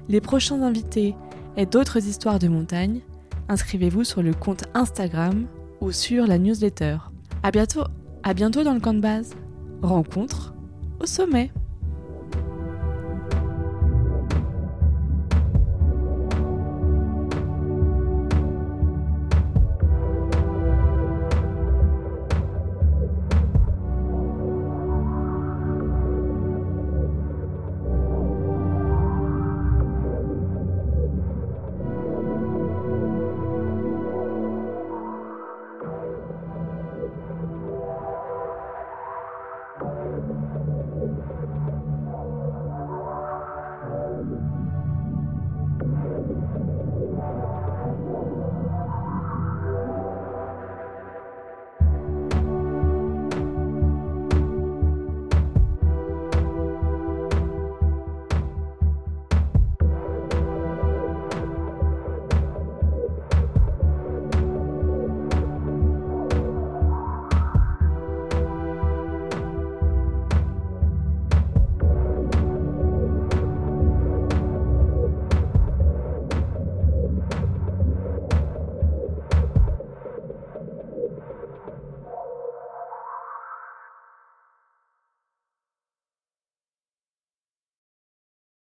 les 0.08 0.20
prochains 0.20 0.60
invités 0.60 1.14
et 1.56 1.66
d'autres 1.66 2.04
histoires 2.04 2.40
de 2.40 2.48
montagne, 2.48 3.00
inscrivez-vous 3.48 4.04
sur 4.04 4.22
le 4.22 4.34
compte 4.34 4.64
Instagram 4.74 5.46
ou 5.80 5.92
sur 5.92 6.26
la 6.26 6.38
newsletter. 6.38 6.98
À 7.42 7.50
bientôt, 7.50 7.84
à 8.22 8.34
bientôt 8.34 8.62
dans 8.62 8.74
le 8.74 8.80
camp 8.80 8.94
de 8.94 9.00
base. 9.00 9.34
Rencontre 9.82 10.54
au 11.00 11.06
sommet. 11.06 11.50